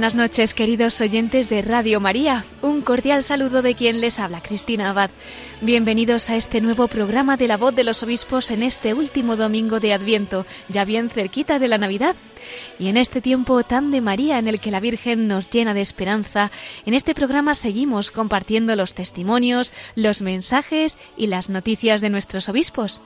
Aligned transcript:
Buenas 0.00 0.14
noches, 0.14 0.54
queridos 0.54 0.98
oyentes 1.02 1.50
de 1.50 1.60
Radio 1.60 2.00
María. 2.00 2.42
Un 2.62 2.80
cordial 2.80 3.22
saludo 3.22 3.60
de 3.60 3.74
quien 3.74 4.00
les 4.00 4.18
habla, 4.18 4.42
Cristina 4.42 4.88
Abad. 4.88 5.10
Bienvenidos 5.60 6.30
a 6.30 6.36
este 6.36 6.62
nuevo 6.62 6.88
programa 6.88 7.36
de 7.36 7.46
la 7.46 7.58
voz 7.58 7.74
de 7.74 7.84
los 7.84 8.02
obispos 8.02 8.50
en 8.50 8.62
este 8.62 8.94
último 8.94 9.36
domingo 9.36 9.78
de 9.78 9.92
Adviento, 9.92 10.46
ya 10.70 10.86
bien 10.86 11.10
cerquita 11.10 11.58
de 11.58 11.68
la 11.68 11.76
Navidad. 11.76 12.16
Y 12.78 12.88
en 12.88 12.96
este 12.96 13.20
tiempo 13.20 13.62
tan 13.62 13.90
de 13.90 14.00
María 14.00 14.38
en 14.38 14.48
el 14.48 14.58
que 14.58 14.70
la 14.70 14.80
Virgen 14.80 15.28
nos 15.28 15.50
llena 15.50 15.74
de 15.74 15.82
esperanza, 15.82 16.50
en 16.86 16.94
este 16.94 17.14
programa 17.14 17.52
seguimos 17.52 18.10
compartiendo 18.10 18.74
los 18.76 18.94
testimonios, 18.94 19.74
los 19.96 20.22
mensajes 20.22 20.96
y 21.18 21.26
las 21.26 21.50
noticias 21.50 22.00
de 22.00 22.08
nuestros 22.08 22.48
obispos. 22.48 23.02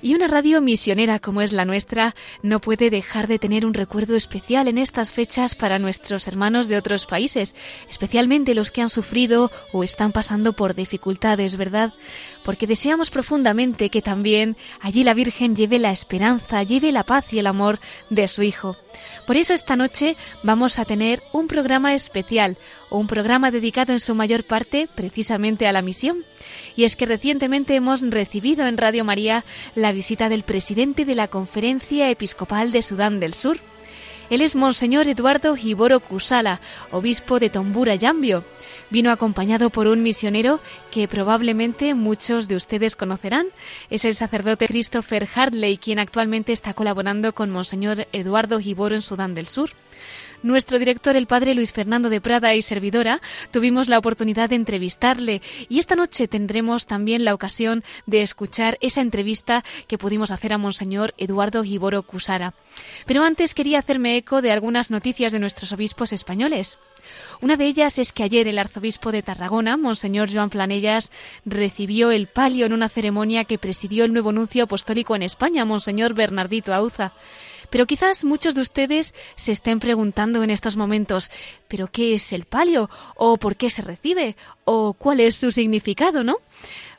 Y 0.00 0.14
una 0.14 0.28
radio 0.28 0.60
misionera 0.60 1.18
como 1.18 1.42
es 1.42 1.52
la 1.52 1.64
nuestra 1.64 2.14
no 2.42 2.60
puede 2.60 2.88
dejar 2.88 3.26
de 3.26 3.40
tener 3.40 3.66
un 3.66 3.74
recuerdo 3.74 4.14
especial 4.14 4.68
en 4.68 4.78
estas 4.78 5.12
fechas 5.12 5.56
para 5.56 5.80
nuestros 5.80 6.28
hermanos 6.28 6.68
de 6.68 6.76
otros 6.76 7.06
países, 7.06 7.56
especialmente 7.90 8.54
los 8.54 8.70
que 8.70 8.80
han 8.80 8.90
sufrido 8.90 9.50
o 9.72 9.82
están 9.82 10.12
pasando 10.12 10.52
por 10.52 10.74
dificultades, 10.74 11.56
¿verdad? 11.56 11.94
Porque 12.48 12.66
deseamos 12.66 13.10
profundamente 13.10 13.90
que 13.90 14.00
también 14.00 14.56
allí 14.80 15.04
la 15.04 15.12
Virgen 15.12 15.54
lleve 15.54 15.78
la 15.78 15.92
esperanza, 15.92 16.62
lleve 16.62 16.92
la 16.92 17.02
paz 17.02 17.30
y 17.34 17.38
el 17.38 17.46
amor 17.46 17.78
de 18.08 18.26
su 18.26 18.42
Hijo. 18.42 18.74
Por 19.26 19.36
eso 19.36 19.52
esta 19.52 19.76
noche 19.76 20.16
vamos 20.42 20.78
a 20.78 20.86
tener 20.86 21.22
un 21.34 21.46
programa 21.46 21.92
especial, 21.92 22.56
o 22.88 22.96
un 22.96 23.06
programa 23.06 23.50
dedicado 23.50 23.92
en 23.92 24.00
su 24.00 24.14
mayor 24.14 24.44
parte 24.44 24.88
precisamente 24.94 25.66
a 25.66 25.72
la 25.72 25.82
misión. 25.82 26.24
Y 26.74 26.84
es 26.84 26.96
que 26.96 27.04
recientemente 27.04 27.74
hemos 27.74 28.00
recibido 28.00 28.66
en 28.66 28.78
Radio 28.78 29.04
María 29.04 29.44
la 29.74 29.92
visita 29.92 30.30
del 30.30 30.42
presidente 30.42 31.04
de 31.04 31.16
la 31.16 31.28
Conferencia 31.28 32.08
Episcopal 32.08 32.72
de 32.72 32.80
Sudán 32.80 33.20
del 33.20 33.34
Sur. 33.34 33.60
Él 34.30 34.42
es 34.42 34.54
Monseñor 34.54 35.08
Eduardo 35.08 35.56
Giboro 35.56 36.00
Kusala, 36.00 36.60
obispo 36.90 37.38
de 37.38 37.48
Tombura 37.48 37.94
Yambio. 37.94 38.44
Vino 38.90 39.10
acompañado 39.10 39.70
por 39.70 39.86
un 39.86 40.02
misionero 40.02 40.60
que 40.90 41.08
probablemente 41.08 41.94
muchos 41.94 42.46
de 42.46 42.56
ustedes 42.56 42.94
conocerán. 42.94 43.46
Es 43.88 44.04
el 44.04 44.14
sacerdote 44.14 44.66
Christopher 44.66 45.26
Hartley, 45.34 45.78
quien 45.78 45.98
actualmente 45.98 46.52
está 46.52 46.74
colaborando 46.74 47.34
con 47.34 47.50
Monseñor 47.50 48.06
Eduardo 48.12 48.60
Giboro 48.60 48.94
en 48.94 49.02
Sudán 49.02 49.34
del 49.34 49.46
Sur 49.46 49.70
nuestro 50.42 50.78
director, 50.78 51.16
el 51.16 51.26
padre 51.26 51.54
Luis 51.54 51.72
Fernando 51.72 52.10
de 52.10 52.20
Prada 52.20 52.54
y 52.54 52.62
servidora, 52.62 53.20
tuvimos 53.50 53.88
la 53.88 53.98
oportunidad 53.98 54.50
de 54.50 54.56
entrevistarle 54.56 55.42
y 55.68 55.78
esta 55.78 55.96
noche 55.96 56.28
tendremos 56.28 56.86
también 56.86 57.24
la 57.24 57.34
ocasión 57.34 57.84
de 58.06 58.22
escuchar 58.22 58.78
esa 58.80 59.00
entrevista 59.00 59.64
que 59.86 59.98
pudimos 59.98 60.30
hacer 60.30 60.52
a 60.52 60.58
Monseñor 60.58 61.14
Eduardo 61.18 61.64
Giboro 61.64 62.02
Cusara. 62.02 62.54
Pero 63.06 63.24
antes 63.24 63.54
quería 63.54 63.78
hacerme 63.78 64.16
eco 64.16 64.42
de 64.42 64.52
algunas 64.52 64.90
noticias 64.90 65.32
de 65.32 65.40
nuestros 65.40 65.72
obispos 65.72 66.12
españoles. 66.12 66.78
Una 67.40 67.56
de 67.56 67.66
ellas 67.66 67.98
es 67.98 68.12
que 68.12 68.22
ayer 68.22 68.48
el 68.48 68.58
arzobispo 68.58 69.12
de 69.12 69.22
Tarragona, 69.22 69.76
Monseñor 69.76 70.32
Joan 70.32 70.50
Planellas, 70.50 71.10
recibió 71.44 72.10
el 72.10 72.26
palio 72.26 72.66
en 72.66 72.72
una 72.72 72.88
ceremonia 72.88 73.44
que 73.44 73.58
presidió 73.58 74.04
el 74.04 74.12
nuevo 74.12 74.32
nuncio 74.32 74.64
apostólico 74.64 75.16
en 75.16 75.22
España, 75.22 75.64
Monseñor 75.64 76.14
Bernardito 76.14 76.74
Auza. 76.74 77.12
Pero 77.70 77.86
quizás 77.86 78.24
muchos 78.24 78.54
de 78.54 78.62
ustedes 78.62 79.14
se 79.36 79.52
estén 79.52 79.80
preguntando 79.80 80.42
en 80.42 80.50
estos 80.50 80.76
momentos, 80.76 81.30
¿pero 81.68 81.88
qué 81.88 82.14
es 82.14 82.32
el 82.32 82.44
palio? 82.44 82.88
¿O 83.16 83.36
por 83.36 83.56
qué 83.56 83.70
se 83.70 83.82
recibe? 83.82 84.36
¿O 84.64 84.94
cuál 84.94 85.20
es 85.20 85.36
su 85.36 85.52
significado, 85.52 86.24
no? 86.24 86.36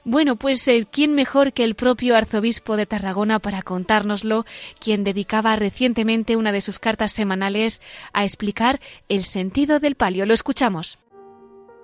Bueno, 0.05 0.37
pues 0.37 0.67
eh, 0.67 0.87
¿quién 0.89 1.13
mejor 1.13 1.53
que 1.53 1.63
el 1.63 1.75
propio 1.75 2.15
arzobispo 2.15 2.77
de 2.77 2.85
Tarragona 2.85 3.39
para 3.39 3.61
contárnoslo, 3.61 4.45
quien 4.79 5.03
dedicaba 5.03 5.55
recientemente 5.55 6.37
una 6.37 6.51
de 6.51 6.61
sus 6.61 6.79
cartas 6.79 7.11
semanales 7.11 7.81
a 8.13 8.23
explicar 8.23 8.79
el 9.09 9.23
sentido 9.23 9.79
del 9.79 9.95
palio? 9.95 10.25
Lo 10.25 10.33
escuchamos. 10.33 10.99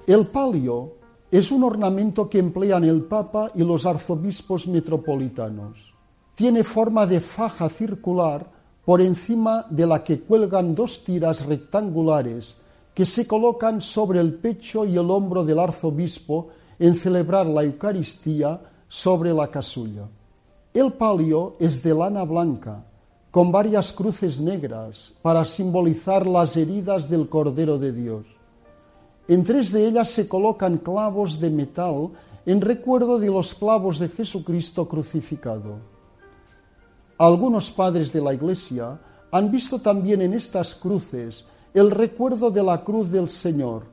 El 0.07 0.27
palio 0.27 0.93
es 1.29 1.51
un 1.51 1.63
ornamento 1.63 2.29
que 2.29 2.39
emplean 2.39 2.83
el 2.83 3.03
Papa 3.03 3.51
y 3.55 3.63
los 3.63 3.85
arzobispos 3.85 4.67
metropolitanos. 4.67 5.93
Tiene 6.35 6.63
forma 6.63 7.05
de 7.05 7.19
faja 7.19 7.67
circular 7.69 8.54
por 8.85 9.01
encima 9.01 9.65
de 9.69 9.87
la 9.87 10.03
que 10.03 10.21
cuelgan 10.21 10.75
dos 10.75 11.03
tiras 11.03 11.45
rectangulares 11.45 12.57
que 12.93 13.05
se 13.05 13.27
colocan 13.27 13.81
sobre 13.81 14.21
el 14.21 14.35
pecho 14.35 14.85
y 14.85 14.95
el 14.95 15.11
hombro 15.11 15.43
del 15.43 15.59
arzobispo 15.59 16.47
en 16.79 16.95
celebrar 16.95 17.45
la 17.45 17.63
Eucaristía 17.63 18.61
sobre 18.87 19.33
la 19.33 19.49
casulla. 19.49 20.07
El 20.73 20.93
palio 20.93 21.53
es 21.59 21.81
de 21.83 21.93
lana 21.93 22.23
blanca, 22.23 22.85
con 23.31 23.51
varias 23.51 23.91
cruces 23.91 24.39
negras 24.39 25.13
para 25.21 25.43
simbolizar 25.43 26.25
las 26.25 26.55
heridas 26.55 27.09
del 27.09 27.27
Cordero 27.27 27.77
de 27.77 27.91
Dios. 27.91 28.27
En 29.27 29.43
tres 29.43 29.71
de 29.71 29.87
ellas 29.87 30.09
se 30.09 30.29
colocan 30.29 30.77
clavos 30.77 31.39
de 31.39 31.49
metal 31.49 32.11
en 32.45 32.61
recuerdo 32.61 33.19
de 33.19 33.27
los 33.27 33.53
clavos 33.55 33.99
de 33.99 34.07
Jesucristo 34.07 34.87
crucificado. 34.87 35.94
Algunos 37.17 37.71
padres 37.71 38.11
de 38.11 38.19
la 38.19 38.33
Iglesia 38.33 38.99
han 39.31 39.49
visto 39.49 39.79
también 39.79 40.21
en 40.21 40.33
estas 40.33 40.75
cruces 40.75 41.45
el 41.73 41.91
recuerdo 41.91 42.51
de 42.51 42.61
la 42.61 42.83
cruz 42.83 43.09
del 43.09 43.29
Señor, 43.29 43.83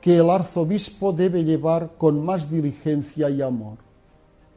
que 0.00 0.18
el 0.18 0.28
arzobispo 0.28 1.12
debe 1.12 1.42
llevar 1.42 1.92
con 1.96 2.22
más 2.22 2.50
diligencia 2.50 3.30
y 3.30 3.40
amor. 3.40 3.78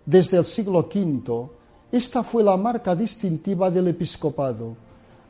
Desde 0.05 0.37
el 0.37 0.45
siglo 0.45 0.79
V, 0.93 1.49
esta 1.91 2.21
fue 2.21 2.43
la 2.43 2.57
marca 2.57 2.93
distintiva 2.93 3.71
del 3.71 3.87
episcopado, 3.87 4.75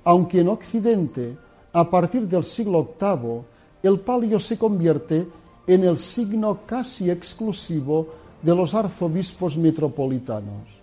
aunque 0.03 0.39
en 0.39 0.49
Occidente, 0.49 1.37
a 1.71 1.89
partir 1.89 2.27
del 2.27 2.43
siglo 2.43 2.95
VIII, 2.99 3.41
el 3.83 3.99
palio 3.99 4.39
se 4.39 4.57
convierte 4.57 5.27
en 5.67 5.83
el 5.83 5.99
signo 5.99 6.61
casi 6.65 7.11
exclusivo 7.11 8.07
de 8.41 8.55
los 8.55 8.73
arzobispos 8.73 9.55
metropolitanos. 9.57 10.78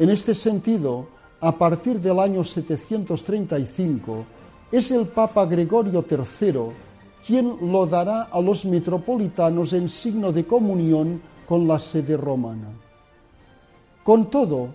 En 0.00 0.08
este 0.08 0.34
sentido, 0.34 1.08
a 1.42 1.52
partir 1.52 2.00
del 2.00 2.20
año 2.20 2.42
735, 2.42 4.24
es 4.72 4.90
el 4.92 5.06
Papa 5.08 5.44
Gregorio 5.44 6.02
III 6.08 6.72
quien 7.26 7.70
lo 7.70 7.84
dará 7.84 8.22
a 8.32 8.40
los 8.40 8.64
metropolitanos 8.64 9.74
en 9.74 9.90
signo 9.90 10.32
de 10.32 10.46
comunión 10.46 11.20
con 11.46 11.68
la 11.68 11.78
sede 11.78 12.16
romana. 12.16 12.72
Con 14.02 14.30
todo, 14.30 14.70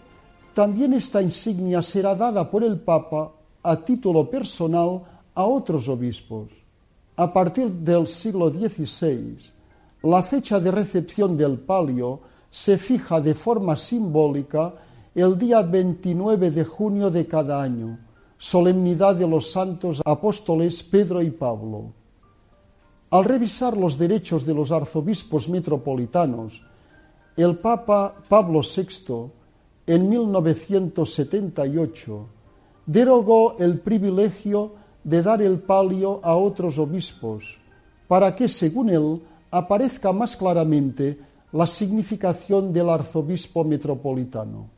también 0.54 0.94
esta 0.94 1.24
insignia 1.24 1.82
será 1.82 2.14
dada 2.14 2.52
por 2.52 2.64
el 2.64 2.80
Papa 2.82 3.32
a 3.64 3.78
título 3.78 4.30
personal 4.30 5.02
a 5.34 5.44
otros 5.44 5.88
obispos. 5.88 6.52
A 7.16 7.34
partir 7.34 7.72
del 7.72 8.08
siglo 8.08 8.52
XVI, 8.52 9.38
la 10.04 10.22
fecha 10.22 10.60
de 10.60 10.70
recepción 10.70 11.36
del 11.36 11.58
palio 11.58 12.20
se 12.52 12.78
fija 12.78 13.20
de 13.20 13.34
forma 13.34 13.76
simbólica 13.76 14.85
el 15.16 15.40
día 15.40 15.62
29 15.62 16.52
de 16.52 16.66
junio 16.66 17.10
de 17.10 17.26
cada 17.26 17.64
año, 17.64 17.98
solemnidad 18.38 19.16
de 19.16 19.26
los 19.26 19.50
santos 19.50 20.02
apóstoles 20.04 20.84
Pedro 20.84 21.22
y 21.22 21.32
Pablo. 21.32 21.94
Al 23.12 23.24
revisar 23.24 23.78
los 23.78 23.98
derechos 23.98 24.46
de 24.46 24.54
los 24.54 24.74
arzobispos 24.74 25.48
metropolitanos, 25.48 26.62
el 27.38 27.58
Papa 27.60 28.14
Pablo 28.28 28.60
VI, 28.60 29.32
en 29.88 30.10
1978, 30.10 32.28
derogó 32.86 33.56
el 33.58 33.80
privilegio 33.80 34.74
de 35.02 35.22
dar 35.22 35.42
el 35.42 35.60
palio 35.60 36.20
a 36.24 36.36
otros 36.36 36.78
obispos, 36.78 37.58
para 38.10 38.36
que, 38.36 38.50
según 38.50 38.90
él, 38.90 39.22
aparezca 39.50 40.12
más 40.12 40.36
claramente 40.36 41.18
la 41.54 41.66
significación 41.66 42.74
del 42.74 42.90
arzobispo 42.90 43.64
metropolitano. 43.64 44.75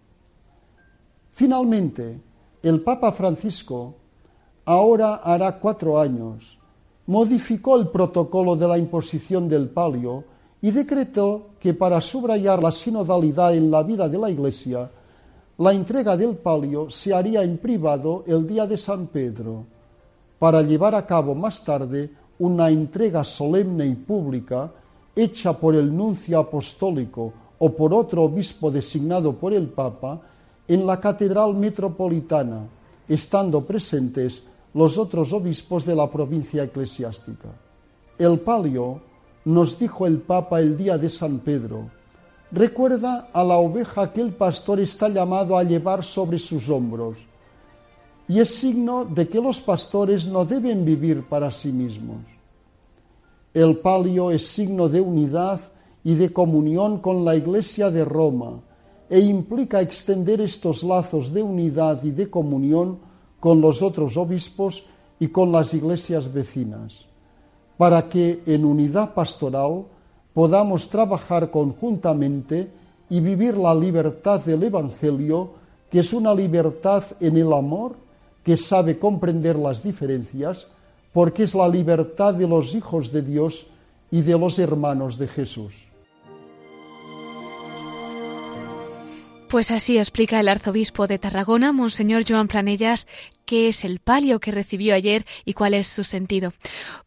Finalmente, 1.37 2.19
el 2.63 2.81
Papa 2.81 3.11
Francisco, 3.11 3.93
ahora 4.65 5.17
hará 5.17 5.59
cuatro 5.59 5.99
años, 5.99 6.57
modificó 7.05 7.77
el 7.77 7.89
protocolo 7.89 8.55
de 8.55 8.67
la 8.67 8.79
imposición 8.79 9.47
del 9.47 9.69
palio 9.69 10.23
y 10.63 10.71
decretó 10.71 11.49
que 11.59 11.75
para 11.75 12.01
subrayar 12.01 12.63
la 12.63 12.71
sinodalidad 12.71 13.53
en 13.53 13.69
la 13.69 13.83
vida 13.83 14.09
de 14.09 14.17
la 14.17 14.31
Iglesia, 14.31 14.89
la 15.59 15.73
entrega 15.73 16.17
del 16.17 16.37
palio 16.37 16.89
se 16.89 17.13
haría 17.13 17.43
en 17.43 17.59
privado 17.59 18.23
el 18.25 18.47
día 18.47 18.65
de 18.65 18.79
San 18.79 19.05
Pedro, 19.05 19.63
para 20.39 20.63
llevar 20.63 20.95
a 20.95 21.05
cabo 21.05 21.35
más 21.35 21.63
tarde 21.63 22.09
una 22.39 22.71
entrega 22.71 23.23
solemne 23.23 23.85
y 23.85 23.93
pública 23.93 24.71
hecha 25.15 25.53
por 25.53 25.75
el 25.75 25.95
nuncio 25.95 26.39
apostólico 26.39 27.31
o 27.59 27.69
por 27.69 27.93
otro 27.93 28.23
obispo 28.23 28.71
designado 28.71 29.33
por 29.33 29.53
el 29.53 29.67
Papa 29.67 30.19
en 30.67 30.85
la 30.85 30.99
Catedral 30.99 31.53
Metropolitana, 31.53 32.67
estando 33.07 33.63
presentes 33.63 34.43
los 34.73 34.97
otros 34.97 35.31
obispos 35.31 35.85
de 35.85 35.95
la 35.95 36.09
provincia 36.09 36.63
eclesiástica. 36.63 37.49
El 38.17 38.39
palio, 38.39 39.01
nos 39.45 39.79
dijo 39.79 40.05
el 40.05 40.19
Papa 40.19 40.59
el 40.59 40.75
día 40.75 40.97
de 40.97 41.09
San 41.09 41.39
Pedro, 41.39 41.89
recuerda 42.51 43.29
a 43.31 43.43
la 43.43 43.57
oveja 43.57 44.11
que 44.11 44.19
el 44.19 44.33
pastor 44.33 44.81
está 44.81 45.07
llamado 45.07 45.57
a 45.57 45.63
llevar 45.63 46.03
sobre 46.03 46.37
sus 46.37 46.69
hombros, 46.69 47.19
y 48.27 48.41
es 48.41 48.53
signo 48.53 49.05
de 49.05 49.29
que 49.29 49.39
los 49.39 49.61
pastores 49.61 50.27
no 50.27 50.43
deben 50.43 50.83
vivir 50.83 51.23
para 51.23 51.49
sí 51.49 51.71
mismos. 51.71 52.25
El 53.53 53.77
palio 53.77 54.31
es 54.31 54.45
signo 54.45 54.89
de 54.89 54.99
unidad 54.99 55.61
y 56.03 56.15
de 56.15 56.33
comunión 56.33 56.99
con 56.99 57.23
la 57.23 57.37
Iglesia 57.37 57.89
de 57.89 58.03
Roma 58.03 58.59
e 59.09 59.19
implica 59.19 59.81
extender 59.81 60.41
estos 60.41 60.83
lazos 60.83 61.33
de 61.33 61.41
unidad 61.41 62.03
y 62.03 62.11
de 62.11 62.29
comunión 62.29 62.99
con 63.39 63.61
los 63.61 63.81
otros 63.81 64.17
obispos 64.17 64.83
y 65.19 65.29
con 65.29 65.51
las 65.51 65.73
iglesias 65.73 66.31
vecinas, 66.31 67.05
para 67.77 68.09
que 68.09 68.41
en 68.45 68.65
unidad 68.65 69.13
pastoral 69.13 69.85
podamos 70.33 70.89
trabajar 70.89 71.49
conjuntamente 71.49 72.69
y 73.09 73.21
vivir 73.21 73.57
la 73.57 73.73
libertad 73.73 74.41
del 74.41 74.63
Evangelio, 74.63 75.51
que 75.89 75.99
es 75.99 76.13
una 76.13 76.33
libertad 76.33 77.03
en 77.19 77.37
el 77.37 77.53
amor, 77.53 77.95
que 78.43 78.57
sabe 78.57 78.99
comprender 78.99 79.55
las 79.57 79.83
diferencias, 79.83 80.67
porque 81.13 81.43
es 81.43 81.55
la 81.55 81.67
libertad 81.67 82.33
de 82.33 82.47
los 82.47 82.75
hijos 82.75 83.11
de 83.11 83.21
Dios 83.21 83.67
y 84.11 84.21
de 84.21 84.37
los 84.37 84.59
hermanos 84.59 85.17
de 85.17 85.27
Jesús. 85.27 85.86
Pues 89.47 89.71
así 89.71 89.97
explica 89.97 90.41
el 90.41 90.49
arzobispo 90.49 91.07
de 91.07 91.19
Tarragona, 91.19 91.71
Monseñor 91.71 92.23
Joan 92.27 92.49
Planellas, 92.49 93.07
qué 93.47 93.69
es 93.69 93.85
el 93.85 93.99
palio 93.99 94.39
que 94.39 94.51
recibió 94.51 94.93
ayer 94.93 95.25
y 95.45 95.53
cuál 95.53 95.73
es 95.73 95.87
su 95.87 96.03
sentido. 96.03 96.53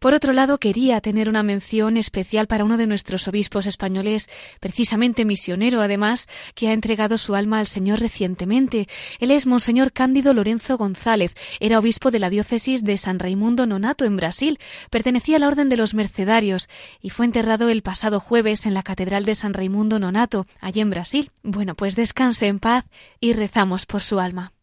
Por 0.00 0.14
otro 0.14 0.32
lado, 0.32 0.58
quería 0.58 1.00
tener 1.00 1.28
una 1.28 1.42
mención 1.42 1.98
especial 1.98 2.46
para 2.48 2.64
uno 2.64 2.78
de 2.78 2.86
nuestros 2.86 3.28
obispos 3.28 3.66
españoles, 3.66 4.28
precisamente 4.58 5.24
misionero 5.24 5.82
además, 5.82 6.28
que 6.54 6.68
ha 6.68 6.72
entregado 6.72 7.18
su 7.18 7.34
alma 7.34 7.60
al 7.60 7.66
Señor 7.66 8.00
recientemente. 8.00 8.88
Él 9.20 9.30
es 9.30 9.46
Monseñor 9.46 9.92
Cándido 9.92 10.32
Lorenzo 10.32 10.78
González, 10.78 11.34
era 11.60 11.78
obispo 11.78 12.10
de 12.10 12.18
la 12.18 12.30
diócesis 12.30 12.82
de 12.82 12.96
San 12.96 13.18
Raimundo 13.18 13.66
Nonato 13.66 14.06
en 14.06 14.16
Brasil, 14.16 14.58
pertenecía 14.90 15.36
a 15.36 15.40
la 15.40 15.48
Orden 15.48 15.68
de 15.68 15.76
los 15.76 15.92
Mercedarios 15.92 16.68
y 17.02 17.10
fue 17.10 17.26
enterrado 17.26 17.68
el 17.68 17.82
pasado 17.82 18.18
jueves 18.18 18.64
en 18.64 18.72
la 18.72 18.82
Catedral 18.82 19.26
de 19.26 19.34
San 19.34 19.52
Raimundo 19.52 19.98
Nonato, 19.98 20.46
allí 20.58 20.80
en 20.80 20.88
Brasil. 20.88 21.30
Bueno, 21.42 21.74
pues 21.74 21.96
descanse 21.96 22.46
en 22.46 22.60
paz 22.60 22.86
y 23.20 23.34
rezamos 23.34 23.84
por 23.84 24.00
su 24.00 24.18
alma. 24.18 24.54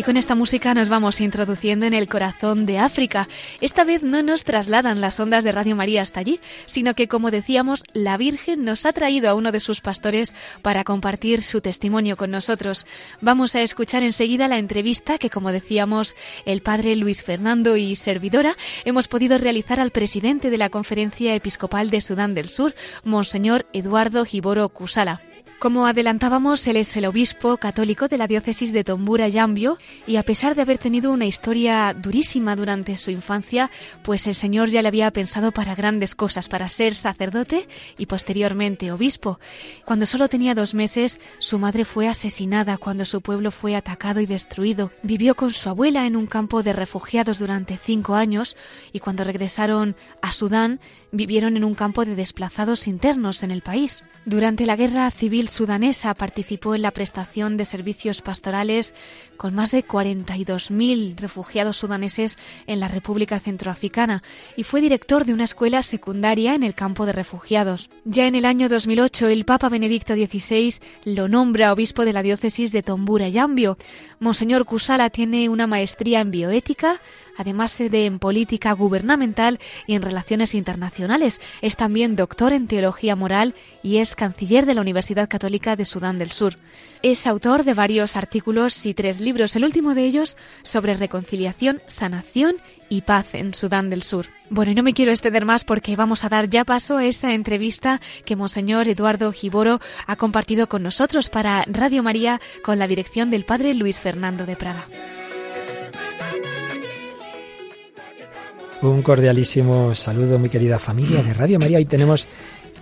Y 0.00 0.02
con 0.02 0.16
esta 0.16 0.34
música 0.34 0.72
nos 0.72 0.88
vamos 0.88 1.20
introduciendo 1.20 1.84
en 1.84 1.92
el 1.92 2.08
corazón 2.08 2.64
de 2.64 2.78
África. 2.78 3.28
Esta 3.60 3.84
vez 3.84 4.02
no 4.02 4.22
nos 4.22 4.44
trasladan 4.44 5.02
las 5.02 5.20
ondas 5.20 5.44
de 5.44 5.52
Radio 5.52 5.76
María 5.76 6.00
hasta 6.00 6.20
allí, 6.20 6.40
sino 6.64 6.94
que, 6.94 7.06
como 7.06 7.30
decíamos, 7.30 7.82
la 7.92 8.16
Virgen 8.16 8.64
nos 8.64 8.86
ha 8.86 8.94
traído 8.94 9.28
a 9.28 9.34
uno 9.34 9.52
de 9.52 9.60
sus 9.60 9.82
pastores 9.82 10.34
para 10.62 10.84
compartir 10.84 11.42
su 11.42 11.60
testimonio 11.60 12.16
con 12.16 12.30
nosotros. 12.30 12.86
Vamos 13.20 13.54
a 13.54 13.60
escuchar 13.60 14.02
enseguida 14.02 14.48
la 14.48 14.56
entrevista 14.56 15.18
que, 15.18 15.28
como 15.28 15.52
decíamos, 15.52 16.16
el 16.46 16.62
padre 16.62 16.96
Luis 16.96 17.22
Fernando 17.22 17.76
y 17.76 17.94
servidora 17.94 18.56
hemos 18.86 19.06
podido 19.06 19.36
realizar 19.36 19.80
al 19.80 19.90
presidente 19.90 20.48
de 20.48 20.56
la 20.56 20.70
Conferencia 20.70 21.34
Episcopal 21.34 21.90
de 21.90 22.00
Sudán 22.00 22.34
del 22.34 22.48
Sur, 22.48 22.74
Monseñor 23.04 23.66
Eduardo 23.74 24.24
Giboro 24.24 24.66
Kusala. 24.70 25.20
Como 25.60 25.84
adelantábamos, 25.84 26.66
él 26.68 26.78
es 26.78 26.96
el 26.96 27.04
obispo 27.04 27.58
católico 27.58 28.08
de 28.08 28.16
la 28.16 28.26
diócesis 28.26 28.72
de 28.72 28.82
Tombura 28.82 29.28
Yambio 29.28 29.76
y 30.06 30.16
a 30.16 30.22
pesar 30.22 30.54
de 30.54 30.62
haber 30.62 30.78
tenido 30.78 31.12
una 31.12 31.26
historia 31.26 31.92
durísima 31.92 32.56
durante 32.56 32.96
su 32.96 33.10
infancia, 33.10 33.70
pues 34.02 34.26
el 34.26 34.34
Señor 34.34 34.70
ya 34.70 34.80
le 34.80 34.88
había 34.88 35.10
pensado 35.10 35.52
para 35.52 35.74
grandes 35.74 36.14
cosas, 36.14 36.48
para 36.48 36.66
ser 36.70 36.94
sacerdote 36.94 37.68
y 37.98 38.06
posteriormente 38.06 38.90
obispo. 38.90 39.38
Cuando 39.84 40.06
solo 40.06 40.28
tenía 40.28 40.54
dos 40.54 40.72
meses, 40.72 41.20
su 41.40 41.58
madre 41.58 41.84
fue 41.84 42.08
asesinada 42.08 42.78
cuando 42.78 43.04
su 43.04 43.20
pueblo 43.20 43.50
fue 43.50 43.76
atacado 43.76 44.20
y 44.20 44.26
destruido. 44.26 44.90
Vivió 45.02 45.34
con 45.34 45.52
su 45.52 45.68
abuela 45.68 46.06
en 46.06 46.16
un 46.16 46.26
campo 46.26 46.62
de 46.62 46.72
refugiados 46.72 47.38
durante 47.38 47.76
cinco 47.76 48.14
años 48.14 48.56
y 48.94 49.00
cuando 49.00 49.24
regresaron 49.24 49.94
a 50.22 50.32
Sudán, 50.32 50.80
vivieron 51.12 51.58
en 51.58 51.64
un 51.64 51.74
campo 51.74 52.06
de 52.06 52.14
desplazados 52.14 52.88
internos 52.88 53.42
en 53.42 53.50
el 53.50 53.60
país. 53.60 54.02
Durante 54.26 54.66
la 54.66 54.76
guerra 54.76 55.10
civil 55.10 55.48
sudanesa 55.48 56.12
participó 56.12 56.74
en 56.74 56.82
la 56.82 56.90
prestación 56.90 57.56
de 57.56 57.64
servicios 57.64 58.20
pastorales 58.20 58.94
con 59.38 59.54
más 59.54 59.70
de 59.70 59.82
42.000 59.82 61.16
refugiados 61.16 61.78
sudaneses 61.78 62.38
en 62.66 62.80
la 62.80 62.88
República 62.88 63.40
Centroafricana 63.40 64.22
y 64.58 64.64
fue 64.64 64.82
director 64.82 65.24
de 65.24 65.32
una 65.32 65.44
escuela 65.44 65.82
secundaria 65.82 66.54
en 66.54 66.64
el 66.64 66.74
campo 66.74 67.06
de 67.06 67.12
refugiados. 67.12 67.88
Ya 68.04 68.26
en 68.26 68.34
el 68.34 68.44
año 68.44 68.68
2008 68.68 69.28
el 69.28 69.46
Papa 69.46 69.70
Benedicto 69.70 70.14
XVI 70.14 70.74
lo 71.04 71.26
nombra 71.26 71.72
obispo 71.72 72.04
de 72.04 72.12
la 72.12 72.22
diócesis 72.22 72.72
de 72.72 72.82
Tombura 72.82 73.30
Yambio. 73.30 73.78
Monseñor 74.18 74.66
Kusala 74.66 75.08
tiene 75.08 75.48
una 75.48 75.66
maestría 75.66 76.20
en 76.20 76.30
bioética, 76.30 77.00
además 77.40 77.76
de 77.78 78.06
en 78.06 78.18
política 78.18 78.72
gubernamental 78.72 79.58
y 79.86 79.94
en 79.94 80.02
relaciones 80.02 80.54
internacionales. 80.54 81.40
Es 81.62 81.76
también 81.76 82.16
doctor 82.16 82.52
en 82.52 82.66
teología 82.66 83.16
moral 83.16 83.54
y 83.82 83.96
es 83.96 84.14
canciller 84.14 84.66
de 84.66 84.74
la 84.74 84.82
Universidad 84.82 85.28
Católica 85.28 85.74
de 85.76 85.84
Sudán 85.84 86.18
del 86.18 86.30
Sur. 86.30 86.56
Es 87.02 87.26
autor 87.26 87.64
de 87.64 87.74
varios 87.74 88.16
artículos 88.16 88.84
y 88.84 88.94
tres 88.94 89.20
libros, 89.20 89.56
el 89.56 89.64
último 89.64 89.94
de 89.94 90.04
ellos 90.04 90.36
sobre 90.62 90.94
reconciliación, 90.94 91.80
sanación 91.86 92.56
y 92.90 93.02
paz 93.02 93.34
en 93.34 93.54
Sudán 93.54 93.88
del 93.88 94.02
Sur. 94.02 94.26
Bueno, 94.50 94.74
no 94.74 94.82
me 94.82 94.92
quiero 94.92 95.12
extender 95.12 95.46
más 95.46 95.64
porque 95.64 95.96
vamos 95.96 96.24
a 96.24 96.28
dar 96.28 96.50
ya 96.50 96.64
paso 96.64 96.98
a 96.98 97.06
esa 97.06 97.32
entrevista 97.32 98.00
que 98.26 98.36
Monseñor 98.36 98.88
Eduardo 98.88 99.32
Giboro 99.32 99.80
ha 100.06 100.16
compartido 100.16 100.68
con 100.68 100.82
nosotros 100.82 101.30
para 101.30 101.64
Radio 101.66 102.02
María 102.02 102.40
con 102.62 102.78
la 102.78 102.88
dirección 102.88 103.30
del 103.30 103.44
Padre 103.44 103.72
Luis 103.74 103.98
Fernando 103.98 104.44
de 104.44 104.56
Prada. 104.56 104.84
Un 108.82 109.02
cordialísimo 109.02 109.94
saludo, 109.94 110.38
mi 110.38 110.48
querida 110.48 110.78
familia 110.78 111.22
de 111.22 111.34
Radio 111.34 111.58
María. 111.58 111.76
Hoy 111.76 111.84
tenemos 111.84 112.26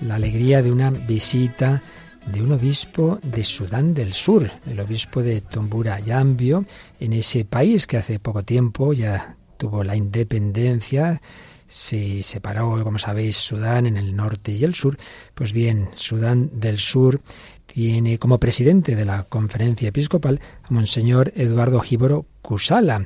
la 0.00 0.14
alegría 0.14 0.62
de 0.62 0.71
una 0.71 0.90
visita 0.90 1.83
de 2.25 2.40
un 2.40 2.52
obispo 2.52 3.19
de 3.21 3.45
Sudán 3.45 3.95
del 3.95 4.12
Sur, 4.12 4.49
el 4.71 4.78
obispo 4.78 5.25
de 5.25 5.40
Tombura 5.40 5.99
Yambio, 5.99 6.64
en 7.00 7.14
ese 7.14 7.45
país 7.45 7.88
que 7.88 7.97
hace 7.97 8.21
poco 8.21 8.45
tiempo 8.45 8.93
ya 8.93 9.35
tuvo 9.57 9.83
la 9.83 9.97
independencia, 9.97 11.21
se 11.67 12.23
separó, 12.23 12.85
como 12.85 13.00
sabéis, 13.00 13.37
Sudán 13.37 13.87
en 13.87 13.97
el 13.97 14.14
norte 14.14 14.52
y 14.52 14.62
el 14.62 14.76
sur. 14.76 14.97
Pues 15.35 15.52
bien, 15.52 15.88
Sudán 15.95 16.61
del 16.61 16.78
Sur 16.78 17.21
tiene 17.67 18.19
como 18.19 18.38
presidente 18.38 18.95
de 18.95 19.05
la 19.05 19.25
conferencia 19.25 19.88
episcopal 19.88 20.40
a 20.62 20.73
Monseñor 20.73 21.33
Eduardo 21.35 21.81
Gíboro 21.81 22.25
Cusala 22.40 23.05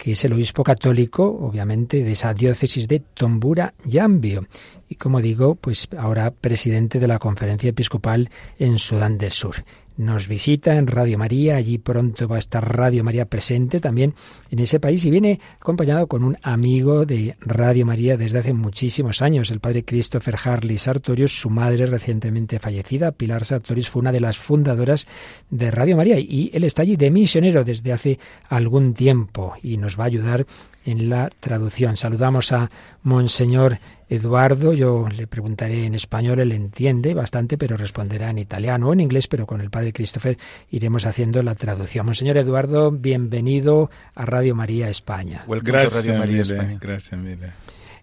que 0.00 0.12
es 0.12 0.24
el 0.24 0.32
obispo 0.32 0.64
católico, 0.64 1.26
obviamente, 1.26 2.02
de 2.02 2.12
esa 2.12 2.32
diócesis 2.32 2.88
de 2.88 3.00
Tombura 3.00 3.74
Yambio. 3.84 4.46
Y 4.88 4.94
como 4.94 5.20
digo, 5.20 5.56
pues 5.56 5.88
ahora 5.94 6.30
presidente 6.30 6.98
de 6.98 7.06
la 7.06 7.18
conferencia 7.18 7.68
episcopal 7.68 8.30
en 8.58 8.78
Sudán 8.78 9.18
del 9.18 9.30
Sur 9.30 9.56
nos 10.00 10.28
visita 10.28 10.76
en 10.76 10.86
Radio 10.86 11.18
María. 11.18 11.56
Allí 11.56 11.76
pronto 11.76 12.26
va 12.26 12.36
a 12.36 12.38
estar 12.38 12.76
Radio 12.76 13.04
María 13.04 13.26
presente 13.26 13.80
también 13.80 14.14
en 14.50 14.58
ese 14.58 14.80
país 14.80 15.04
y 15.04 15.10
viene 15.10 15.40
acompañado 15.60 16.06
con 16.06 16.24
un 16.24 16.38
amigo 16.42 17.04
de 17.04 17.36
Radio 17.40 17.84
María 17.84 18.16
desde 18.16 18.38
hace 18.38 18.54
muchísimos 18.54 19.20
años, 19.20 19.50
el 19.50 19.60
padre 19.60 19.84
Christopher 19.84 20.36
Harley 20.42 20.78
Sartorius. 20.78 21.38
Su 21.38 21.50
madre 21.50 21.84
recientemente 21.84 22.58
fallecida, 22.58 23.12
Pilar 23.12 23.44
Sartorius, 23.44 23.90
fue 23.90 24.00
una 24.00 24.12
de 24.12 24.20
las 24.20 24.38
fundadoras 24.38 25.06
de 25.50 25.70
Radio 25.70 25.98
María 25.98 26.18
y 26.18 26.50
él 26.54 26.64
está 26.64 26.80
allí 26.80 26.96
de 26.96 27.10
misionero 27.10 27.62
desde 27.62 27.92
hace 27.92 28.18
algún 28.48 28.94
tiempo 28.94 29.54
y 29.62 29.76
nos 29.76 29.98
va 29.98 30.04
a 30.04 30.06
ayudar 30.06 30.46
en 30.84 31.08
la 31.08 31.30
traducción. 31.40 31.96
Saludamos 31.96 32.52
a 32.52 32.70
Monseñor 33.02 33.78
Eduardo, 34.08 34.72
yo 34.72 35.08
le 35.08 35.26
preguntaré 35.26 35.86
en 35.86 35.94
español, 35.94 36.40
él 36.40 36.52
entiende 36.52 37.14
bastante, 37.14 37.56
pero 37.56 37.76
responderá 37.76 38.30
en 38.30 38.38
italiano 38.38 38.88
o 38.88 38.92
en 38.92 39.00
inglés, 39.00 39.28
pero 39.28 39.46
con 39.46 39.60
el 39.60 39.70
padre 39.70 39.92
Christopher 39.92 40.36
iremos 40.70 41.06
haciendo 41.06 41.42
la 41.42 41.54
traducción. 41.54 42.06
Monseñor 42.06 42.36
Eduardo, 42.36 42.90
bienvenido 42.90 43.90
a 44.14 44.26
Radio 44.26 44.54
María 44.54 44.88
España. 44.88 45.44
Gracias, 45.46 46.04
Radio 46.04 46.18
María 46.18 46.42
España. 46.42 46.78
Gracias, 46.80 47.20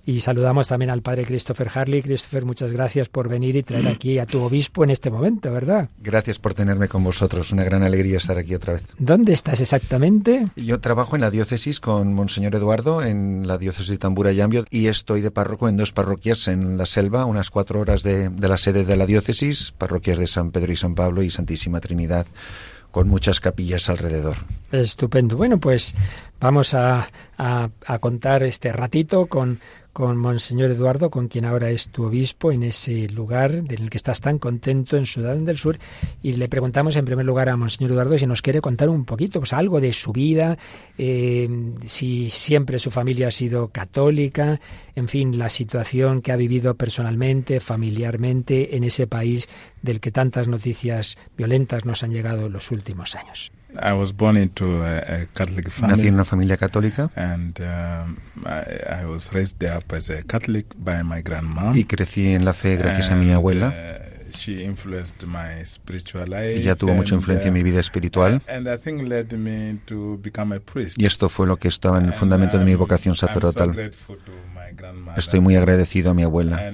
Y 0.08 0.22
saludamos 0.22 0.70
también 0.70 0.90
al 0.90 1.02
padre 1.02 1.26
Christopher 1.26 1.68
Harley. 1.76 2.02
Christopher, 2.02 2.46
muchas 2.46 2.72
gracias 2.72 3.10
por 3.10 3.28
venir 3.28 3.58
y 3.58 3.64
traer 3.64 3.90
aquí 3.90 4.20
a 4.20 4.26
tu 4.26 4.42
obispo 4.42 4.86
en 4.86 4.90
este 4.90 5.12
momento, 5.12 5.52
¿verdad? 5.52 5.90
Gracias 6.00 6.40
por 6.40 6.54
tenerme 6.54 6.88
con 6.88 7.04
vosotros. 7.04 7.52
Una 7.52 7.66
gran 7.66 7.84
alegría 7.84 8.16
estar 8.16 8.38
aquí 8.38 8.56
otra 8.56 8.76
vez. 8.76 8.86
¿Dónde 8.98 9.34
estás 9.34 9.60
exactamente? 9.60 10.46
Yo 10.56 10.80
trabajo 10.80 11.16
en 11.16 11.22
la 11.24 11.30
diócesis 11.30 11.82
con 11.82 12.14
Monseñor 12.14 12.56
Eduardo, 12.56 13.04
en 13.04 13.48
la 13.48 13.58
diócesis 13.58 13.90
de 13.90 13.98
Tambura 13.98 14.32
y 14.32 14.40
Ambio, 14.40 14.64
y 14.70 14.88
estoy 14.88 15.20
de 15.20 15.30
párroco 15.30 15.68
en 15.68 15.76
dos 15.76 15.92
parroquias 15.92 16.48
en 16.48 16.78
la 16.78 16.86
selva, 16.86 17.26
unas 17.26 17.50
cuatro 17.50 17.82
horas 17.82 18.02
de, 18.02 18.30
de 18.30 18.48
la 18.48 18.56
sede 18.56 18.86
de 18.86 18.96
la 18.96 19.08
diócesis, 19.08 19.74
parroquias 19.78 20.20
de 20.20 20.28
San 20.28 20.52
Pedro 20.52 20.72
y 20.72 20.78
San 20.78 20.96
Pablo 20.96 21.22
y 21.22 21.32
Santísima 21.32 21.82
Trinidad 21.82 22.26
con 22.92 23.10
muchas 23.10 23.42
capillas 23.42 23.90
alrededor. 23.90 24.38
Estupendo. 24.72 25.38
Bueno, 25.38 25.60
pues 25.60 25.94
vamos 26.40 26.74
a, 26.74 27.10
a, 27.38 27.70
a 27.86 28.00
contar 28.00 28.44
este 28.44 28.72
ratito 28.72 29.28
con 29.28 29.60
con 29.98 30.16
Monseñor 30.16 30.70
Eduardo, 30.70 31.10
con 31.10 31.28
quien 31.28 31.44
ahora 31.44 31.72
es 31.72 31.90
tu 31.90 32.04
obispo, 32.04 32.52
en 32.52 32.62
ese 32.62 33.10
lugar 33.10 33.52
en 33.52 33.72
el 33.72 33.90
que 33.90 33.98
estás 33.98 34.22
tan 34.22 34.38
contento 34.38 34.96
en 34.96 35.08
Sudán 35.08 35.44
del 35.44 35.58
Sur. 35.58 35.80
Y 36.22 36.34
le 36.34 36.48
preguntamos 36.48 36.96
en 36.98 37.04
primer 37.04 37.26
lugar 37.26 37.50
a 37.50 37.58
Monseñor 37.58 37.94
Eduardo 37.94 38.16
si 38.16 38.28
nos 38.28 38.44
quiere 38.44 38.62
contar 38.62 38.90
un 38.90 39.06
poquito, 39.06 39.40
pues 39.40 39.54
algo 39.54 39.82
de 39.82 39.94
su 39.94 40.14
vida, 40.14 40.56
eh, 41.00 41.50
si 41.86 42.30
siempre 42.30 42.78
su 42.78 42.92
familia 42.92 43.30
ha 43.30 43.32
sido 43.32 43.70
católica, 43.70 44.60
en 44.94 45.08
fin, 45.08 45.40
la 45.40 45.50
situación 45.50 46.22
que 46.22 46.32
ha 46.32 46.36
vivido 46.36 46.76
personalmente, 46.76 47.60
familiarmente, 47.60 48.76
en 48.78 48.84
ese 48.84 49.08
país 49.08 49.50
del 49.82 50.00
que 50.00 50.12
tantas 50.12 50.48
noticias 50.48 51.18
violentas 51.36 51.86
nos 51.86 52.04
han 52.04 52.12
llegado 52.12 52.46
en 52.46 52.54
los 52.54 52.70
últimos 52.70 53.16
años. 53.16 53.52
I 53.82 53.94
was 53.94 54.16
born 54.16 54.38
into 54.38 54.84
a, 54.84 54.98
a 54.98 55.26
Catholic 55.34 55.70
family. 55.70 55.98
Nací 55.98 56.08
en 56.08 56.14
una 56.16 56.26
familia 56.26 56.58
católica. 56.58 57.10
And 57.16 57.60
um, 57.60 58.18
I, 58.46 59.02
I, 59.02 59.06
was 59.06 59.32
raised 59.34 59.64
up 59.64 59.94
as 59.94 60.10
a 60.10 60.24
Catholic 60.24 60.68
by 60.78 61.04
my 61.04 61.22
grandma. 61.22 61.72
Y 61.76 61.84
crecí 61.86 62.34
en 62.34 62.46
la 62.46 62.54
fe 62.54 62.78
gracias 62.78 63.12
and, 63.12 63.22
a 63.22 63.26
mi 63.26 63.32
abuela. 63.32 63.70
Uh, 63.70 64.08
she 64.38 64.64
influenced 64.64 65.26
my 65.26 65.64
spiritual 65.66 66.26
life. 66.28 66.56
Ella 66.56 66.76
tuvo 66.76 66.94
mucha 66.94 67.16
influencia 67.16 67.48
en 67.48 67.54
mi 67.54 67.64
vida 67.64 67.80
espiritual. 67.80 68.42
And 68.48 68.68
I 68.68 68.78
think 68.78 69.08
led 69.08 69.32
me 69.34 69.80
to 69.86 70.18
become 70.22 70.56
a 70.56 70.60
priest. 70.60 71.00
Y 71.00 71.06
esto 71.06 71.30
fue 71.30 71.48
lo 71.48 71.58
que 71.58 71.68
estaba 71.68 71.98
en 71.98 72.06
el 72.06 72.14
fundamento 72.14 72.58
de 72.58 72.66
mi 72.66 72.76
vocación 72.76 73.16
sacerdotal. 73.16 73.92
Estoy 75.16 75.40
muy 75.40 75.56
agradecido 75.56 76.12
a 76.12 76.14
mi 76.14 76.24
abuela. 76.24 76.72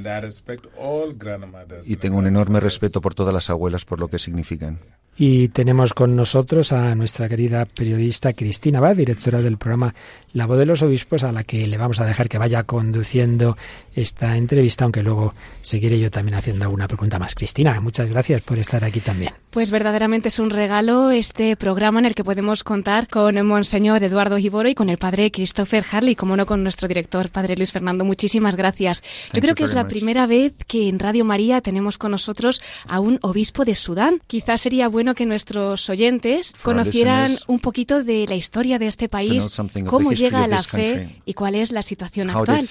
Y 1.85 1.95
tengo 1.97 2.17
un 2.17 2.27
enorme 2.27 2.59
respeto 2.59 3.01
por 3.01 3.13
todas 3.15 3.33
las 3.33 3.49
abuelas 3.49 3.85
por 3.85 3.99
lo 3.99 4.07
que 4.07 4.19
significan. 4.19 4.79
Y 5.15 5.49
tenemos 5.49 5.93
con 5.93 6.15
nosotros 6.15 6.73
a 6.73 6.95
nuestra 6.95 7.29
querida 7.29 7.65
periodista 7.65 8.33
Cristina 8.33 8.79
Bad, 8.79 8.95
directora 8.95 9.41
del 9.41 9.59
programa 9.59 9.93
La 10.33 10.47
Voz 10.47 10.57
de 10.57 10.65
los 10.65 10.81
Obispos, 10.81 11.23
a 11.23 11.31
la 11.31 11.43
que 11.43 11.67
le 11.67 11.77
vamos 11.77 11.99
a 11.99 12.05
dejar 12.05 12.29
que 12.29 12.39
vaya 12.39 12.63
conduciendo 12.63 13.55
esta 13.93 14.35
entrevista, 14.37 14.85
aunque 14.85 15.03
luego 15.03 15.35
seguiré 15.61 15.99
yo 15.99 16.09
también 16.09 16.33
haciendo 16.33 16.65
alguna 16.65 16.87
pregunta 16.87 17.19
más. 17.19 17.35
Cristina, 17.35 17.79
muchas 17.79 18.09
gracias 18.09 18.41
por 18.41 18.57
estar 18.57 18.83
aquí 18.83 19.01
también. 19.01 19.33
Pues 19.51 19.69
verdaderamente 19.69 20.29
es 20.29 20.39
un 20.39 20.49
regalo 20.49 21.11
este 21.11 21.55
programa 21.57 21.99
en 21.99 22.05
el 22.05 22.15
que 22.15 22.23
podemos 22.23 22.63
contar 22.63 23.07
con 23.07 23.37
el 23.37 23.43
Monseñor 23.43 24.01
Eduardo 24.01 24.37
Giboro 24.37 24.67
y 24.67 24.73
con 24.73 24.89
el 24.89 24.97
padre 24.97 25.29
Christopher 25.29 25.85
Harley, 25.91 26.15
como 26.15 26.35
no 26.35 26.47
con 26.47 26.63
nuestro 26.63 26.87
director, 26.87 27.29
padre 27.29 27.55
Luis 27.55 27.71
Fernando. 27.71 27.92
Muchísimas 27.97 28.55
gracias. 28.55 29.03
Yo 29.33 29.41
creo 29.41 29.55
que 29.55 29.63
es 29.63 29.73
la 29.73 29.87
primera 29.87 30.27
vez 30.27 30.53
que 30.67 30.89
en 30.89 30.99
Radio 30.99 31.25
María 31.25 31.61
tenemos 31.61 31.97
con 31.97 32.11
nosotros 32.11 32.61
a 32.87 32.99
un 32.99 33.19
obispo 33.21 33.65
de 33.65 33.75
Sudán. 33.75 34.19
Quizás 34.27 34.61
sería 34.61 34.87
bueno 34.87 35.15
que 35.15 35.25
nuestros 35.25 35.89
oyentes 35.89 36.53
conocieran 36.61 37.35
un 37.47 37.59
poquito 37.59 38.03
de 38.03 38.25
la 38.27 38.35
historia 38.35 38.79
de 38.79 38.87
este 38.87 39.09
país, 39.09 39.43
cómo 39.85 40.11
llega 40.11 40.47
la 40.47 40.63
fe 40.63 41.21
y 41.25 41.33
cuál 41.33 41.55
es 41.55 41.71
la 41.71 41.81
situación 41.81 42.29
actual. 42.29 42.67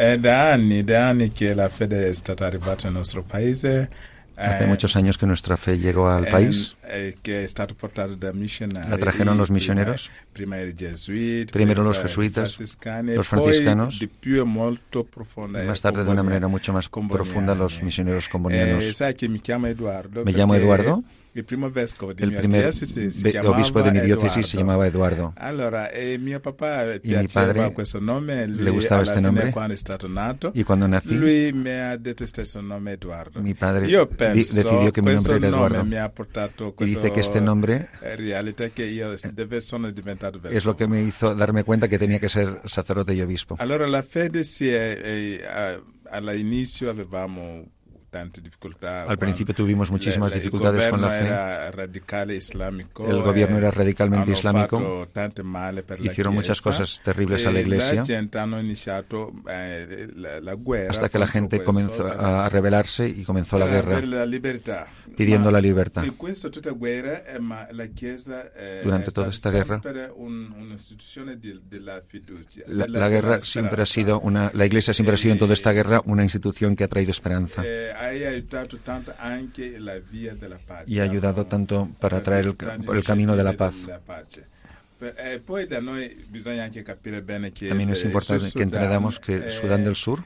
Eh, 0.00 0.20
che 1.32 1.54
la 1.54 1.68
è 1.68 2.12
stata 2.12 2.46
arrivata 2.46 2.84
nel 2.84 2.92
nostro 2.98 3.24
paese. 3.24 3.88
Hace 4.38 4.66
muchos 4.66 4.94
años 4.96 5.18
que 5.18 5.26
nuestra 5.26 5.56
fe 5.56 5.78
llegó 5.78 6.08
al 6.08 6.26
país. 6.26 6.76
La 8.88 8.98
trajeron 8.98 9.36
los 9.36 9.50
misioneros, 9.50 10.10
primero 10.32 11.82
los 11.82 11.98
jesuitas, 11.98 12.58
los 13.02 13.26
franciscanos, 13.26 14.00
y 14.02 14.08
más 15.66 15.80
tarde 15.80 16.04
de 16.04 16.10
una 16.10 16.22
manera 16.22 16.48
mucho 16.48 16.72
más 16.72 16.88
profunda 16.88 17.54
los 17.54 17.82
misioneros 17.82 18.28
combonianos. 18.28 18.84
Me 20.24 20.32
llamo 20.32 20.54
Eduardo. 20.54 21.02
El 21.34 21.44
primer 21.44 22.66
obispo 23.46 23.82
de 23.82 23.92
mi 23.92 24.00
diócesis 24.00 24.46
se 24.46 24.58
llamaba 24.58 24.86
Eduardo. 24.86 25.34
Y 27.02 27.14
mi 27.14 27.28
padre 27.28 27.72
le 28.46 28.70
gustaba 28.70 29.02
este 29.02 29.20
nombre. 29.20 29.52
Y 30.54 30.64
cuando 30.64 30.88
nací, 30.88 31.14
mi 31.14 31.52
padre 33.54 33.86
decidió 33.88 34.92
que 34.92 35.02
mi 35.02 35.14
nombre 35.14 35.36
era 35.36 35.48
Eduardo. 35.48 35.86
Y 36.78 36.84
dice 36.84 37.12
que 37.12 37.20
este 37.20 37.40
nombre 37.40 37.88
es 40.50 40.64
lo 40.64 40.76
que 40.76 40.86
me 40.88 41.02
hizo 41.02 41.34
darme 41.34 41.64
cuenta 41.64 41.88
que 41.88 41.98
tenía 41.98 42.18
que 42.18 42.28
ser 42.28 42.60
sacerdote 42.64 43.14
y 43.14 43.22
obispo. 43.22 43.56
Allora 43.58 43.86
la 43.86 44.02
fede 44.02 44.44
si 44.44 44.70
all'inizio 46.10 46.90
avevamo 46.90 47.66
al 48.10 49.18
principio 49.18 49.54
tuvimos 49.54 49.90
muchísimas 49.90 50.32
dificultades 50.32 50.88
con 50.88 51.00
la 51.00 51.10
fe. 51.10 51.28
El 53.06 53.22
gobierno 53.22 53.58
era 53.58 53.70
radicalmente 53.70 54.32
islámico. 54.32 55.08
Hicieron 56.00 56.34
muchas 56.34 56.60
cosas 56.60 57.00
terribles 57.04 57.46
a 57.46 57.52
la 57.52 57.60
iglesia. 57.60 58.04
Hasta 60.88 61.08
que 61.08 61.18
la 61.18 61.26
gente 61.26 61.62
comenzó 61.62 62.06
a 62.06 62.48
rebelarse 62.48 63.08
y 63.08 63.24
comenzó 63.24 63.58
la 63.58 63.66
guerra 63.66 64.00
pidiendo 65.16 65.50
la 65.50 65.60
libertad. 65.60 66.04
Durante 68.82 69.10
toda 69.10 69.28
esta 69.28 69.50
guerra, 69.50 69.80
la, 72.66 72.86
la 72.86 73.08
guerra 73.08 73.40
siempre 73.40 73.82
ha 73.82 73.86
sido 73.86 74.20
una, 74.20 74.50
la 74.54 74.66
iglesia 74.66 74.94
siempre 74.94 75.14
ha 75.14 75.18
sido 75.18 75.32
en 75.32 75.38
toda 75.38 75.52
esta 75.52 75.72
guerra 75.72 76.00
una 76.04 76.22
institución 76.22 76.76
que 76.76 76.84
ha 76.84 76.88
traído 76.88 77.10
esperanza 77.10 77.62
y 80.86 80.98
ha 81.00 81.02
ayudado 81.02 81.46
tanto 81.46 81.88
para 82.00 82.22
traer 82.22 82.46
el, 82.46 82.56
el 82.94 83.04
camino 83.04 83.36
de 83.36 83.44
la 83.44 83.52
paz. 83.54 83.74
También 87.68 87.90
es 87.90 88.04
importante 88.04 88.46
que 88.52 88.62
entendamos 88.62 89.20
que 89.20 89.50
Sudán 89.50 89.84
del 89.84 89.94
Sur 89.94 90.24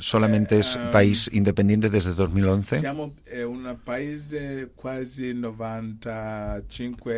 solamente 0.00 0.58
es 0.58 0.78
país 0.90 1.30
independiente 1.32 1.88
desde 1.90 2.14
2011. 2.14 2.82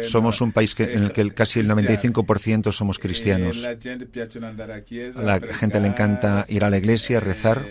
Somos 0.02 0.40
un 0.40 0.52
país 0.52 0.74
que, 0.74 0.84
en 0.84 1.02
el 1.04 1.12
que 1.12 1.30
casi 1.32 1.60
el 1.60 1.68
95% 1.68 2.72
somos 2.72 2.98
cristianos. 2.98 3.64
A 3.64 5.22
la 5.22 5.40
gente 5.40 5.80
le 5.80 5.88
encanta 5.88 6.46
ir 6.48 6.64
a 6.64 6.70
la 6.70 6.78
iglesia, 6.78 7.20
rezar. 7.20 7.66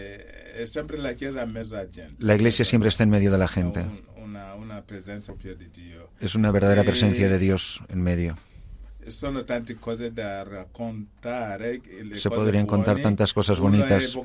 La 2.20 2.36
iglesia 2.36 2.66
siempre 2.66 2.90
está 2.90 3.04
en 3.04 3.10
medio 3.10 3.32
de 3.32 3.38
la 3.38 3.48
gente. 3.48 3.86
Es 6.20 6.36
una 6.36 6.52
verdadera 6.52 6.84
presencia 6.84 7.30
de 7.30 7.40
Dios 7.40 7.84
en 7.90 8.02
medio. 8.02 8.38
Se 12.14 12.30
podrían 12.30 12.66
contar 12.66 13.00
tantas 13.00 13.34
cosas 13.34 13.60
bonitas. 13.60 14.18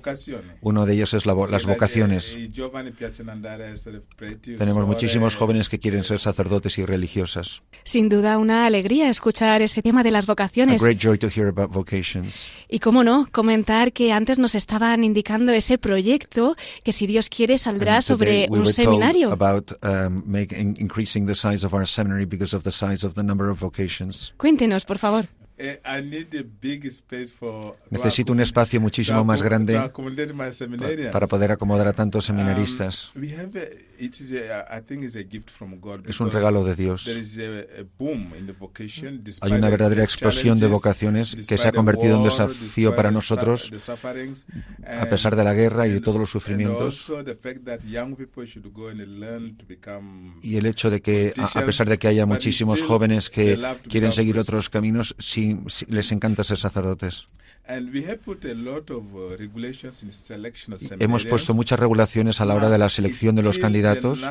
Uno 0.61 0.87
de 0.87 0.95
ellos 0.95 1.15
es 1.15 1.27
la, 1.27 1.35
las 1.35 1.67
vocaciones. 1.67 2.37
Tenemos 4.59 4.87
muchísimos 4.87 5.37
jóvenes 5.37 5.69
que 5.69 5.79
quieren 5.79 6.05
ser 6.05 6.19
sacerdotes 6.19 6.79
y 6.79 6.85
religiosas. 6.85 7.63
Sin 7.85 8.09
duda, 8.09 8.39
una 8.39 8.67
alegría 8.67 9.09
escuchar 9.09 9.63
ese 9.63 9.83
tema 9.83 10.03
de 10.03 10.11
las 10.11 10.27
vocaciones. 10.27 10.83
Y 12.69 12.79
cómo 12.79 13.05
no, 13.05 13.29
comentar 13.31 13.93
que 13.93 14.13
antes 14.13 14.39
nos 14.39 14.55
estaban 14.55 15.05
indicando 15.05 15.53
ese 15.53 15.79
proyecto 15.79 16.57
que, 16.85 16.93
si 16.93 17.07
Dios 17.07 17.29
quiere, 17.29 17.59
saldrá 17.59 18.03
sobre 18.03 18.49
un 18.51 18.67
seminario. 18.67 19.29
Cuéntenos, 24.37 24.68
eh, 24.68 24.68
espacio 24.68 24.68
muchísimo 24.68 24.68
to 24.71 24.75
más 24.75 25.05
accom- 25.05 25.38
grande 29.43 29.75
to 29.75 29.81
accommodate 29.81 30.33
my 30.33 30.39
pa- 30.39 30.53
seminarians. 30.53 31.13
para 31.13 31.27
poder 31.27 31.51
acomodar 31.51 31.89
a 31.89 31.93
tantos 31.93 32.27
seminaristas. 32.27 33.11
Es 36.07 36.21
un 36.21 36.31
regalo 36.31 36.65
de 36.65 36.75
Dios. 36.77 37.09
Hay 39.41 39.53
una 39.53 39.71
verdadera 39.71 40.05
explosión 40.05 40.61
de 40.61 40.69
vocaciones 40.69 41.37
que 41.49 41.59
se 41.59 41.69
ha 41.69 41.73
convertido 41.73 42.17
en 42.19 42.23
desafío 42.23 42.95
para 42.95 43.11
nosotros 43.11 43.73
a 44.87 45.07
pesar 45.07 45.35
de 45.35 45.45
la 45.45 45.55
guerra 45.55 45.87
y 45.89 45.91
de 45.91 46.01
todos 46.01 46.19
los 46.21 46.31
sufrimientos. 46.31 47.13
Y 50.43 50.57
el 50.57 50.67
hecho 50.67 50.91
de 50.91 51.01
que, 51.03 51.33
a 51.37 51.63
pesar 51.63 51.89
de 51.89 51.99
que 51.99 52.09
haya 52.09 52.27
muchísimos 52.27 52.83
jóvenes 52.83 53.31
que 53.31 53.59
quieren 53.89 54.13
seguir 54.13 54.39
otros 54.39 54.71
caminos, 54.71 55.17
sí, 55.19 55.48
les 55.89 56.13
encanta 56.13 56.45
ser 56.45 56.57
sacerdotes. 56.59 57.27
Uh, 57.69 57.85
Hemos 60.99 61.25
puesto 61.27 61.55
muchas 61.55 61.79
regulaciones 61.79 62.41
a 62.41 62.47
la 62.47 62.55
hora 62.55 62.71
de 62.71 62.79
la 62.79 62.89
selección 62.89 63.35
de 63.37 63.43
los 63.43 63.59
candidatos 63.59 64.25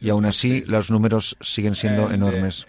y 0.00 0.08
aún 0.08 0.24
así 0.24 0.64
los 0.66 0.90
números 0.90 1.36
siguen 1.40 1.74
siendo 1.74 2.06
uh, 2.06 2.10
enormes. 2.12 2.66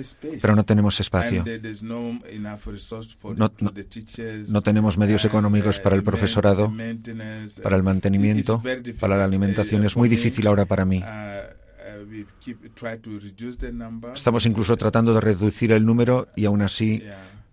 space. 0.00 0.38
Pero 0.40 0.54
no 0.56 0.64
tenemos 0.64 1.00
espacio. 1.00 1.44
Uh, 1.44 3.34
no 3.34 3.52
No- 4.48 4.62
tenemos 4.62 4.98
medios 4.98 5.24
económicos 5.24 5.78
para 5.80 5.96
el 5.96 6.02
profesorado, 6.02 6.72
para 7.62 7.76
el 7.76 7.82
mantenimiento, 7.82 8.62
para 9.00 9.16
la 9.16 9.24
alimentación. 9.24 9.84
Es 9.84 9.96
muy 9.96 10.08
difícil 10.08 10.46
ahora 10.46 10.66
para 10.66 10.84
mí. 10.84 11.02
Estamos 14.14 14.46
incluso 14.46 14.76
tratando 14.76 15.14
de 15.14 15.20
reducir 15.20 15.72
el 15.72 15.84
número 15.84 16.28
y 16.36 16.44
aún 16.44 16.62
así 16.62 17.02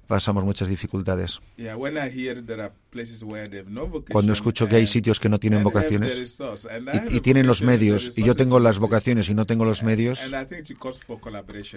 pasamos 0.08 0.44
muchas 0.46 0.70
dificultades. 0.70 1.40
Yeah, 1.58 1.76
when 1.76 1.98
I 1.98 2.10
hear 2.10 2.44
there 2.46 2.62
are 2.62 2.74
places 2.90 3.24
where 3.24 3.50
they 3.50 3.60
have 3.60 3.70
no 3.70 3.88
vocation, 3.88 4.14
Cuando 4.14 4.34
escucho 4.34 4.68
que 4.68 4.78
hay 4.78 4.84
and- 4.84 4.90
sitios 4.90 5.20
que 5.20 5.30
no 5.30 5.40
tienen 5.40 5.60
and 5.60 5.68
have 5.68 5.74
the 5.74 5.80
vocaciones 5.80 6.18
resource, 6.18 6.68
and 6.70 6.88
I 6.88 6.92
y, 6.94 6.98
have 6.98 7.16
y 7.16 7.20
tienen 7.20 7.46
los 7.46 7.60
vocation 7.60 7.74
and 7.74 7.80
the 7.80 7.86
medios 7.86 8.18
y 8.18 8.24
yo 8.24 8.36
tengo 8.36 8.60
las 8.60 8.80
vocaciones 8.80 9.30
y 9.30 9.34
no 9.34 9.46
tengo 9.46 9.66
los 9.66 9.84
medios, 9.84 10.20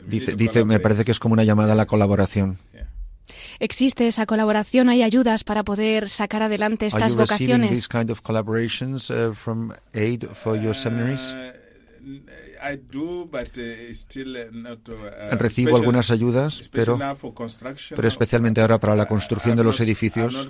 dice, 0.06 0.35
dice 0.37 0.64
me 0.64 0.80
parece 0.80 1.04
que 1.04 1.11
es 1.11 1.18
como 1.18 1.32
una 1.35 1.44
llamada 1.44 1.73
a 1.73 1.76
la 1.76 1.87
colaboración. 1.87 2.56
¿Existe 3.59 4.06
esa 4.09 4.26
colaboración? 4.26 4.88
¿Hay 4.88 5.02
ayudas 5.02 5.44
para 5.44 5.62
poder 5.64 6.09
sacar 6.09 6.42
adelante 6.42 6.87
estas 6.87 7.14
vocaciones? 7.14 7.88
I 12.62 12.76
do, 12.76 13.26
but 13.31 13.57
uh, 13.59 13.93
still 13.95 14.37
uh, 14.37 14.50
not. 14.52 14.88
Uh, 14.88 14.95
Recibo 15.38 15.71
special- 15.71 15.76
algunas 15.76 16.11
ayudas, 16.11 16.69
pero, 16.71 16.93
especially 16.95 16.99
now 17.09 17.17
for 17.17 17.33
construction 17.35 17.97
pero 17.97 18.07
of- 18.09 18.12
especialmente 18.12 18.61
ahora 18.61 18.79
para 18.79 18.95
la 18.95 19.05
I- 19.05 19.07
construcción 19.07 19.57
de 19.57 19.64
los 19.64 19.81
edificios, 19.81 20.49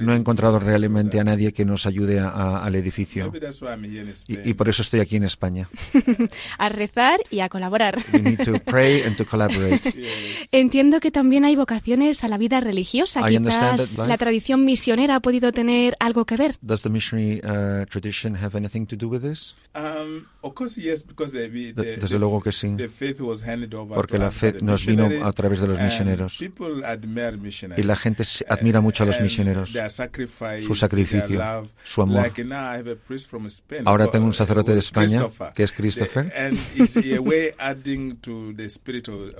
no 0.00 0.12
he 0.12 0.16
encontrado 0.16 0.58
realmente 0.58 1.18
a 1.20 1.24
nadie 1.24 1.52
que 1.52 1.64
nos 1.64 1.86
ayude 1.86 2.20
a- 2.20 2.28
a- 2.28 2.64
al 2.64 2.74
edificio. 2.74 3.24
Maybe 3.24 3.40
that's 3.40 3.62
why 3.62 3.68
I'm 3.70 3.84
here 3.84 4.00
in 4.02 4.08
Spain. 4.10 4.40
Y, 4.44 4.50
y 4.50 4.54
por 4.54 4.68
eso 4.68 4.82
estoy 4.82 5.00
aquí 5.00 5.16
en 5.16 5.24
España. 5.24 5.68
A 6.58 6.68
rezar 6.68 7.20
y 7.30 7.40
a 7.40 7.48
colaborar. 7.48 7.98
We 8.12 8.20
need 8.20 8.40
to 8.44 8.58
pray 8.64 9.02
and 9.02 9.16
to 9.16 9.24
collaborate. 9.26 9.80
Yes. 10.02 10.48
Entiendo 10.52 11.00
que 11.00 11.10
también 11.10 11.44
hay 11.44 11.54
vocaciones 11.56 12.24
a 12.24 12.28
la 12.28 12.36
vida 12.38 12.60
religiosa. 12.60 13.20
I 13.30 13.38
Quizás 13.38 13.96
la 13.98 14.16
tradición 14.18 14.64
misionera 14.64 15.16
ha 15.16 15.20
podido 15.20 15.52
tener 15.52 15.96
algo 16.00 16.24
que 16.24 16.36
ver. 16.36 16.56
Does 16.60 16.82
the 16.82 16.88
missionary 16.90 17.40
uh, 17.44 17.84
tradition 17.86 18.34
have 18.36 18.56
anything 18.56 18.86
to 18.86 18.96
do 18.96 19.08
with 19.08 19.20
this? 19.22 19.54
Um, 19.74 20.26
of 20.42 20.54
course, 20.54 20.76
yes, 20.80 21.04
because 21.06 21.32
the, 21.32 21.48
we- 21.48 21.72
De- 21.72 21.82
the- 21.82 21.96
desde 21.96 22.18
luego 22.18 22.40
que 22.40 22.52
sí. 22.52 22.76
the 22.76 22.88
faith 22.88 23.20
was 23.20 23.42
handed 23.44 23.72
over 23.74 23.94
Porque 23.94 24.18
la 24.18 24.30
fe 24.30 24.56
nos 24.60 24.84
vino 24.84 25.08
a 25.22 25.32
través 25.32 25.60
de 25.60 25.68
los 25.68 25.80
misioneros. 25.80 26.40
Y 26.40 27.82
la 27.82 27.96
gente 27.96 28.24
admira 28.48 28.80
mucho 28.80 29.04
a 29.04 29.06
los 29.06 29.20
misioneros, 29.20 29.72
su 30.60 30.74
sacrificio, 30.74 31.66
su 31.84 32.02
amor. 32.02 32.30
Ahora 33.84 34.06
uh, 34.06 34.10
tengo 34.10 34.26
un 34.26 34.34
sacerdote 34.34 34.72
de 34.72 34.80
España, 34.80 35.22
que 35.54 35.62
es 35.62 35.72
Christopher. 35.72 36.32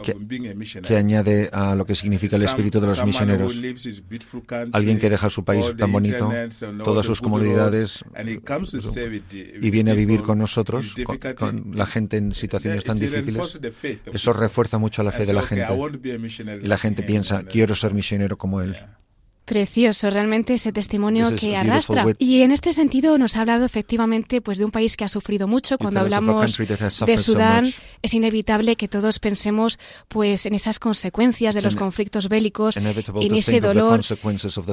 Que- 0.03 0.97
añade 0.97 1.51
a 1.53 1.75
lo 1.75 1.85
que 1.85 1.95
significa 1.95 2.37
el 2.37 2.45
espíritu 2.45 2.81
de 2.81 2.87
los 2.87 3.05
misioneros. 3.05 3.61
Alguien 4.73 4.99
que 4.99 5.11
deja 5.11 5.29
su 5.31 5.45
país 5.45 5.67
tan 5.77 5.91
bonito, 5.93 6.31
todas 6.85 7.07
sus 7.07 7.21
the- 7.21 7.27
with 7.29 7.43
y 9.61 9.71
viene 9.71 9.91
a 9.91 9.95
vivir 9.95 10.23
con 10.23 10.39
in 10.41 10.92
con, 11.37 11.73
la 11.77 11.87
gente 11.87 12.17
en 12.17 12.33
situaciones 12.33 12.81
It- 12.83 12.87
tan 12.87 12.99
difíciles. 12.99 13.61
Eso 14.13 14.33
refuerza 14.33 14.79
mucho 14.79 15.03
la 15.03 15.13
fe 15.13 15.27
de 15.27 15.33
la 15.33 15.41
say, 15.43 15.47
"Okay, 15.47 15.59
I 15.59 15.61
gente. 15.61 15.73
Y 16.65 16.67
la 16.69 16.79
gente 16.79 17.03
him", 17.03 17.07
piensa, 17.07 17.45
quiero 17.45 17.75
ser 17.75 17.95
misionero 17.95 18.37
como 18.39 18.61
él. 18.61 18.77
Precioso, 19.45 20.09
realmente 20.09 20.55
ese 20.55 20.73
testimonio 20.73 21.25
que 21.41 21.57
arrastra. 21.57 22.05
Y 22.19 22.43
en 22.43 22.53
este 22.53 22.73
sentido 22.73 23.19
nos 23.19 23.37
ha 23.37 23.41
hablado 23.41 23.65
efectivamente 23.65 24.41
pues 24.41 24.57
de 24.57 24.65
un 24.65 24.71
país 24.71 24.97
que 24.97 25.05
ha 25.05 25.09
sufrido 25.09 25.49
mucho. 25.49 25.79
Cuando 25.79 25.99
hablamos 26.15 26.57
de 27.07 27.17
so 27.17 27.33
Sudán, 27.33 27.65
es 28.03 28.15
inevitable 28.15 28.77
que 28.77 28.87
todos 28.87 29.19
pensemos 29.19 29.81
pues 30.09 30.47
en 30.47 30.55
esas 30.55 30.79
consecuencias 30.79 31.55
de 31.57 31.59
It's 31.61 31.65
los 31.65 31.77
conflictos 31.77 32.29
bélicos, 32.29 32.77
en 32.77 33.35
ese 33.35 33.61
dolor. 33.61 34.01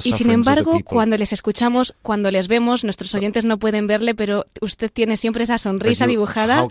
Y 0.03 0.11
sin 0.13 0.27
embargo, 0.29 0.71
cuando 0.85 1.17
les 1.17 1.33
escuchamos, 1.33 1.95
cuando 2.03 2.29
les 2.29 2.47
vemos, 2.47 2.83
nuestros 2.83 3.13
oyentes 3.15 3.45
no 3.45 3.57
pueden 3.57 3.87
verle, 3.87 4.13
pero 4.13 4.45
usted 4.61 4.91
tiene 4.91 5.17
siempre 5.17 5.43
esa 5.45 5.57
sonrisa 5.57 6.05
you- 6.05 6.11
dibujada. 6.11 6.61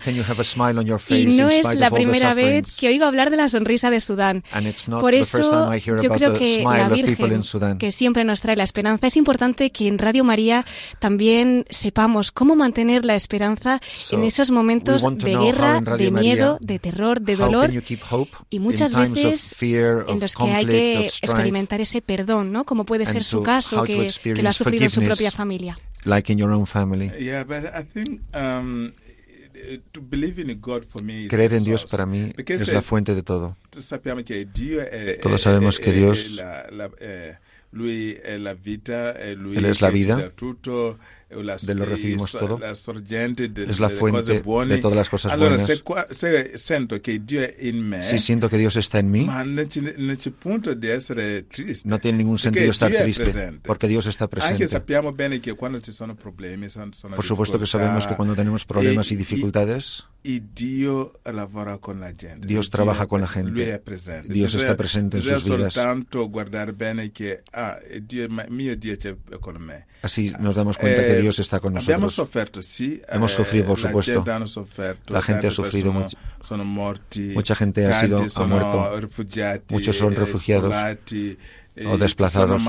Y 1.09 1.25
no 1.37 1.49
es 1.49 1.65
la 1.79 1.89
primera 1.91 2.33
vez 2.33 2.77
que 2.77 2.87
oigo 2.87 3.03
hablar 3.05 3.29
de 3.29 3.35
la 3.37 3.49
sonrisa 3.49 3.89
de 3.91 3.99
Sudán. 3.99 4.43
Por 5.01 5.13
eso 5.13 5.69
yo 6.03 6.09
creo 6.17 6.33
que 6.39 6.63
la 6.63 6.89
Virgen, 6.95 7.43
Sudan. 7.43 7.77
Que 7.89 7.91
siempre 7.91 8.23
nos 8.23 8.41
trae 8.41 8.55
la 8.55 8.63
esperanza, 8.63 9.07
es 9.07 9.17
importante 9.17 9.71
que 9.71 9.87
en 9.87 9.97
Radio 9.97 10.23
María 10.23 10.63
también 10.99 11.65
sepamos 11.71 12.31
cómo 12.31 12.55
mantener 12.55 13.03
la 13.03 13.15
esperanza 13.15 13.81
So, 13.95 14.15
en 14.15 14.25
esos 14.25 14.51
momentos 14.51 15.01
de 15.01 15.09
know 15.31 15.35
how 15.39 15.45
guerra, 15.45 15.81
de 15.97 16.11
María, 16.11 16.35
miedo, 16.35 16.57
de 16.61 16.77
terror, 16.77 17.19
de 17.21 17.35
dolor 17.35 17.71
y 18.51 18.59
muchas 18.59 18.93
veces 18.93 19.51
of 19.53 19.57
fear, 19.57 20.05
en 20.07 20.19
los 20.19 20.35
que 20.35 20.51
hay 20.51 20.65
que 20.67 21.05
experimentar 21.07 21.81
ese 21.81 22.01
perdón, 22.03 22.51
¿no? 22.51 22.63
Como 22.63 22.85
puede 22.85 23.07
ser 23.07 23.23
su 23.23 23.37
to- 23.37 23.43
caso, 23.43 23.83
que, 23.83 24.07
que 24.21 24.41
lo 24.43 24.49
ha 24.49 24.53
sufrido 24.53 24.83
en 24.85 24.91
su 24.91 25.01
propia 25.01 25.31
familia. 25.31 25.77
like 26.05 26.31
in 26.31 26.37
your 26.37 26.51
own 26.51 26.67
family? 26.67 27.11
Yeah, 27.19 27.43
but 27.43 27.65
I 27.73 27.83
think 27.83 28.21
um, 28.35 28.91
to 29.91 30.01
believe 30.01 30.39
in 30.39 30.59
God 30.61 30.83
for 30.83 31.01
me 31.01 31.23
is 31.23 31.29
Creer 31.29 31.53
en 31.53 31.63
Dios 31.63 31.85
para 31.85 32.05
mí 32.05 32.31
Because, 32.35 32.63
es 32.63 32.69
la 32.69 32.81
fuente 32.81 33.15
de 33.15 33.23
todo. 33.23 33.55
Todos 33.69 33.85
sabemos 33.85 34.23
que 35.79 35.91
Dios- 35.91 36.31
la, 36.31 36.65
la, 36.71 36.89
eh, 36.99 37.35
lui 37.71 38.13
è 38.13 38.37
la 38.37 38.53
è 39.15 39.33
lui 39.35 39.55
Él 39.57 39.65
es 39.65 39.81
la 39.81 39.89
vida, 39.91 40.31
dà 41.29 41.35
tutto, 41.35 41.37
è 41.37 41.43
la, 41.43 41.57
de 41.61 41.73
lo 41.75 41.85
recibimos 41.85 42.31
todo, 42.31 42.59
es 42.63 43.79
la 43.79 43.89
fuente 43.89 44.41
de 44.41 44.77
todas 44.81 44.95
las 44.95 45.09
cosas 45.09 45.37
buenas. 45.37 45.67
Si 48.01 48.19
siento 48.19 48.49
que 48.49 48.57
Dios 48.57 48.75
está 48.77 48.99
en 48.99 49.11
mí, 49.11 49.27
no 51.85 51.99
tiene 51.99 52.17
ningún 52.17 52.39
sentido 52.39 52.71
estar 52.71 52.91
triste, 52.91 53.59
porque 53.63 53.87
Dios 53.87 54.07
está 54.07 54.27
presente. 54.27 54.67
Por 57.15 57.25
supuesto 57.25 57.59
que 57.59 57.67
sabemos 57.67 58.07
que 58.07 58.15
cuando 58.15 58.35
tenemos 58.35 58.65
problemas 58.65 59.11
y 59.11 59.15
dificultades. 59.15 60.05
Dios 60.23 61.09
Dio 62.47 62.61
trabaja 62.69 63.07
con 63.07 63.21
la 63.21 63.27
gente. 63.27 63.63
Dios 64.27 64.55
está 64.55 64.75
presente 64.75 65.17
en 65.17 65.23
sus 65.23 65.45
vidas. 65.45 65.75
Así 70.01 70.33
nos 70.39 70.55
damos 70.55 70.77
cuenta 70.77 71.01
que 71.05 71.17
Eh, 71.17 71.21
Dios 71.21 71.39
está 71.39 71.59
con 71.59 71.73
nosotros. 71.73 72.13
sofferto, 72.13 72.61
sì. 72.61 73.01
Hemos 73.09 73.33
eh, 73.33 73.35
sufrido, 73.35 73.65
por 73.67 73.79
la 73.81 73.89
supuesto. 73.89 74.23
La 75.07 75.21
gente 75.21 75.47
ha 75.47 75.51
sufrido 75.51 75.91
mucho. 75.93 76.17
Mucha 77.35 77.55
gente 77.55 77.85
ha 77.85 77.99
sido- 77.99 78.17
ha 78.17 78.45
muerto. 78.47 78.91
Muchos 79.71 79.97
son 79.97 80.13
eh, 80.13 80.15
refugiados 80.17 80.73
eh, 80.75 81.37
o 81.85 81.97
desplazados. 81.97 82.61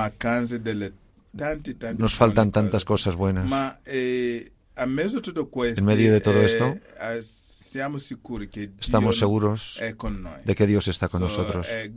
Nos 1.99 2.15
faltan 2.15 2.51
tantas 2.51 2.85
cosas 2.85 3.17
buenas. 3.17 3.51
Eh, 3.87 4.51
En 4.77 5.85
medio 5.85 6.13
de 6.13 6.21
todo 6.21 6.41
eh, 6.41 6.47
esto, 6.47 6.75
Estamos 8.81 9.19
seguros 9.19 9.79
de 10.45 10.55
que 10.55 10.67
Dios 10.67 10.89
está 10.89 11.09
con 11.09 11.21
So, 11.21 11.25
nosotros. 11.27 11.69
eh. 11.71 11.91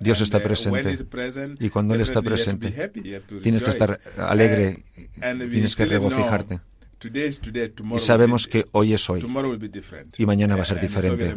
Dios 0.00 0.20
está 0.20 0.38
eh, 0.38 0.40
presente. 0.40 0.82
Y 1.60 1.68
cuando 1.70 1.94
Él 1.94 2.00
está 2.00 2.22
presente, 2.22 2.68
Tienes 3.42 3.62
que 3.62 3.70
estar 3.70 3.98
alegre, 4.18 4.82
tienes 5.50 5.74
que 5.76 5.84
regocijarte. 5.86 6.60
Y 7.02 7.98
sabemos 7.98 8.46
que 8.46 8.66
hoy 8.72 8.94
es 8.94 9.10
hoy 9.10 9.24
y 10.16 10.26
mañana 10.26 10.56
va 10.56 10.62
a 10.62 10.64
ser 10.64 10.80
diferente. 10.80 11.34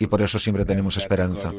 Y 0.00 0.06
por 0.06 0.22
eso 0.22 0.38
siempre 0.38 0.64
tenemos 0.64 0.96
esperanza 0.96 1.52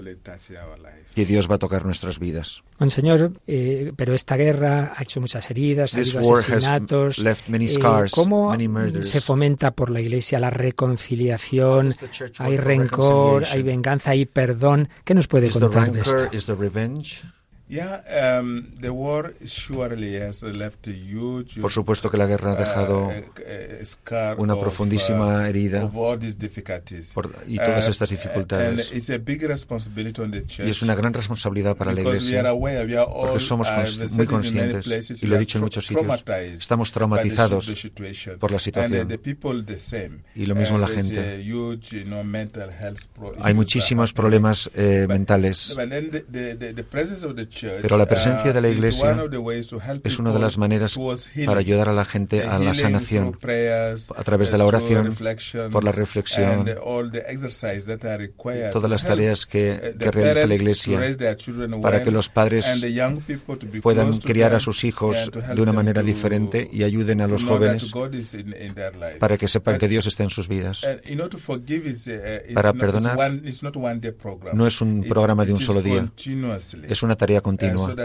que 1.15 1.25
Dios 1.25 1.49
va 1.49 1.55
a 1.55 1.57
tocar 1.57 1.85
nuestras 1.85 2.19
vidas. 2.19 2.63
Monseñor, 2.79 3.31
eh, 3.47 3.93
pero 3.95 4.13
esta 4.13 4.35
guerra 4.35 4.93
ha 4.95 5.03
hecho 5.03 5.21
muchas 5.21 5.49
heridas, 5.49 5.95
ha 5.95 5.99
habido 5.99 6.19
asesinatos. 6.19 7.19
Eh, 7.19 8.09
¿Cómo 8.11 8.55
se 9.01 9.21
fomenta 9.21 9.71
por 9.71 9.89
la 9.89 10.01
Iglesia 10.01 10.39
la 10.39 10.49
reconciliación? 10.49 11.95
¿Hay 12.39 12.57
rencor, 12.57 13.45
hay 13.45 13.63
venganza, 13.63 14.11
hay 14.11 14.25
perdón? 14.25 14.89
¿Qué 15.03 15.13
nos 15.13 15.27
puede 15.27 15.49
contar 15.49 15.91
de 15.91 16.01
esto? 16.01 16.29
Por 21.61 21.71
supuesto 21.71 22.09
que 22.09 22.17
la 22.17 22.25
guerra 22.25 22.53
ha 22.53 22.55
dejado 22.55 23.09
uh, 23.09 24.41
una 24.41 24.57
profundísima 24.57 25.39
uh, 25.39 25.41
herida 25.41 25.83
y 27.45 27.57
todas 27.57 27.87
uh, 27.87 27.91
estas 27.91 28.09
dificultades. 28.09 28.91
Y 28.93 30.69
es 30.69 30.81
una 30.81 30.95
gran 30.95 31.13
responsabilidad 31.13 31.75
para 31.75 31.91
la 31.91 32.01
Iglesia, 32.01 32.43
porque 32.53 33.39
somos 33.39 33.69
muy 34.13 34.25
conscientes, 34.25 35.21
y 35.21 35.27
lo 35.27 35.35
he 35.35 35.39
dicho 35.39 35.57
en 35.57 35.63
muchos 35.65 35.85
sitios, 35.85 36.23
estamos 36.53 36.91
traumatizados 36.93 37.89
por 38.39 38.51
la 38.51 38.59
situación. 38.59 39.09
Y 40.35 40.45
lo 40.45 40.55
mismo 40.55 40.77
la 40.77 40.87
gente. 40.87 41.43
Hay 43.41 43.53
muchísimos 43.53 44.13
problemas 44.13 44.69
eh, 44.73 45.05
mentales. 45.09 45.75
Pero 47.81 47.97
la 47.97 48.05
presencia 48.05 48.53
de 48.53 48.61
la 48.61 48.69
Iglesia 48.69 49.17
es 50.03 50.19
una 50.19 50.31
de 50.31 50.39
las 50.39 50.57
maneras 50.57 50.97
para 51.45 51.59
ayudar 51.59 51.89
a 51.89 51.93
la 51.93 52.05
gente 52.05 52.43
a 52.43 52.59
la 52.59 52.73
sanación 52.73 53.37
a 54.15 54.23
través 54.23 54.51
de 54.51 54.57
la 54.57 54.65
oración, 54.65 55.15
por 55.71 55.83
la 55.83 55.91
reflexión, 55.91 56.69
todas 58.71 58.89
las 58.89 59.05
tareas 59.05 59.45
que, 59.45 59.95
que 59.99 60.11
realiza 60.11 60.47
la 60.47 60.55
Iglesia 60.55 60.99
para 61.81 62.03
que 62.03 62.11
los 62.11 62.29
padres 62.29 62.65
puedan 63.81 64.17
criar 64.19 64.53
a 64.53 64.59
sus 64.59 64.83
hijos 64.83 65.31
de 65.31 65.61
una 65.61 65.73
manera 65.73 66.03
diferente 66.03 66.69
y 66.71 66.83
ayuden 66.83 67.21
a 67.21 67.27
los 67.27 67.43
jóvenes 67.43 67.91
para 69.19 69.37
que 69.37 69.47
sepan 69.47 69.77
que 69.77 69.87
Dios 69.87 70.07
está 70.07 70.23
en 70.23 70.29
sus 70.29 70.47
vidas. 70.47 70.85
Para 72.53 72.73
perdonar 72.73 73.31
no 74.53 74.67
es 74.67 74.81
un 74.81 75.03
programa 75.03 75.45
de 75.45 75.53
un 75.53 75.59
solo 75.59 75.81
día, 75.81 76.05
es 76.87 77.03
una 77.03 77.15
tarea 77.15 77.41
continua 77.47 77.95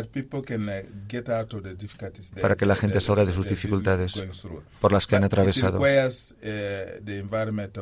para 2.40 2.56
que 2.56 2.66
la 2.66 2.76
gente 2.82 3.00
salga 3.00 3.24
de 3.24 3.32
sus 3.32 3.46
dificultades 3.54 4.10
por 4.80 4.92
las 4.92 5.06
que 5.06 5.16
han 5.16 5.24
atravesado. 5.24 5.80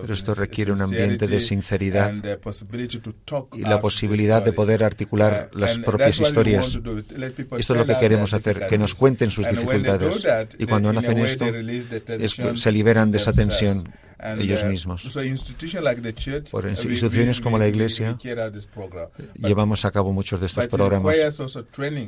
Pero 0.04 0.14
esto 0.20 0.34
requiere 0.34 0.72
un 0.72 0.82
ambiente 0.88 1.26
de 1.26 1.40
sinceridad 1.40 2.12
y 3.54 3.62
la 3.62 3.80
posibilidad 3.80 4.42
de 4.42 4.52
poder 4.52 4.84
articular 4.84 5.50
las 5.52 5.78
propias 5.78 6.20
historias. 6.20 6.78
Esto 7.62 7.72
es 7.74 7.78
lo 7.80 7.86
que 7.86 7.98
queremos 7.98 8.32
hacer, 8.32 8.66
que 8.66 8.78
nos 8.78 8.94
cuenten 8.94 9.30
sus 9.30 9.48
dificultades. 9.48 10.26
Y 10.58 10.66
cuando 10.66 10.90
hacen 10.90 11.18
esto, 11.18 11.46
se 12.54 12.72
liberan 12.72 13.10
de 13.10 13.18
esa 13.18 13.32
tensión 13.32 13.84
ellos 14.38 14.64
mismos. 14.64 15.18
Por 16.50 16.68
instituciones 16.68 17.40
como 17.40 17.58
la 17.58 17.68
Iglesia 17.68 18.16
llevamos 19.34 19.84
a 19.84 19.90
cabo 19.90 20.12
muchos 20.12 20.40
de 20.40 20.46
estos 20.46 20.66
programas. 20.68 21.16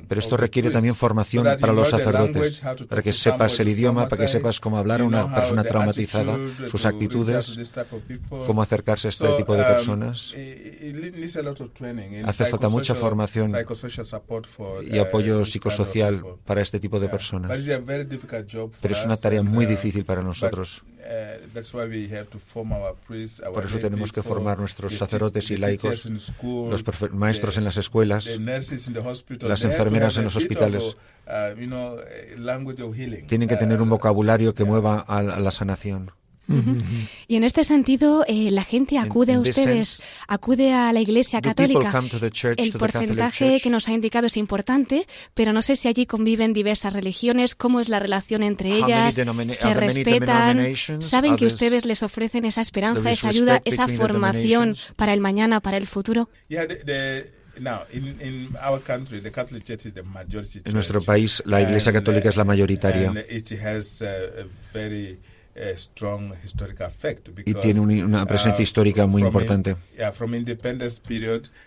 Pero 0.09 0.19
esto 0.19 0.37
requiere 0.37 0.71
también 0.71 0.95
formación 0.95 1.47
para 1.59 1.73
los 1.73 1.91
sacerdotes, 1.91 2.63
para 2.89 3.03
que 3.03 3.13
sepas 3.13 3.59
el 3.61 3.69
idioma, 3.69 4.09
para 4.09 4.23
que 4.23 4.29
sepas 4.29 4.61
cómo 4.61 4.79
hablar 4.79 5.01
a 5.01 5.05
una 5.05 5.35
persona 5.35 5.65
traumatizada, 5.65 6.39
sus 6.69 6.85
actitudes, 6.87 7.59
cómo 8.47 8.63
acercarse 8.63 9.09
a 9.09 9.11
este 9.11 9.29
tipo 9.37 9.55
de 9.55 9.63
um, 9.63 9.69
personas. 9.69 10.35
Hace 12.25 12.47
falta 12.47 12.69
mucha 12.69 12.95
formación 12.95 13.53
y 14.91 14.99
uh, 14.99 15.03
apoyo 15.03 15.45
psicosocial 15.45 16.23
para 16.45 16.61
este 16.61 16.81
tipo 16.81 17.01
de 17.01 17.09
personas. 17.09 17.59
Pero 18.81 18.95
es 18.95 19.05
una 19.05 19.17
tarea 19.17 19.43
muy 19.43 19.67
uh, 19.67 19.69
difícil 19.69 20.05
para 20.05 20.23
nosotros. 20.23 20.83
Por 23.53 23.67
eso 23.67 23.79
tenemos 23.79 24.13
que 24.13 24.23
formar 24.23 24.59
nuestros 24.59 24.97
sacerdotes 24.97 25.51
y 25.51 25.57
laicos, 25.57 26.11
los 26.43 26.85
maestros 27.13 27.59
en 27.59 27.65
las 27.65 27.77
escuelas, 27.77 28.27
las 29.41 29.65
enfermeras 29.65 30.17
en 30.19 30.25
los 30.25 30.37
hospitales. 30.37 30.97
Uh, 31.27 31.55
Tienen 33.27 33.49
que 33.49 33.57
tener 33.57 33.83
un 33.83 33.91
vocabulario 33.91 34.55
que 34.55 34.65
mueva 34.65 35.01
a 35.01 35.23
la 35.23 35.51
sanación. 35.51 36.13
Y 37.29 37.37
en 37.37 37.45
este 37.45 37.65
sentido, 37.65 38.25
eh, 38.27 38.51
la 38.51 38.65
gente 38.65 38.99
acude 38.99 39.35
a 39.35 39.41
ustedes, 39.41 40.03
acude 40.29 40.73
a 40.73 40.93
la 40.93 41.01
Iglesia 41.01 41.41
Católica. 41.41 41.93
El 42.57 42.73
porcentaje 42.73 43.61
que 43.61 43.71
nos 43.71 43.89
ha 43.89 43.93
indicado 43.93 44.27
es 44.27 44.37
importante, 44.37 45.07
pero 45.35 45.53
no 45.53 45.63
sé 45.63 45.77
si 45.77 45.89
allí 45.89 46.07
conviven 46.07 46.53
diversas 46.53 46.93
religiones, 46.93 47.55
cómo 47.55 47.81
es 47.81 47.89
la 47.89 47.99
relación 47.99 48.43
entre 48.43 48.77
ellas, 48.77 49.15
se 49.15 49.75
respetan, 49.75 50.75
saben 51.01 51.37
que 51.37 51.47
ustedes 51.47 51.87
les 51.87 52.03
ofrecen 52.03 52.45
esa 52.45 52.61
esperanza, 52.61 53.11
esa 53.11 53.29
ayuda, 53.29 53.63
esa 53.65 53.89
formación 53.89 54.77
para 54.97 55.15
el 55.15 55.21
mañana, 55.21 55.61
para 55.61 55.77
el 55.77 55.87
futuro. 55.87 56.29
En 60.65 60.73
nuestro 60.73 61.01
país, 61.03 61.43
la 61.47 61.61
Iglesia 61.61 61.93
Católica 61.93 62.29
es 62.29 62.37
la 62.37 62.45
mayoritaria 62.45 63.13
y 67.45 67.55
tiene 67.55 67.81
una 67.81 68.25
presencia 68.27 68.61
uh, 68.61 68.63
histórica 68.63 69.07
muy 69.07 69.23
importante. 69.23 69.77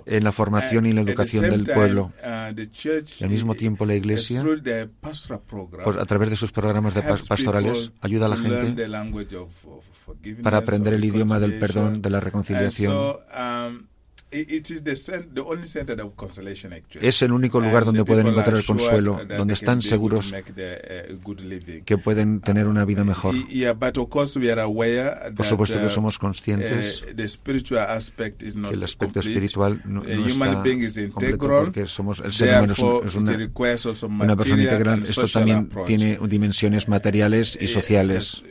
en 0.05 0.23
la 0.23 0.31
formación 0.31 0.85
y 0.85 0.93
la 0.93 1.01
educación 1.01 1.49
del 1.49 1.65
pueblo. 1.65 2.13
Uh, 2.23 2.53
y 3.19 3.23
al 3.23 3.29
mismo 3.29 3.55
tiempo 3.55 3.85
la 3.85 3.95
Iglesia, 3.95 4.43
pues, 4.99 5.29
a 5.29 6.05
través 6.05 6.29
de 6.29 6.35
sus 6.35 6.51
programas 6.51 6.93
de 6.93 7.03
pastorales, 7.03 7.91
ayuda 8.01 8.27
a 8.27 8.29
la 8.29 8.37
gente 8.37 8.87
para 10.41 10.57
aprender 10.57 10.93
el 10.93 11.03
idioma 11.03 11.39
del 11.39 11.59
perdón, 11.59 12.01
de 12.01 12.09
la 12.09 12.19
reconciliación. 12.19 13.17
Es 17.01 17.21
el 17.21 17.31
único 17.31 17.59
lugar 17.59 17.85
donde 17.85 18.05
pueden 18.05 18.27
encontrar 18.27 18.55
el 18.55 18.65
consuelo, 18.65 19.19
donde 19.37 19.53
están 19.53 19.81
seguros 19.81 20.31
uh, 20.31 21.83
que 21.85 21.97
pueden 21.97 22.39
tener 22.41 22.67
una 22.67 22.85
vida 22.85 23.03
mejor. 23.03 23.35
Por 25.35 25.45
supuesto 25.45 25.79
que 25.79 25.85
uh, 25.85 25.89
somos 25.89 26.17
conscientes 26.17 27.01
uh, 27.01 27.15
que 27.15 28.73
el 28.73 28.83
aspecto 28.83 29.19
espiritual 29.19 29.81
no, 29.85 30.03
está 30.03 30.63
completo 31.11 31.47
porque 31.47 31.87
somos, 31.87 32.19
el 32.21 32.31
ser 32.31 32.57
humano 32.57 33.01
es, 33.05 33.15
una, 33.15 34.23
una 34.23 34.35
persona 34.37 34.63
integral. 34.63 35.03
Esto 35.03 35.27
también 35.27 35.69
tiene 35.85 36.17
dimensiones 36.27 36.87
materiales 36.87 37.57
y 37.59 37.67
sociales. 37.67 38.43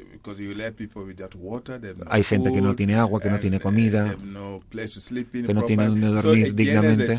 Hay 2.08 2.22
gente 2.22 2.52
que 2.52 2.60
no 2.60 2.74
tiene 2.74 2.94
agua, 2.94 3.20
que 3.20 3.30
no 3.30 3.38
tiene 3.38 3.60
comida, 3.60 4.16
que 4.16 5.54
no 5.54 5.62
tiene 5.64 5.86
donde 5.86 6.08
dormir 6.08 6.54
dignamente. 6.54 7.18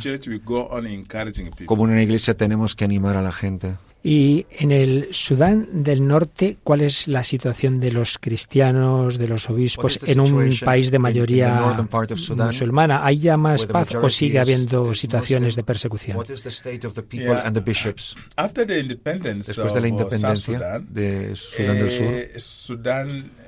Como 1.66 1.86
en 1.86 1.92
una 1.92 2.04
iglesia 2.04 2.36
tenemos 2.36 2.76
que 2.76 2.86
animar 2.86 3.16
a 3.16 3.22
la 3.22 3.32
gente. 3.32 3.78
Y 4.04 4.48
en 4.58 4.72
el 4.72 5.10
Sudán 5.12 5.84
del 5.84 6.08
Norte, 6.08 6.58
¿cuál 6.64 6.82
es 6.82 7.08
la 7.08 7.24
situación 7.24 7.80
de 7.80 7.92
los 7.92 8.18
cristianos, 8.18 9.20
de 9.20 9.28
los 9.28 9.48
obispos, 9.50 10.00
en 10.08 10.20
un 10.20 10.58
país 10.66 10.90
de 10.90 10.98
mayoría 10.98 11.86
musulmana? 12.36 13.06
¿Hay 13.06 13.20
ya 13.20 13.38
más 13.38 13.66
paz 13.66 13.94
o 13.94 14.10
sigue 14.10 14.40
habiendo 14.40 14.96
situaciones 14.96 15.56
de 15.56 15.64
persecución? 15.64 16.18
Después 19.48 19.74
de 19.74 19.82
la 19.82 19.88
independencia 19.88 20.80
de 20.90 21.36
Sudán 21.36 21.80
del 21.80 21.92
Sur, 21.92 22.76
uh, 22.76 23.41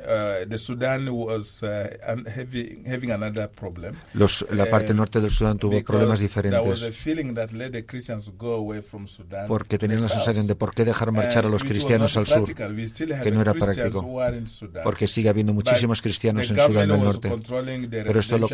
the 0.50 0.58
Sudan 0.58 1.08
was 1.10 1.64
uh, 1.64 1.88
having, 2.36 2.86
having 2.86 3.12
another 3.12 3.50
problem. 3.50 3.96
Los- 4.14 4.46
la 4.52 4.66
parte 4.70 4.94
norte 4.94 5.22
del 5.22 5.32
Sudán 5.32 5.58
tuvo 5.58 5.84
problemas 5.84 6.20
diferentes 6.20 6.84
a 6.84 6.92
feeling 6.92 7.34
that 7.34 7.52
let 7.52 7.72
the 7.72 7.86
Christians 7.86 8.32
go 8.38 8.56
away 8.56 8.82
from 8.82 9.08
Sudan 9.08 9.48
porque 9.48 9.78
tenían 9.78 10.00
south. 10.00 10.12
sensación 10.12 10.48
de 10.48 10.56
por 10.56 10.74
qué 10.74 10.86
dejar 10.86 11.12
marchar 11.12 11.46
a 11.46 11.50
los 11.50 11.64
cristianos 11.64 12.18
al 12.18 12.28
sur, 12.28 12.54
que 12.54 13.32
no 13.32 13.42
era 13.42 13.54
Christians 13.54 13.92
práctico, 13.94 14.06
porque 14.84 15.08
sigue 15.08 15.30
habiendo 15.30 15.54
But 15.54 15.66
muchísimos 15.66 16.02
cristianos 16.02 16.50
the 16.50 16.54
en 16.60 16.60
Sudán 16.60 16.90
del 16.90 17.04
Norte. 17.04 17.32
Pero 17.90 18.20
esto 18.20 18.38
lo, 18.38 18.48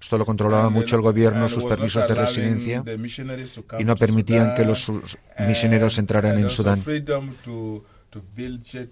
esto 0.00 0.18
lo 0.18 0.26
controlaba 0.26 0.68
and, 0.68 0.72
mucho 0.72 0.96
el 0.96 1.00
uh, 1.00 1.04
gobierno, 1.04 1.48
sus 1.48 1.64
permisos 1.64 2.06
de 2.08 2.14
residencia, 2.14 2.84
y 3.78 3.84
no 3.84 3.96
permitían 3.96 4.54
que 4.54 4.64
los 4.64 4.90
misioneros 5.38 5.98
entraran 5.98 6.38
en 6.38 6.50
Sudán 6.50 6.82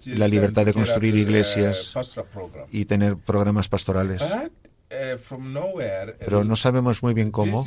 la 0.05 0.27
libertad 0.27 0.65
de 0.65 0.73
construir 0.73 1.13
uh, 1.13 1.17
iglesias 1.17 1.93
y 2.71 2.85
tener 2.85 3.17
programas 3.17 3.67
pastorales. 3.67 4.23
Pero 6.19 6.43
no 6.43 6.55
sabemos 6.55 7.01
muy 7.03 7.13
bien 7.13 7.31
cómo. 7.31 7.63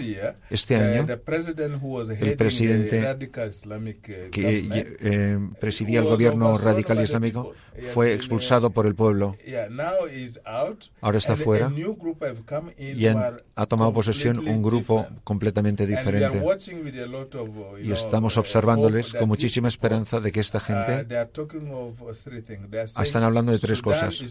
Este 0.50 0.76
uh, 0.76 0.80
año, 0.80 1.06
the 1.06 1.16
president 1.16 1.82
who 1.82 1.88
was 1.88 2.10
heading 2.10 2.36
presidente 2.36 2.90
the 3.00 3.02
radical 3.02 3.48
Islamic, 3.48 3.98
uh, 4.08 4.30
que 4.30 4.68
eh, 5.00 5.38
presidía 5.60 5.98
el 6.00 6.04
was 6.06 6.12
gobierno 6.14 6.58
radical 6.58 7.02
islámico, 7.02 7.52
fue 7.94 8.12
expulsado 8.12 8.70
por 8.70 8.86
el 8.86 8.94
pueblo 8.94 9.36
Ahora 11.00 11.18
está 11.18 11.36
fuera 11.36 11.70
y 12.76 13.06
han- 13.06 13.36
ha 13.56 13.66
tomado 13.66 13.92
posesión 13.92 14.46
un 14.46 14.62
grupo 14.62 15.06
completamente 15.24 15.86
diferente. 15.86 16.38
uh, 16.38 17.78
Y 17.82 17.92
estamos 17.92 18.36
uh, 18.36 18.40
observándoles 18.40 19.14
con 19.14 19.28
muchísima 19.28 19.68
esperanza 19.68 20.20
de 20.20 20.32
que 20.32 20.40
esta 20.40 20.58
uh, 20.58 20.60
gente 20.60 21.06
saying 21.08 23.04
están 23.04 23.22
hablando 23.22 23.52
de 23.52 23.58
tres 23.58 23.80
cosas. 23.82 24.22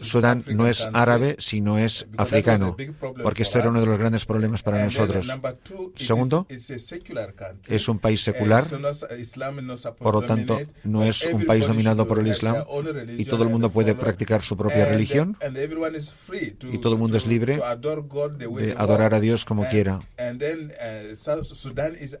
Sudán 0.00 0.44
no 0.48 0.66
es 0.66 0.88
árabe, 0.92 1.36
sino 1.38 1.78
es 1.78 1.86
Because 1.86 2.16
that 2.16 2.18
was 2.18 2.18
a 2.18 2.25
africano, 2.26 2.76
porque 3.22 3.42
esto 3.42 3.58
era 3.58 3.68
uno 3.70 3.80
de 3.80 3.86
los 3.86 3.98
grandes 3.98 4.24
problemas 4.24 4.62
para 4.62 4.82
nosotros. 4.84 5.26
Segundo, 5.96 6.46
es 7.68 7.88
un 7.88 7.98
país 7.98 8.20
Eh, 8.20 8.32
secular, 8.32 8.64
por 9.98 10.14
lo 10.14 10.20
to 10.22 10.26
tanto, 10.26 10.60
no 10.84 11.02
es 11.04 11.26
un 11.26 11.44
país 11.44 11.66
dominado 11.66 12.06
por 12.06 12.18
el 12.18 12.26
Islam 12.28 12.64
y 13.16 13.24
todo 13.24 13.42
el 13.42 13.50
mundo 13.50 13.70
puede 13.70 13.94
practicar 13.94 14.42
su 14.42 14.56
propia 14.56 14.86
religión 14.86 15.36
y 16.72 16.78
todo 16.78 16.92
el 16.94 16.98
mundo 16.98 17.16
es 17.18 17.26
libre 17.26 17.56
to 17.56 17.64
adore 17.66 18.02
God 18.02 18.36
the 18.38 18.46
way 18.46 18.66
de 18.66 18.72
adorar 18.76 19.14
a. 19.14 19.20
Dios 19.20 19.44
como 19.44 19.66
quiera. 19.68 20.00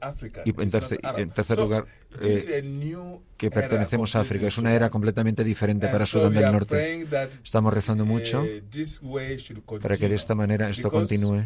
African, 0.00 0.42
Y 0.46 0.50
en 0.50 0.70
tercer- 0.70 1.18
en 1.18 1.30
tercer 1.30 1.58
lugar, 1.58 1.86
eh, 2.22 3.08
que 3.36 3.50
pertenecemos 3.50 4.16
a 4.16 4.20
África. 4.20 4.46
Es 4.46 4.58
una 4.58 4.74
era 4.74 4.90
completamente 4.90 5.44
diferente 5.44 5.88
para 5.88 6.06
Sudán 6.06 6.34
del 6.34 6.52
Norte. 6.52 7.06
Estamos 7.42 7.72
rezando 7.72 8.04
eh, 8.04 8.06
mucho 8.06 8.44
para 9.80 9.96
que 9.96 10.08
de 10.08 10.14
esta 10.14 10.34
manera 10.34 10.70
esto 10.70 10.90
continúe, 10.90 11.44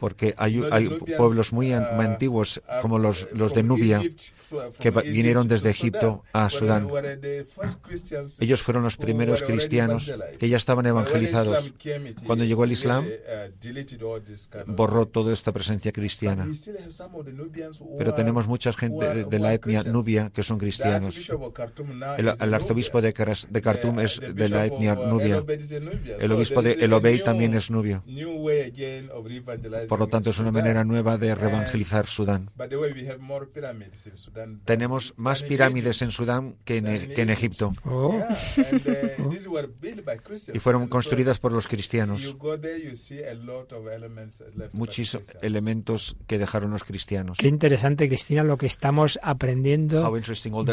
porque 0.00 0.34
hay, 0.36 0.62
hay 0.70 0.88
pueblos 1.16 1.52
muy 1.52 1.72
uh, 1.72 1.78
antiguos 2.00 2.62
como 2.82 2.98
los, 2.98 3.28
los 3.32 3.54
de 3.54 3.62
Nubia 3.62 4.02
que 4.78 4.90
vinieron 4.90 5.48
desde 5.48 5.70
Egipto 5.70 6.24
a 6.32 6.50
Sudán. 6.50 6.88
Ellos 8.40 8.62
fueron 8.62 8.82
los 8.82 8.96
primeros 8.96 9.42
cristianos 9.42 10.12
que 10.38 10.48
ya 10.48 10.56
estaban 10.56 10.86
evangelizados. 10.86 11.72
Cuando 12.26 12.44
llegó 12.44 12.64
el 12.64 12.72
Islam, 12.72 13.06
uh, 13.06 13.54
Borró 14.66 15.06
toda 15.06 15.32
esta 15.32 15.52
presencia 15.52 15.92
cristiana. 15.92 16.46
Pero 17.98 18.14
tenemos 18.24 18.48
mucha 18.48 18.72
gente 18.72 19.24
de, 19.24 19.38
la 19.38 19.48
are 19.48 19.54
etnia 19.56 19.80
Christians. 19.80 19.86
nubia 19.94 20.30
que 20.30 20.42
son 20.42 20.58
The 20.58 20.62
cristianos. 20.64 21.16
El, 22.18 22.28
el 22.28 22.54
arzobispo 22.54 22.98
Nubian. 22.98 23.14
de, 23.14 23.46
de 23.50 23.60
Khartoum 23.62 23.96
The- 23.96 24.04
es 24.04 24.20
de 24.20 24.48
la 24.48 24.62
bishop 24.64 24.74
etnia 24.76 24.92
of, 24.94 25.06
nubia. 25.12 25.44
El 26.20 26.32
obispo 26.32 26.62
de 26.62 26.70
is 26.72 26.76
a 26.78 26.84
El 26.84 26.92
Obey 26.92 27.16
new- 27.16 27.24
también 27.24 27.54
es 27.54 27.70
nubio. 27.70 28.02
Por 29.88 29.98
lo 29.98 30.06
tanto, 30.08 30.30
es 30.30 30.38
una 30.38 30.48
Sudan. 30.50 30.52
manera 30.62 30.84
nueva 30.84 31.18
de 31.18 31.34
reevangelizar 31.34 32.06
Sudán. 32.06 32.50
By 32.56 32.68
the 32.68 32.76
way, 32.76 32.92
we 32.92 33.06
have 33.08 33.18
more 33.18 33.46
pyramids 33.46 34.06
in 34.06 34.16
Sudan 34.16 34.34
than- 34.58 34.64
Tenemos 34.64 35.14
más 35.16 35.42
pirámides 35.42 35.96
Egypt. 35.96 36.02
en 36.02 36.10
Sudán 36.12 36.56
que 36.64 36.76
en, 36.78 36.86
E- 36.86 37.08
que 37.08 37.22
en 37.22 37.30
Egipto. 37.30 37.74
Oh, 37.84 38.12
Yeah, 38.14 38.28
and, 39.18 39.30
these 39.30 39.48
were 39.48 39.68
built 39.80 40.04
by 40.04 40.18
Christians. 40.18 40.56
Y 40.56 40.60
fueron 40.60 40.86
construidas 40.88 41.38
por 41.38 41.52
los 41.52 41.66
cristianos. 41.68 42.34
Muchos 44.72 44.94
Christians. 45.10 45.36
elementos 45.44 46.16
que 46.26 46.38
dejaron 46.38 46.70
los 46.70 46.84
cristianos. 46.84 47.38
qué 47.38 47.48
interesante, 47.48 48.08
Cristina, 48.14 48.44
lo 48.44 48.56
que 48.56 48.66
estamos 48.66 49.18
aprendiendo 49.22 50.12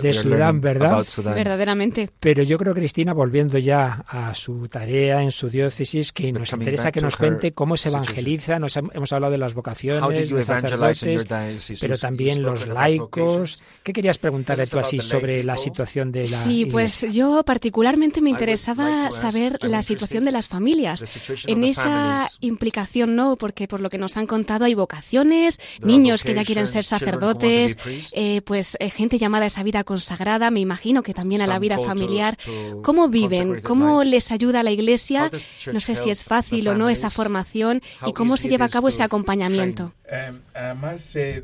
de 0.01 0.13
Sudán, 0.13 0.62
¿verdad? 0.62 1.06
Verdaderamente. 1.36 2.10
Pero 2.19 2.43
yo 2.43 2.58
creo, 2.58 2.73
Cristina, 2.73 3.13
volviendo 3.13 3.58
ya 3.58 4.04
a 4.08 4.34
su 4.36 4.67
tarea 4.67 5.23
en 5.23 5.32
su 5.32 5.49
diócesis, 5.49 6.12
que 6.12 6.32
nos 6.32 6.51
interesa 6.54 6.86
back 6.86 6.93
que 6.93 6.99
to 6.99 7.06
nos 7.08 7.17
cuente 7.17 7.51
cómo 7.54 7.77
se 7.77 7.89
evangeliza. 7.89 8.60
Nos 8.60 8.77
hem- 8.77 8.89
hemos 8.93 9.12
hablado 9.13 9.32
de 9.32 9.38
las 9.38 9.54
vocaciones, 9.54 10.01
de 10.30 10.41
evangelize 10.41 11.10
in 11.10 11.17
your 11.17 11.21
sacerdotes, 11.27 11.27
diocese? 11.27 11.77
pero 11.82 11.97
también 11.97 12.43
los 12.43 12.67
laicos. 12.67 13.62
¿Qué 13.84 13.93
querías 13.93 14.17
preguntarle 14.17 14.67
tú 14.67 14.80
así 14.80 14.97
about 14.97 15.08
the 15.10 15.13
lay 15.15 15.19
sobre 15.21 15.43
la 15.43 15.58
situación 15.58 16.12
de 16.12 16.27
la 16.27 16.43
Sí, 16.43 16.65
pues 16.65 17.04
Iglesia? 17.04 17.19
yo 17.23 17.43
particularmente 17.43 18.21
me 18.21 18.30
interesaba 18.30 18.86
like 18.86 19.10
to 19.10 19.15
ask, 19.15 19.21
saber 19.21 19.58
la 19.63 19.82
situación 19.82 20.25
de 20.25 20.32
las 20.32 20.47
familias. 20.47 20.99
the 20.99 21.08
situation 21.08 21.49
En 21.51 21.58
of 21.60 21.63
the 21.63 21.69
esa 21.71 21.84
families. 21.84 22.38
implicación, 22.41 23.15
¿no? 23.15 23.36
Porque 23.36 23.67
por 23.67 23.80
lo 23.80 23.89
que 23.89 23.97
nos 23.97 24.17
han 24.17 24.27
contado 24.27 24.65
hay 24.65 24.73
vocaciones, 24.75 25.60
niños 25.82 26.23
que 26.23 26.34
ya 26.34 26.43
quieren 26.43 26.67
ser 26.67 26.84
vocations, 26.84 26.91
sacerdotes, 27.21 27.77
eh, 28.13 28.41
pues 28.41 28.77
eh, 28.79 28.89
gente 28.89 29.17
llamada 29.17 29.45
a 29.45 29.47
esa 29.47 29.63
vida 29.63 29.84
consagrada, 29.84 30.51
me 30.51 30.60
imagino 30.60 31.03
que 31.03 31.13
también 31.13 31.41
a 31.41 31.47
la 31.47 31.60
vida 31.60 31.77
familiar. 31.79 32.38
¿Cómo 32.84 33.10
viven? 33.10 33.62
¿Cómo 33.62 34.03
les 34.03 34.31
ayuda 34.31 34.63
la 34.63 34.71
Iglesia? 34.71 35.31
No 35.71 35.79
sé 35.79 35.95
si 35.95 36.10
es 36.10 36.23
fácil 36.23 36.67
o 36.67 36.75
no 36.75 36.89
esa 36.89 37.10
formación 37.10 37.81
y 38.05 38.13
cómo 38.13 38.38
se 38.38 38.49
lleva 38.49 38.65
a 38.65 38.69
cabo 38.69 38.89
ese 38.89 39.03
acompañamiento. 39.03 39.93
Um, 40.12 40.39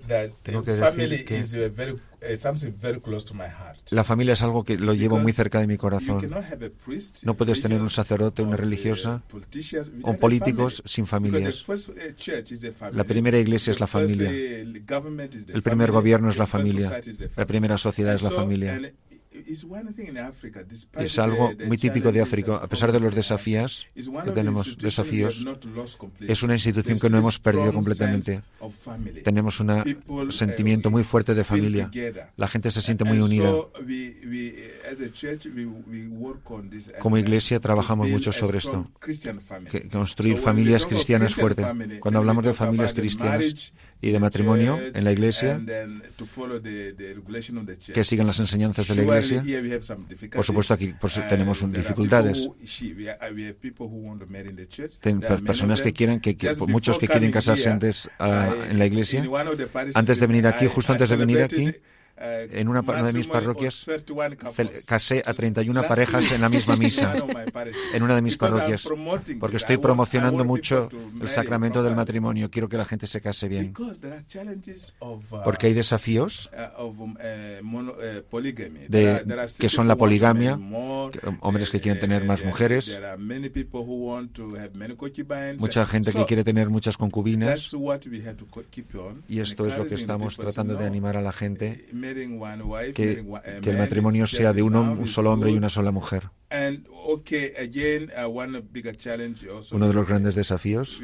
that 0.08 0.32
Tengo 0.44 0.62
que 0.64 0.72
decir 0.72 1.26
que- 1.26 1.98
is 2.22 2.22
very, 2.22 2.38
something 2.38 2.72
very 2.80 3.00
close 3.00 3.26
to 3.26 3.34
my 3.34 3.46
heart. 3.48 3.78
La 3.92 4.04
familia 4.04 4.34
es 4.34 4.42
algo 4.42 4.64
que 4.64 4.78
lo 4.78 4.94
llevo 4.94 5.18
muy 5.20 5.32
cerca 5.32 5.60
de 5.60 5.68
mi 5.68 5.74
you 5.76 5.80
corazón. 5.80 6.20
cannot 6.22 6.44
have 6.52 6.66
a 6.66 6.70
priest, 6.70 7.24
No 7.24 7.36
puedes 7.36 7.62
tener 7.62 7.82
un 7.82 7.90
sacerdote, 7.90 8.42
una 8.42 8.54
or, 8.56 8.60
religiosa 8.62 9.24
o 10.04 10.14
políticos 10.18 10.82
sin 10.86 11.06
familias. 11.08 11.58
the 11.60 11.64
first, 11.64 11.90
church 12.16 12.52
is 12.52 12.62
the 12.62 12.72
family. 12.72 12.98
La 12.98 13.04
primera 13.04 13.38
iglesia 13.40 13.72
es 13.72 13.78
The 13.78 13.82
la 13.82 13.88
first, 13.88 14.16
familia. 14.18 14.82
government 14.88 15.36
is 15.36 15.46
the 15.46 15.54
El 15.54 15.62
primer 15.62 15.88
family. 15.88 16.02
gobierno 16.02 16.30
es 16.30 16.36
The 16.36 16.40
la 16.40 16.48
first 16.48 16.64
familia. 16.68 16.88
society 16.88 17.10
is 17.12 17.18
the 17.18 17.24
La 17.26 17.30
family. 17.30 17.48
primera 17.48 17.78
sociedad 17.78 18.16
es 18.16 18.24
la 18.24 18.32
familia. 18.32 18.94
Es 21.00 21.20
algo 21.20 21.52
muy 21.66 21.78
típico 21.78 22.12
de 22.12 22.22
África. 22.22 22.58
A 22.58 22.68
pesar 22.68 22.92
de 22.92 23.00
los 23.00 23.14
desafíos 23.14 23.88
que 23.96 24.32
tenemos, 24.32 24.78
desafíos, 24.78 25.46
es 26.22 26.44
una 26.44 26.54
institución 26.54 27.00
que 27.00 27.10
no 27.10 27.18
hemos 27.18 27.40
perdido 27.40 27.74
completamente. 27.74 28.42
Tenemos 29.24 29.60
un 29.60 29.68
People, 29.84 30.32
sentimiento 30.32 30.90
uh, 30.90 30.92
muy 30.92 31.04
fuerte 31.04 31.34
de 31.34 31.44
familia. 31.44 31.90
La 32.36 32.48
gente 32.48 32.72
se 32.72 32.82
siente 32.82 33.04
muy 33.04 33.20
unida. 33.20 33.54
Como 37.00 37.18
iglesia 37.18 37.60
trabajamos 37.60 38.10
mucho 38.10 38.32
sobre 38.32 38.58
esto. 38.60 38.90
Que- 39.70 39.88
construir 39.90 40.38
familias 40.38 40.86
cristianas 40.86 41.34
family, 41.36 42.00
Cuando 42.00 42.20
hablamos 42.20 42.44
de 42.44 42.54
familias 42.54 42.94
cristianas 42.94 43.74
y 44.00 44.12
de 44.12 44.20
matrimonio 44.20 44.80
en 44.94 45.04
la 45.04 45.12
iglesia, 45.12 45.60
que 47.94 48.04
sigan 48.04 48.28
las 48.28 48.40
enseñanzas 48.40 48.88
de 48.88 48.96
la 48.96 49.02
iglesia. 49.04 49.44
Por 50.34 50.46
supuesto, 50.46 50.74
aquí 50.74 50.94
Uh, 51.18 51.30
tenemos 51.30 51.62
dificultades. 51.72 52.48
Ten- 55.02 55.20
personas 55.46 55.82
que 55.82 55.94
quieren 55.94 56.20
que, 56.20 56.38
muchos 56.68 57.00
que 57.00 57.08
quieren 57.08 57.32
casarse 57.32 57.70
antes 57.70 58.10
ah, 58.20 58.54
en 58.70 58.78
la 58.80 58.86
iglesia 58.86 59.22
antes 59.96 60.20
de 60.20 60.28
venir 60.28 60.48
aquí, 60.48 60.66
justo 60.68 60.92
antes 60.94 61.10
de 61.10 61.16
venir 61.16 61.42
aquí, 61.42 61.74
en 62.20 62.68
una, 62.68 62.82
una 62.82 63.04
de 63.04 63.14
mis 63.14 63.28
parroquias 63.28 63.84
31 63.86 64.24
cel- 64.36 64.38
couples. 64.38 64.86
casé 64.86 65.24
a 65.26 65.34
31 65.34 65.74
Last 65.82 65.88
parejas 65.90 66.32
en 66.32 66.42
la 66.42 66.50
misma 66.50 66.76
misa. 66.76 67.14
En 67.94 68.04
una 68.04 68.16
de 68.16 68.22
mis 68.22 68.38
parroquias 68.38 68.88
porque 69.40 69.58
estoy 69.58 69.78
promocionando 69.78 70.44
mucho 70.46 70.90
el 71.22 71.30
sacramento 71.30 71.84
del 71.84 71.96
matrimonio. 71.96 72.50
Quiero 72.50 72.70
que 72.70 72.78
la 72.78 72.86
gente 72.86 73.08
se 73.08 73.22
case 73.22 73.48
bien. 73.48 73.74
Uh, 75.00 75.20
porque 75.44 75.68
hay 75.68 75.74
desafíos 75.74 76.50
uh, 76.78 76.84
um, 76.84 77.16
uh, 77.16 78.24
polygamy. 78.30 78.80
de- 78.88 79.24
que 79.60 79.70
son 79.70 79.88
la 79.88 79.96
poligamia, 79.96 80.58
que- 81.12 81.20
hombres 81.42 81.70
que 81.70 81.80
quieren 81.82 82.00
tener 82.00 82.24
más 82.26 82.44
mujeres. 82.44 82.98
Mucha 85.60 85.86
gente 85.86 86.12
que 86.14 86.26
quiere 86.26 86.44
tener 86.44 86.70
muchas 86.70 86.98
concubinas. 86.98 87.74
y 89.28 89.40
esto 89.40 89.68
es 89.68 89.78
lo 89.78 89.88
que 89.88 89.96
estamos 89.96 90.38
tratando 90.38 90.76
de 90.76 90.86
animar 90.86 91.18
a 91.18 91.22
la 91.22 91.32
gente. 91.32 91.88
eh, 91.92 92.07
que, 92.94 93.26
que 93.62 93.70
el 93.70 93.78
matrimonio 93.78 94.28
sea 94.28 94.54
de 94.54 94.62
un, 94.62 94.76
un 94.76 95.08
solo 95.08 95.32
hombre 95.32 95.52
y 95.52 95.58
una 95.58 95.70
sola 95.70 95.92
mujer. 95.92 96.30
Uno 99.72 99.88
de 99.88 99.94
los 99.94 100.08
grandes 100.08 100.36
desafíos. 100.36 101.02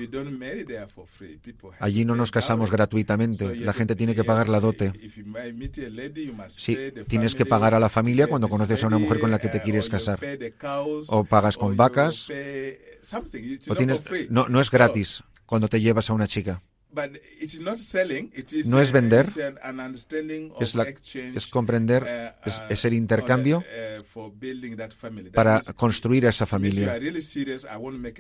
Allí 1.79 2.05
no 2.05 2.15
nos 2.15 2.31
casamos 2.31 2.71
gratuitamente. 2.71 3.55
La 3.57 3.73
gente 3.73 3.95
tiene 3.95 4.15
que 4.15 4.23
pagar 4.23 4.47
la 4.47 4.59
dote. 4.59 4.93
Sí, 6.47 6.77
tienes 7.07 7.35
que 7.35 7.45
pagar 7.45 7.73
a 7.73 7.79
la 7.79 7.89
familia 7.89 8.27
cuando 8.27 8.47
conoces 8.47 8.83
a 8.83 8.87
una 8.87 8.97
mujer 8.97 9.19
con 9.19 9.31
la 9.31 9.39
que 9.39 9.49
te 9.49 9.61
quieres 9.61 9.89
casar. 9.89 10.19
O 11.07 11.23
pagas 11.25 11.57
con 11.57 11.75
vacas. 11.75 12.29
O 13.69 13.75
tienes, 13.75 14.01
no, 14.29 14.47
no 14.47 14.61
es 14.61 14.71
gratis 14.71 15.23
cuando 15.45 15.67
te 15.67 15.81
llevas 15.81 16.09
a 16.09 16.13
una 16.13 16.27
chica. 16.27 16.61
No 18.67 18.79
es 18.79 18.91
vender, 18.91 19.25
Es, 20.62 20.75
la- 20.75 20.84
es 21.36 21.47
comprender, 21.47 22.03
uh, 22.03 22.47
es, 22.49 22.62
es 22.69 22.86
el 22.86 22.93
intercambio 22.93 23.63
para 25.34 25.62
construir 25.75 26.25
esa 26.25 26.45
familia. 26.45 26.86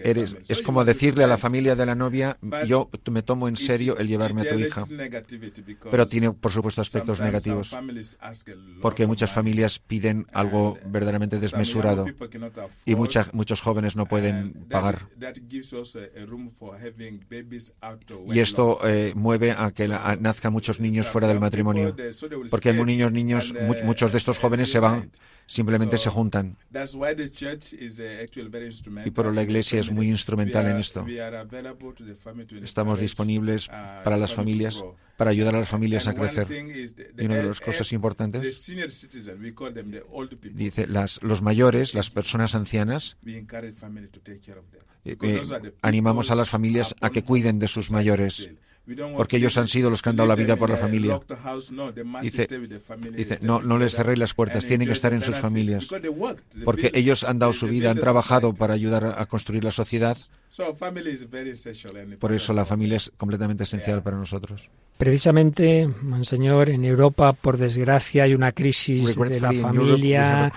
Eres, 0.09 0.31
es 0.49 0.61
como 0.63 0.83
decirle 0.85 1.23
a 1.23 1.27
la 1.27 1.37
familia 1.37 1.75
de 1.75 1.85
la 1.85 1.95
novia, 1.95 2.37
yo 2.67 2.89
me 3.11 3.21
tomo 3.21 3.47
en 3.47 3.55
serio 3.55 3.97
el 3.97 4.07
llevarme 4.07 4.41
a 4.41 4.43
tu 4.49 4.55
hija. 4.67 4.81
Pero 5.91 6.07
tiene, 6.07 6.31
por 6.33 6.51
supuesto, 6.51 6.81
aspectos 6.81 7.19
negativos, 7.31 7.69
porque 8.81 9.03
muchas 9.07 9.29
familias 9.35 9.79
piden 9.79 10.25
algo 10.33 10.77
verdaderamente 10.91 11.37
desmesurado 11.39 12.05
y 12.85 12.95
mucha- 12.95 13.27
muchos 13.33 13.61
jóvenes 13.61 13.95
no 13.95 14.05
pueden 14.05 14.53
pagar. 14.69 15.07
Y 18.33 18.39
esto 18.39 18.62
eh, 18.83 19.13
mueve 19.15 19.51
a 19.51 19.71
que 19.71 19.87
la- 19.87 20.01
a- 20.09 20.15
nazcan 20.15 20.51
muchos 20.53 20.79
niños 20.79 21.07
fuera 21.13 21.27
del 21.27 21.39
matrimonio, 21.39 21.95
porque 22.51 22.69
hay 22.69 22.75
niños, 22.85 23.11
niños, 23.11 23.53
mu- 23.67 23.85
muchos 23.85 24.11
de 24.11 24.17
estos 24.17 24.37
jóvenes 24.39 24.71
se 24.71 24.79
van, 24.79 25.11
simplemente 25.53 25.97
se 25.97 26.09
juntan. 26.09 26.57
Y 29.05 29.11
por 29.11 29.33
la 29.33 29.43
iglesia 29.43 29.79
es 29.79 29.91
muy 29.91 30.07
instrumental 30.07 30.65
en 30.67 30.77
esto. 30.77 31.05
Estamos 32.63 32.99
disponibles 32.99 33.67
para 33.67 34.17
las 34.17 34.33
familias, 34.33 34.83
para 35.15 35.29
ayudar 35.29 35.53
a 35.55 35.59
las 35.59 35.69
familias 35.69 36.07
a 36.07 36.15
crecer. 36.15 36.47
Y 36.51 37.25
una 37.25 37.35
de 37.35 37.43
las 37.43 37.61
cosas 37.61 37.93
importantes, 37.93 38.65
dice, 40.55 40.87
las, 40.87 41.21
los 41.21 41.41
mayores, 41.43 41.93
las 41.93 42.09
personas 42.09 42.55
ancianas, 42.55 43.17
eh, 45.05 45.17
eh, 45.21 45.41
animamos 45.81 46.31
a 46.31 46.35
las 46.35 46.49
familias 46.49 46.95
a 47.01 47.11
que 47.11 47.23
cuiden 47.23 47.59
de 47.59 47.67
sus 47.67 47.91
mayores, 47.91 48.49
porque 49.15 49.37
ellos 49.37 49.57
han 49.57 49.67
sido 49.67 49.89
los 49.89 50.01
que 50.01 50.09
han 50.09 50.15
dado 50.15 50.27
la 50.27 50.35
vida 50.35 50.55
por 50.57 50.69
la 50.69 50.77
familia. 50.77 51.19
Dice, 52.21 52.47
dice 53.15 53.39
no, 53.41 53.61
no 53.61 53.77
les 53.77 53.95
cerréis 53.95 54.19
las 54.19 54.33
puertas, 54.33 54.65
tienen 54.65 54.87
que 54.87 54.93
estar 54.93 55.13
en 55.13 55.21
sus 55.21 55.37
familias, 55.37 55.87
porque 56.65 56.91
ellos 56.93 57.23
han 57.23 57.39
dado 57.39 57.53
su 57.53 57.67
vida, 57.67 57.91
han 57.91 57.99
trabajado 57.99 58.53
para 58.53 58.73
ayudar 58.73 59.05
a 59.05 59.23
a 59.23 59.25
construir 59.25 59.63
la 59.63 59.71
sociedad, 59.71 60.17
por 62.19 62.31
eso 62.31 62.53
la 62.53 62.63
familia 62.65 62.97
es 62.97 63.11
completamente 63.17 63.63
esencial 63.63 64.03
para 64.03 64.17
nosotros. 64.17 64.69
Precisamente, 64.95 65.89
Monseñor, 66.03 66.69
en 66.69 66.85
Europa, 66.85 67.33
por 67.33 67.57
desgracia, 67.57 68.23
hay 68.23 68.35
una 68.35 68.51
crisis 68.51 69.15
de 69.31 69.39
la 69.41 69.49
familia, 69.61 70.51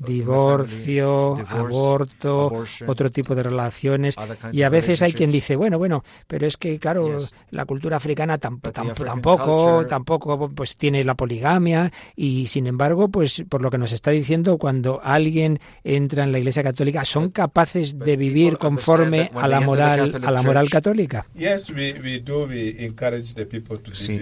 divorcio, 0.00 1.36
aborto, 1.68 2.48
otro 2.90 3.10
tipo 3.10 3.34
de 3.36 3.44
relaciones. 3.44 4.16
Y 4.52 4.62
a 4.62 4.68
veces 4.68 5.02
hay 5.02 5.12
quien 5.18 5.30
dice, 5.30 5.54
bueno, 5.56 5.78
bueno, 5.78 6.02
pero 6.26 6.46
es 6.48 6.56
que, 6.56 6.78
claro, 6.80 7.16
la 7.50 7.64
cultura 7.64 7.96
africana 7.96 8.38
tamp- 8.40 8.60
tamp- 8.72 8.94
tampoco, 9.04 9.86
tampoco 9.86 10.50
pues 10.50 10.76
tiene 10.76 11.04
la 11.04 11.14
poligamia 11.14 11.92
y, 12.16 12.48
sin 12.48 12.66
embargo, 12.66 13.08
pues 13.08 13.44
por 13.48 13.62
lo 13.62 13.70
que 13.70 13.78
nos 13.78 13.92
está 13.92 14.10
diciendo, 14.10 14.58
cuando 14.58 15.00
alguien 15.02 15.60
entra 15.84 16.24
en 16.24 16.32
la 16.32 16.38
Iglesia 16.40 16.64
Católica, 16.64 17.04
son 17.04 17.30
capaces 17.30 17.98
de 18.00 18.16
vivir 18.16 18.58
conforme 18.58 19.30
a 19.40 19.48
la 19.48 19.60
moral, 19.60 20.20
a 20.22 20.30
la 20.30 20.42
moral 20.42 20.68
católica. 20.70 21.26
Yes, 21.34 21.70
we, 21.70 21.92
we 21.94 22.20
do. 22.20 22.46
We 22.46 22.84
encourage 22.84 23.34
the 23.34 23.46
people 23.46 23.78
to 23.78 23.94
Sí. 23.94 24.20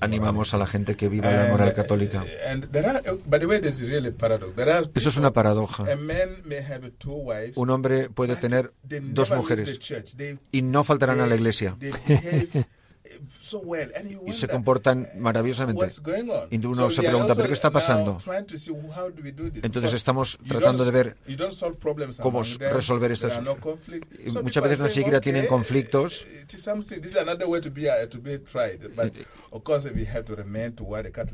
Animamos 0.00 0.54
a 0.54 0.58
la 0.58 0.66
gente 0.66 0.96
que 0.96 1.08
viva 1.08 1.30
la 1.30 1.42
And, 1.42 1.50
moral 1.50 1.72
católica. 1.72 2.24
And 2.48 2.70
there 2.70 2.88
are, 2.88 3.02
by 3.26 3.38
the 3.38 3.46
way, 3.46 3.60
there's 3.60 3.82
really 3.82 4.08
a 4.08 4.12
paradox. 4.12 4.54
There 4.56 4.72
are 4.72 4.88
Eso 4.94 5.08
es 5.08 5.16
una 5.16 5.32
paradoja. 5.32 5.84
Un 7.54 7.70
hombre 7.70 8.10
puede 8.10 8.36
tener 8.36 8.72
dos 8.82 9.30
mujeres 9.32 9.80
y 10.52 10.62
no 10.62 10.84
faltarán 10.84 11.20
a 11.20 11.26
la 11.26 11.34
iglesia 11.34 11.76
y 14.26 14.32
se 14.32 14.46
comportan 14.48 15.08
maravillosamente. 15.18 15.80
Y 16.50 16.56
uno 16.64 16.90
se 16.90 17.02
pregunta, 17.08 17.34
¿pero 17.34 17.48
qué 17.48 17.54
está 17.54 17.70
pasando? 17.70 18.18
Entonces 19.62 19.92
estamos 19.94 20.38
tratando 20.48 20.84
de 20.84 20.90
ver 20.90 21.16
cómo 22.22 22.40
resolver 22.72 23.10
estos- 23.12 23.32
no 24.34 24.42
muchas 24.42 24.62
veces 24.62 24.78
saying, 24.78 24.94
siquiera 24.94 25.20
tienen 25.20 25.42
conflictos. 25.48 26.26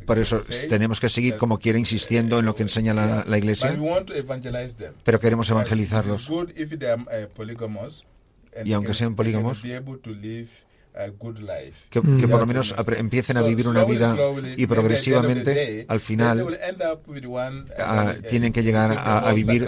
Por 0.07 0.19
eso 0.19 0.37
tenemos 0.69 1.01
que 1.01 1.09
seguir, 1.09 1.37
como 1.37 1.59
quiera, 1.59 1.79
insistiendo 1.79 2.39
en 2.39 2.45
lo 2.47 2.55
que 2.55 2.63
enseña 2.63 2.95
la, 2.95 3.25
la 3.27 3.39
Iglesia, 3.39 3.71
pero 5.05 5.19
queremos 5.21 5.49
evangelizarlos. 5.51 6.29
Uh, 6.29 6.47
Y 8.65 8.73
aunque 8.75 8.93
sean 8.95 9.15
polígamos, 9.17 9.63
a. 10.95 11.07
Que, 11.91 12.01
Mm. 12.01 12.21
que 12.21 12.29
por 12.29 12.41
lo 12.41 12.47
menos 12.47 12.75
empiecen 12.97 13.37
a 13.37 13.43
vivir 13.43 13.67
una 13.69 13.85
vida 13.85 14.15
y 14.57 14.67
progresivamente, 14.67 15.85
al 15.89 16.01
final, 16.01 16.43
with 17.07 17.25
one, 17.27 17.65
ah, 17.79 18.15
uh, 18.19 18.23
tienen 18.29 18.53
que 18.53 18.63
llegar 18.63 18.93
a, 18.93 19.29
a 19.29 19.33
vivir 19.33 19.67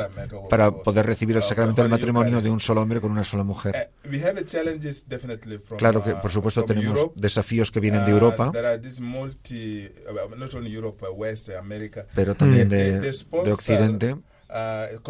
para 0.50 0.70
poder 0.70 1.06
recibir 1.06 1.37
el 1.37 1.42
sacramento 1.42 1.82
del 1.82 1.90
matrimonio 1.90 2.40
de 2.40 2.50
un 2.50 2.60
solo 2.60 2.82
hombre 2.82 3.00
con 3.00 3.10
una 3.10 3.24
sola 3.24 3.44
mujer. 3.44 3.90
Uh, 4.04 4.08
we 4.10 4.22
have 4.22 4.44
challenges 4.44 5.06
definitely 5.08 5.58
from, 5.58 5.78
Claro 5.78 6.02
que, 6.02 6.12
uh, 6.12 6.20
por 6.20 6.30
supuesto, 6.30 6.64
tenemos 6.64 6.96
Europe. 6.98 7.14
desafíos 7.20 7.70
que 7.70 7.80
vienen 7.80 8.04
de 8.04 8.12
Uh, 8.12 8.16
Europa, 8.16 8.50
there 8.52 8.66
are 8.68 8.78
these 8.78 9.00
multi, 9.02 9.87
uh, 10.08 10.34
not 10.37 10.54
only 10.54 10.72
Europe, 10.72 11.04
uh, 11.06 11.12
West 11.12 11.48
America, 11.50 12.06
pero 12.14 12.34
también 12.34 12.68
They- 12.68 13.00
de, 13.00 13.00
de 13.00 13.52
Occidente. 13.52 14.16
Uh. 14.50 15.00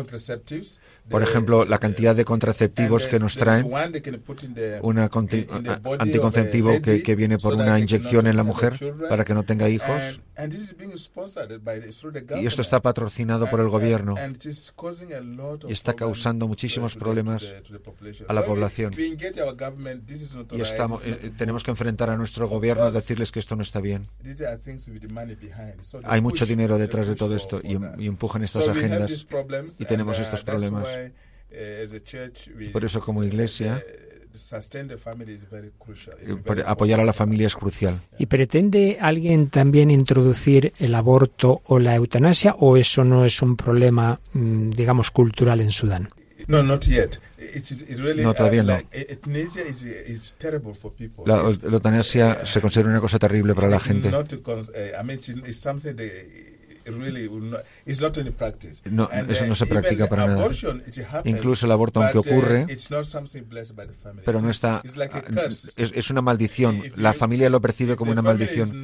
Por 1.09 1.23
ejemplo, 1.23 1.65
la 1.65 1.79
cantidad 1.79 2.17
de 2.17 2.25
contraceptivos 2.25 3.07
que 3.07 3.19
nos 3.19 3.37
traen, 3.37 3.67
of 3.67 3.83
anticonceptivo 5.99 6.81
que, 6.81 7.03
que 7.03 7.15
viene 7.15 7.39
por 7.39 7.55
una 7.55 7.79
inyección 7.79 8.27
en 8.27 8.37
la 8.37 8.45
mujer 8.45 8.75
para 9.09 9.25
que 9.25 9.35
no 9.35 9.43
tenga 9.43 9.69
hijos. 9.69 10.21
And, 10.37 10.45
and 10.45 10.53
this 10.53 10.63
is 10.63 10.77
being 10.77 10.97
sponsored 10.97 11.63
by 11.63 11.81
the, 11.81 11.93
through 11.93 12.13
the 12.13 12.21
Y 12.21 12.23
esto 12.25 12.35
government. 12.35 12.61
está 12.61 12.81
patrocinado 12.83 13.49
por 13.49 13.61
el 13.61 13.67
And- 13.67 13.73
gobierno 13.73 14.17
and 14.19 14.37
it 14.37 14.47
is 14.47 14.73
causing 14.75 15.13
a 15.13 15.21
lot 15.21 15.65
of 15.65 15.71
y 15.71 15.73
está 15.73 15.93
problems 15.93 16.19
causando 16.19 16.45
to- 16.45 16.49
muchísimos 16.49 16.97
problemas 16.97 17.55
a 18.29 18.33
la 18.33 18.45
población. 18.45 18.95
y 20.53 20.61
estamos, 20.61 21.03
eh, 21.05 21.33
tenemos 21.37 21.63
que 21.63 21.71
enfrentar 21.71 22.11
a 22.11 22.17
nuestro 22.17 22.49
gobierno 22.49 22.85
a 22.85 22.91
decirles 22.91 23.31
que 23.33 23.39
esto 23.39 23.57
no 23.57 23.63
está 23.63 23.81
bien. 23.81 24.07
Hay 26.05 26.21
mucho 26.21 26.47
dinero 26.47 26.79
detrás 26.79 27.07
de 27.09 27.15
todo 27.17 27.35
esto 27.37 27.61
y, 27.63 27.77
that. 27.79 27.99
y 27.99 28.07
empujan 28.07 28.43
estas 28.45 28.69
agendas. 28.69 29.27
y 29.79 29.85
tenemos 29.85 30.19
uh, 30.19 30.23
estos 30.23 30.43
problemas. 30.43 30.89
uh, 30.89 32.71
Por 32.73 32.85
eso, 32.85 33.01
como 33.01 33.23
iglesia, 33.25 33.85
sustain 34.35 34.89
the 34.89 34.97
family 34.99 35.33
is 35.35 35.49
very 35.49 35.71
crucial. 35.79 36.15
It's 36.21 36.31
Eh, 36.33 36.63
Apoyar 36.67 37.01
a 37.01 37.05
la 37.05 37.13
familia 37.13 37.47
es 37.47 37.55
crucial. 37.57 38.01
¿Y 38.19 38.27
pretende 38.27 38.99
alguien 39.01 39.49
también 39.51 39.91
introducir 39.91 40.73
el 40.79 40.95
aborto 40.95 41.63
o 41.67 41.79
la 41.79 41.95
eutanasia 41.95 42.55
o 42.59 42.77
eso 42.77 43.05
no 43.05 43.25
es 43.25 43.41
un 43.43 43.57
problema, 43.57 44.21
mm, 44.33 44.71
digamos, 44.71 45.11
cultural 45.11 45.61
en 45.61 45.71
Sudán? 45.71 46.09
No, 46.47 46.63
not 46.63 46.85
yet. 46.87 47.19
It 47.39 47.71
is 47.71 47.83
it 47.83 47.99
really, 47.99 48.23
No, 48.23 48.35
todavía 48.35 48.63
uh, 48.63 48.67
no. 48.67 48.73
like, 48.77 48.89
e- 48.99 49.07
euthanasia 49.13 49.63
is, 49.67 49.83
is 49.83 50.35
terrible 50.39 50.75
for 50.75 50.93
people. 50.93 51.25
La, 51.27 51.43
la 51.43 51.51
eutanasia 51.77 52.45
se 52.45 52.61
considera 52.61 52.91
una 52.91 53.01
cosa 53.01 53.19
terrible 53.19 53.55
para 53.55 53.69
la 53.69 53.81
gente. 53.81 54.11
Really 56.87 57.29
not, 57.29 57.63
it's 57.87 58.01
not 58.01 58.13
practice. 58.33 58.83
No, 58.91 59.09
And, 59.11 59.31
eso 59.31 59.45
uh, 59.45 59.49
no 59.49 59.55
se 59.55 59.67
practica 59.67 60.09
para 60.09 60.27
nada. 60.27 60.45
happens, 61.05 61.35
Incluso 61.35 61.67
el 61.67 61.73
aborto, 61.73 62.03
aunque 62.03 62.19
uh, 62.19 62.21
ocurre, 62.21 62.67
pero 64.25 64.41
no 64.41 64.51
está. 64.51 64.83
like 64.97 65.17
ah, 65.17 65.23
curse. 65.23 65.73
Es, 65.77 65.93
es 65.95 66.11
una 66.11 66.21
maldición. 66.23 66.77
If 66.85 66.97
La 66.97 67.13
you- 67.13 67.19
familia 67.19 67.49
lo 67.51 67.61
percibe 67.61 67.97
como 67.97 68.13
una 68.13 68.23
maldición. 68.23 68.83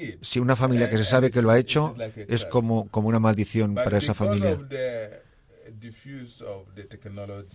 it, 0.00 0.18
Si 0.22 0.38
una 0.38 0.56
familia 0.56 0.88
que 0.88 0.96
se 0.96 1.02
uh, 1.02 1.06
sabe 1.06 1.30
que 1.30 1.42
lo 1.42 1.50
ha 1.50 1.58
it's- 1.58 1.62
hecho 1.70 1.88
it's 1.90 1.98
like 1.98 2.20
a 2.20 2.22
es 2.24 2.28
curse. 2.28 2.48
como, 2.48 2.88
como 2.88 3.08
una 3.08 3.18
maldición 3.20 3.74
But 3.74 3.84
para 3.84 3.98
esa 3.98 4.14
familia. 4.14 4.56
the 4.56 4.58
diffuse 4.58 4.68
of 4.68 4.68
the 4.68 4.78
technology, 4.78 5.69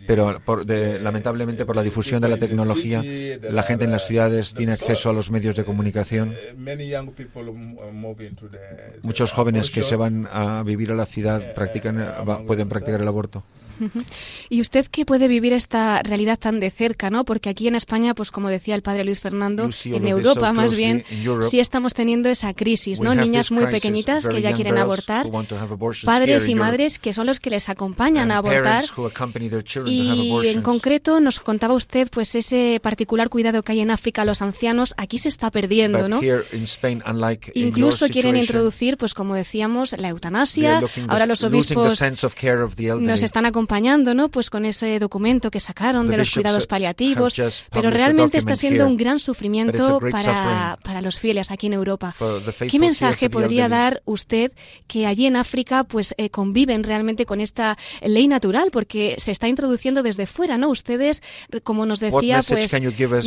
Pero 0.07 0.39
por 0.45 0.65
de- 0.65 0.95
eh, 0.95 0.99
lamentablemente 0.99 1.65
por 1.65 1.75
la 1.75 1.81
the 1.81 1.89
difusión 1.89 2.21
de 2.21 2.29
la 2.29 2.37
tecnología, 2.37 3.03
la 3.51 3.63
gente 3.63 3.85
en 3.85 3.91
las 3.91 4.07
ciudades 4.07 4.53
tiene 4.53 4.75
so, 4.75 4.85
acceso 4.85 5.09
a 5.09 5.13
los 5.13 5.31
medios 5.31 5.55
de 5.55 5.61
uh, 5.61 5.65
comunicación. 5.65 6.29
uh, 6.31 7.93
Muchos 9.03 9.31
jóvenes 9.31 9.69
que 9.71 9.81
se 9.83 9.95
van 9.95 10.27
a 10.31 10.63
vivir 10.63 10.91
a 10.91 10.95
la 10.95 11.05
ciudad 11.05 11.41
Eh, 11.41 11.51
practican, 11.55 12.01
eh, 12.01 12.05
pueden 12.47 12.69
practicar 12.69 13.01
el 13.01 13.07
aborto. 13.07 13.43
Y 14.49 14.61
usted 14.61 14.87
que 14.87 15.05
puede 15.05 15.27
vivir 15.27 15.53
esta 15.53 16.01
realidad 16.03 16.39
tan 16.39 16.59
de 16.59 16.69
cerca, 16.69 17.09
¿no? 17.09 17.25
Porque 17.25 17.49
aquí 17.49 17.67
en 17.67 17.75
España, 17.75 18.13
pues 18.13 18.31
como 18.31 18.49
decía 18.49 18.75
el 18.75 18.81
padre 18.81 19.03
Luis 19.03 19.19
Fernando, 19.19 19.69
en 19.85 20.07
Europa 20.07 20.53
más 20.53 20.75
bien, 20.75 21.03
sí 21.49 21.59
estamos 21.59 21.93
teniendo 21.93 22.29
esa 22.29 22.53
crisis, 22.53 23.01
¿no? 23.01 23.15
Niñas 23.15 23.51
muy 23.51 23.65
pequeñitas 23.67 24.27
que 24.27 24.41
ya 24.41 24.53
quieren 24.53 24.77
abortar, 24.77 25.27
padres 26.05 26.47
y 26.47 26.55
madres 26.55 26.99
que 26.99 27.13
son 27.13 27.27
los 27.27 27.39
que 27.39 27.49
les 27.49 27.69
acompañan 27.69 28.31
a 28.31 28.37
abortar. 28.37 28.83
Y 29.85 30.47
en 30.47 30.61
concreto 30.61 31.19
nos 31.19 31.39
contaba 31.39 31.73
usted, 31.73 32.09
pues 32.11 32.35
ese 32.35 32.79
particular 32.81 33.29
cuidado 33.29 33.63
que 33.63 33.73
hay 33.73 33.79
en 33.81 33.91
África 33.91 34.23
a 34.23 34.25
los 34.25 34.41
ancianos, 34.41 34.93
aquí 34.97 35.17
se 35.17 35.29
está 35.29 35.51
perdiendo, 35.51 36.07
¿no? 36.07 36.19
Incluso 37.53 38.07
quieren 38.07 38.37
introducir, 38.37 38.97
pues 38.97 39.13
como 39.13 39.35
decíamos, 39.35 39.95
la 39.97 40.09
eutanasia. 40.09 40.81
Ahora 41.07 41.25
los 41.25 41.43
obispos 41.43 42.01
nos 42.99 43.23
están 43.23 43.45
acompañando, 43.45 43.64
¿no? 44.15 44.29
Pues 44.29 44.49
con 44.49 44.65
ese 44.65 44.99
documento 44.99 45.51
que 45.51 45.59
sacaron 45.59 46.07
de 46.07 46.17
los 46.17 46.31
cuidados 46.31 46.67
paliativos, 46.67 47.35
pero 47.71 47.89
realmente 47.89 48.37
está 48.37 48.55
siendo 48.55 48.87
un 48.87 48.97
gran 48.97 49.19
sufrimiento 49.19 49.99
para, 49.99 50.77
para 50.83 51.01
los 51.01 51.19
fieles 51.19 51.51
aquí 51.51 51.67
en 51.67 51.73
Europa. 51.73 52.13
¿Qué 52.69 52.79
mensaje 52.79 53.29
podría 53.29 53.69
dar 53.69 54.01
usted 54.05 54.51
que 54.87 55.07
allí 55.07 55.25
en 55.25 55.35
África 55.35 55.83
pues 55.83 56.13
eh, 56.17 56.29
conviven 56.29 56.83
realmente 56.83 57.25
con 57.25 57.41
esta 57.41 57.77
ley 58.01 58.27
natural? 58.27 58.69
Porque 58.71 59.15
se 59.17 59.31
está 59.31 59.47
introduciendo 59.47 60.03
desde 60.03 60.27
fuera, 60.27 60.57
¿no? 60.57 60.69
Ustedes, 60.69 61.21
como 61.63 61.85
nos 61.85 61.99
decía, 61.99 62.41
pues 62.47 62.71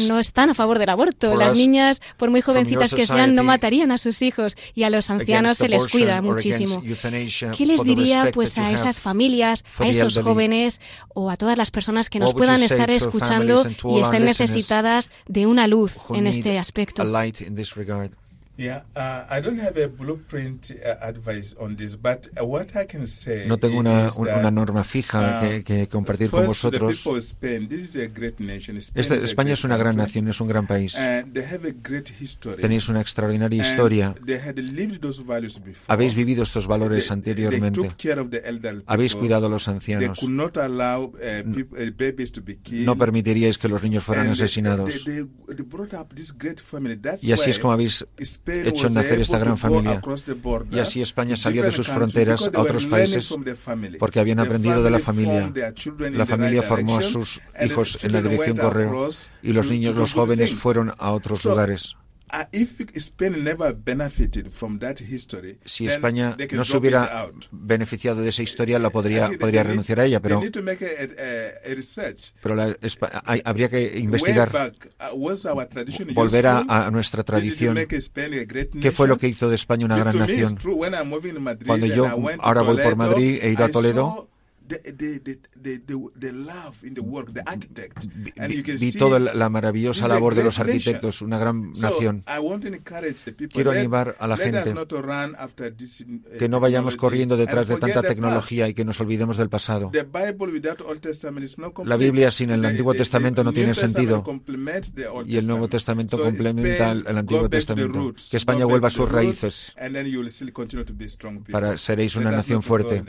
no 0.09 0.19
están 0.19 0.51
a 0.51 0.55
favor 0.55 0.79
del 0.79 0.91
aborto. 0.91 1.35
Las 1.37 1.55
niñas, 1.55 2.01
por 2.17 2.31
muy 2.31 2.41
jovencitas 2.41 2.95
que 2.95 3.07
sean, 3.07 3.35
no 3.35 3.45
matarían 3.45 3.91
a 3.93 3.99
sus 3.99 4.23
hijos 4.23 4.57
y 4.75 4.83
a 4.83 4.91
los 4.91 5.11
ancianos 5.11 5.59
se 5.59 5.69
les 5.69 5.87
cuida 5.87 6.21
muchísimo. 6.23 6.83
¿Qué 7.57 7.67
les 7.67 7.83
diría 7.83 8.31
pues 8.33 8.59
a 8.59 8.71
esas 8.73 9.01
familias, 9.01 9.65
a 9.79 9.87
esos 9.87 10.23
jóvenes 10.29 10.81
o 11.14 11.31
a 11.31 11.37
todas 11.37 11.57
las 11.57 11.70
personas 11.70 12.11
que 12.11 12.18
nos 12.18 12.35
puedan 12.35 12.62
estar 12.62 12.91
escuchando 12.91 13.64
y 13.85 14.01
estén 14.01 14.24
necesitadas 14.24 15.11
de 15.26 15.47
una 15.47 15.66
luz 15.66 15.97
en 16.11 16.26
este 16.26 16.59
aspecto? 16.59 17.03
No 23.47 23.57
tengo 23.59 23.79
una, 23.79 24.11
una 24.17 24.51
norma 24.51 24.83
fija 24.83 25.39
uh, 25.39 25.41
que, 25.41 25.65
que, 25.65 25.87
compartir 25.87 26.29
con 26.29 26.47
vosotros. 26.47 27.07
Este, 28.95 29.25
España 29.25 29.53
es 29.53 29.63
una 29.63 29.77
gran 29.77 29.97
nación, 29.97 30.27
es 30.27 30.41
un 30.41 30.49
gran 30.49 30.67
país. 30.67 30.97
Tenéis 32.61 32.89
una 32.89 33.01
extraordinaria 33.01 33.63
historia. 33.63 34.15
Habéis 35.87 36.15
vivido 36.17 36.43
estos 36.43 36.67
valores 36.67 37.11
anteriormente. 37.13 37.93
Habéis 38.87 39.15
cuidado 39.15 39.47
a 39.47 39.49
los 39.49 39.69
ancianos. 39.69 40.21
No 42.71 42.99
permitiríais 42.99 43.57
que 43.57 43.69
los 43.69 43.83
niños 43.85 44.03
fueran 44.03 44.29
asesinados. 44.31 45.05
Y 47.23 47.33
así 47.33 47.51
es 47.51 47.59
como 47.61 47.73
habéis 47.73 48.05
hecho 48.49 48.89
nacer 48.91 49.21
esta 49.21 49.39
gran 49.39 49.59
familia. 49.59 50.01
Y 50.71 50.79
así 50.79 51.01
España 51.01 51.37
salió 51.37 51.63
de 51.63 51.73
sus 51.73 51.89
fronteras 51.89 52.51
a 52.53 52.61
otros 52.61 52.87
países 52.87 53.35
porque 53.99 54.21
habían 54.21 54.41
aprendido 54.41 54.83
de 54.83 54.91
la 54.91 54.99
familia. 54.99 55.53
La 56.13 56.27
familia 56.27 56.63
formó 56.63 56.99
a 56.99 57.03
sus 57.03 57.41
hijos 57.65 58.05
en 58.05 58.13
la 58.13 58.23
dirección 58.23 58.57
correo 58.57 59.09
y 59.43 59.53
los 59.53 59.71
niños, 59.71 59.97
los 59.97 60.13
jóvenes 60.13 60.55
fueron 60.55 60.93
a 60.99 61.13
otros 61.13 61.45
lugares. 61.45 61.97
Uh, 62.31 62.45
si 65.64 65.87
España 65.87 66.37
no 66.53 66.64
se 66.64 66.76
hubiera 66.76 67.31
beneficiado 67.51 68.20
de 68.22 68.29
esa 68.29 68.43
historia, 68.43 68.79
la 68.79 68.91
podría, 68.91 69.31
podría 69.39 69.62
renunciar 69.62 70.01
a 70.01 70.05
ella, 70.05 70.20
pero, 70.20 70.41
pero 72.43 72.55
la, 72.55 72.76
habría 73.45 73.68
que 73.68 73.99
investigar, 73.99 74.72
uh, 75.01 76.14
volver 76.14 76.47
a, 76.47 76.59
a, 76.68 76.91
nuestra 76.91 77.22
tradición. 77.22 77.76
¿Qué 78.81 78.93
fue 78.93 79.09
lo 79.09 79.16
que 79.16 79.29
hizo 79.29 79.49
de 79.49 79.55
España 79.55 79.87
una 79.87 79.99
gran 79.99 80.18
nación? 80.18 80.59
Cuando 81.66 81.87
yo 81.87 82.07
ahora 82.41 82.62
voy 82.62 82.76
por 82.83 82.97
Madrid, 82.97 83.39
he 83.43 83.51
ido 83.51 83.64
a 83.64 83.68
Toledo, 83.68 84.29
Vi 88.79 88.93
toda 88.93 89.19
la 89.19 89.49
maravillosa 89.49 90.09
labor 90.09 90.35
de 90.35 90.45
los 90.45 90.59
arquitectos, 90.59 91.23
una 91.23 91.39
gran 91.39 91.73
nación. 91.73 92.25
Quiero 93.53 93.71
animar 93.71 94.14
a 94.19 94.27
la 94.27 94.37
gente 94.37 94.73
uh, 94.73 96.39
que 96.39 96.49
no 96.49 96.61
vayamos 96.61 96.97
corriendo 96.97 97.37
detrás 97.37 97.69
de 97.69 97.77
tanta 97.77 98.03
tecnología 98.03 98.69
y 98.69 98.75
que 98.75 98.85
nos 98.85 99.01
olvidemos 99.01 99.37
del 99.37 99.49
pasado. 99.49 99.91
La 101.85 101.97
Biblia 101.97 102.31
sin 102.31 102.51
el 102.51 102.64
Antiguo 102.64 102.95
Testamento 102.95 103.45
no 103.45 103.53
tiene 103.53 103.75
sentido. 103.75 104.25
y 105.25 105.37
el 105.37 105.47
Nuevo 105.47 105.69
Testamento 105.69 106.21
complementa 106.21 106.91
al 106.91 107.19
Antiguo 107.19 107.49
Testamento. 107.49 108.14
Que 108.31 108.37
España 108.37 108.64
vuelva 108.64 108.89
a 108.89 108.91
sus 108.91 109.11
raíces. 109.11 109.75
para 111.51 111.79
seréis 111.79 112.16
una 112.16 112.31
nación 112.31 112.62
fuerte. 112.62 113.05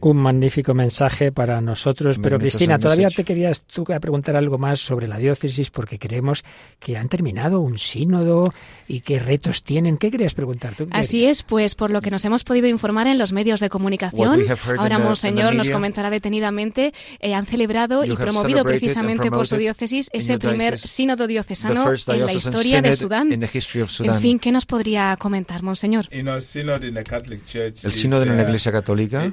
Un 0.00 0.16
magnífico 0.16 0.74
mensaje 0.74 1.32
para 1.32 1.60
nosotros. 1.60 2.18
Pero 2.18 2.38
Cristina, 2.38 2.78
todavía 2.78 3.08
te 3.10 3.24
querías 3.24 3.62
tú 3.62 3.84
preguntar 3.84 4.36
algo 4.36 4.58
más 4.58 4.80
sobre 4.80 5.08
la 5.08 5.18
diócesis 5.18 5.70
porque 5.70 5.98
creemos 5.98 6.44
que 6.78 6.96
han 6.96 7.08
terminado 7.08 7.60
un 7.60 7.78
sínodo 7.78 8.52
y 8.86 9.00
qué 9.00 9.18
retos 9.18 9.62
tienen. 9.62 9.96
¿Qué 9.96 10.10
querías 10.10 10.34
preguntar 10.34 10.74
tú? 10.74 10.88
Así 10.90 11.26
es, 11.26 11.42
pues 11.42 11.74
por 11.74 11.90
lo 11.90 12.00
que 12.00 12.10
nos 12.10 12.24
hemos 12.24 12.44
podido 12.44 12.66
informar 12.68 13.06
en 13.06 13.18
los 13.18 13.32
medios 13.32 13.60
de 13.60 13.68
comunicación, 13.68 14.44
ahora 14.78 14.98
Monseñor 14.98 15.54
nos 15.54 15.70
comentará 15.70 16.10
detenidamente, 16.10 16.92
eh, 17.20 17.34
han 17.34 17.46
celebrado 17.46 18.04
y 18.04 18.14
promovido 18.16 18.64
precisamente 18.64 19.30
por 19.30 19.46
su 19.46 19.56
diócesis 19.56 20.08
ese 20.12 20.38
primer 20.38 20.78
sínodo 20.78 21.26
diocesano 21.26 21.92
en 21.92 22.26
la 22.26 22.32
historia 22.32 22.82
de 22.82 22.96
Sudán. 22.96 23.32
En 23.32 24.20
fin, 24.20 24.38
¿qué 24.38 24.52
nos 24.52 24.66
podría 24.66 25.16
comentar, 25.18 25.62
Monseñor? 25.62 26.06
El 26.10 27.92
sínodo 27.92 28.22
en 28.22 28.37
la 28.38 28.44
Iglesia 28.44 28.72
Católica 28.72 29.32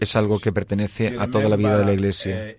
es 0.00 0.16
algo 0.16 0.38
que 0.38 0.52
pertenece 0.52 1.16
a 1.18 1.26
toda 1.28 1.48
la 1.48 1.56
vida 1.56 1.78
de 1.78 1.84
la 1.84 1.92
Iglesia. 1.92 2.56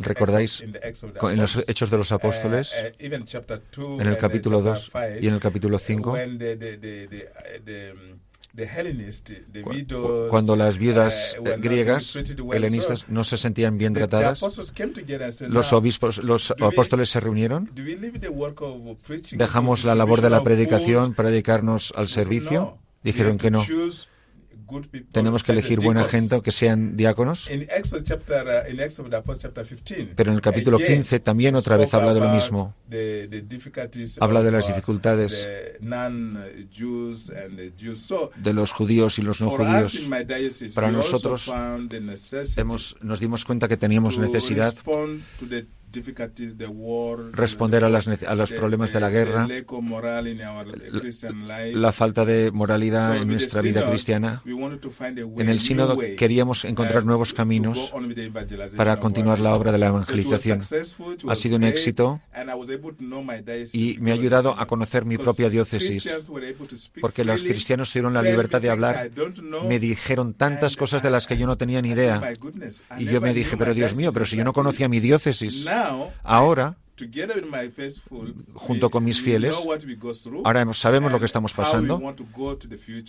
¿Recordáis 0.00 0.62
en 0.62 1.36
los 1.36 1.68
Hechos 1.68 1.90
de 1.90 1.98
los 1.98 2.12
Apóstoles, 2.12 2.74
en 2.98 4.06
el 4.06 4.18
capítulo 4.18 4.60
2 4.60 4.92
y 5.20 5.28
en 5.28 5.34
el 5.34 5.40
capítulo 5.40 5.78
5? 5.78 6.16
Cuando 10.30 10.56
las 10.56 10.78
viudas 10.78 11.36
griegas 11.58 12.16
helenistas 12.52 13.08
no 13.08 13.22
se 13.22 13.36
sentían 13.36 13.76
bien 13.76 13.92
tratadas, 13.92 14.40
los 15.48 15.72
obispos, 15.72 16.18
los 16.24 16.52
apóstoles 16.52 17.10
se 17.10 17.20
reunieron. 17.20 17.70
Dejamos 19.32 19.84
la 19.84 19.94
labor 19.94 20.22
de 20.22 20.30
la 20.30 20.42
predicación 20.42 21.14
para 21.14 21.30
dedicarnos 21.30 21.92
al 21.96 22.08
servicio. 22.08 22.78
Dijeron 23.02 23.38
que 23.38 23.50
no. 23.50 23.64
Tenemos 25.12 25.44
que 25.44 25.52
elegir 25.52 25.80
buena 25.80 26.04
gente 26.04 26.40
que 26.42 26.50
sean 26.50 26.96
diáconos. 26.96 27.48
Uh, 27.48 27.66
Pero 30.16 30.30
en 30.30 30.36
el 30.36 30.40
capítulo 30.40 30.78
15 30.78 31.20
también 31.20 31.54
otra 31.54 31.76
vez 31.76 31.94
habla 31.94 32.14
de 32.14 32.20
lo 32.20 32.28
mismo. 32.30 32.74
Habla 34.20 34.42
de 34.42 34.50
las 34.50 34.64
uh, 34.64 34.68
dificultades 34.68 35.46
de 38.36 38.52
los 38.52 38.72
judíos 38.72 39.18
y 39.18 39.22
los 39.22 39.40
no 39.40 39.50
judíos. 39.50 40.08
Para 40.74 40.90
nosotros 40.90 41.52
hemos, 42.56 42.96
nos 43.00 43.20
dimos 43.20 43.44
cuenta 43.44 43.68
que 43.68 43.76
teníamos 43.76 44.18
necesidad 44.18 44.74
responder 47.32 47.84
a, 47.84 47.88
las, 47.88 48.08
a 48.08 48.34
los 48.34 48.52
problemas 48.52 48.92
de 48.92 49.00
la 49.00 49.10
guerra, 49.10 49.48
la, 51.72 51.92
falta 51.92 52.24
de 52.24 52.50
moralidad 52.52 53.16
en 53.16 53.28
nuestra 53.28 53.62
vida 53.62 53.88
cristiana. 53.88 54.42
En 55.36 55.48
el 55.48 55.60
sínodo 55.60 55.98
queríamos 56.16 56.64
encontrar 56.64 57.04
nuevos 57.04 57.32
caminos 57.32 57.92
para 58.76 58.98
continuar 58.98 59.38
la 59.38 59.54
obra 59.54 59.72
de 59.72 59.78
la 59.78 59.88
evangelización. 59.88 60.60
Ha 61.28 61.36
sido 61.36 61.56
un 61.56 61.64
éxito 61.64 62.20
y 63.72 63.98
me 64.00 64.10
ha 64.10 64.14
ayudado 64.14 64.58
a 64.58 64.66
conocer 64.66 65.04
mi 65.04 65.18
propia 65.18 65.48
diócesis, 65.50 66.08
porque 67.00 67.24
los 67.24 67.42
cristianos 67.42 67.90
tuvieron 67.90 68.14
la 68.14 68.22
libertad 68.22 68.60
de 68.60 68.70
hablar. 68.70 69.10
Me 69.66 69.78
dijeron 69.78 70.34
tantas 70.34 70.76
cosas 70.76 71.02
de 71.02 71.10
las 71.10 71.26
que 71.26 71.36
yo 71.36 71.46
no 71.46 71.56
tenía 71.56 71.82
ni 71.82 71.90
idea. 71.90 72.20
Y 72.98 73.04
yo 73.04 73.20
me 73.20 73.34
dije, 73.34 73.56
pero 73.56 73.74
Dios 73.74 73.94
mío, 73.94 74.12
pero 74.12 74.26
si 74.26 74.36
yo 74.36 74.44
no 74.44 74.52
conocía 74.52 74.88
mi 74.88 75.00
diócesis, 75.00 75.66
Ahora 76.24 76.76
together 76.96 77.36
with 77.36 77.46
my 77.50 77.70
faithful, 77.70 78.34
junto 78.54 78.86
we- 78.86 78.90
con 78.90 79.04
mis 79.04 79.18
we 79.18 79.24
fieles, 79.24 79.52
know 79.56 79.64
what 79.66 79.84
we 79.84 79.94
go 79.94 80.12
through 80.12 80.42
ahora 80.44 80.64
sabemos 80.72 81.10
lo 81.10 81.16
and 81.16 81.22
que 81.22 81.26
estamos 81.26 81.52
pasando 81.54 82.00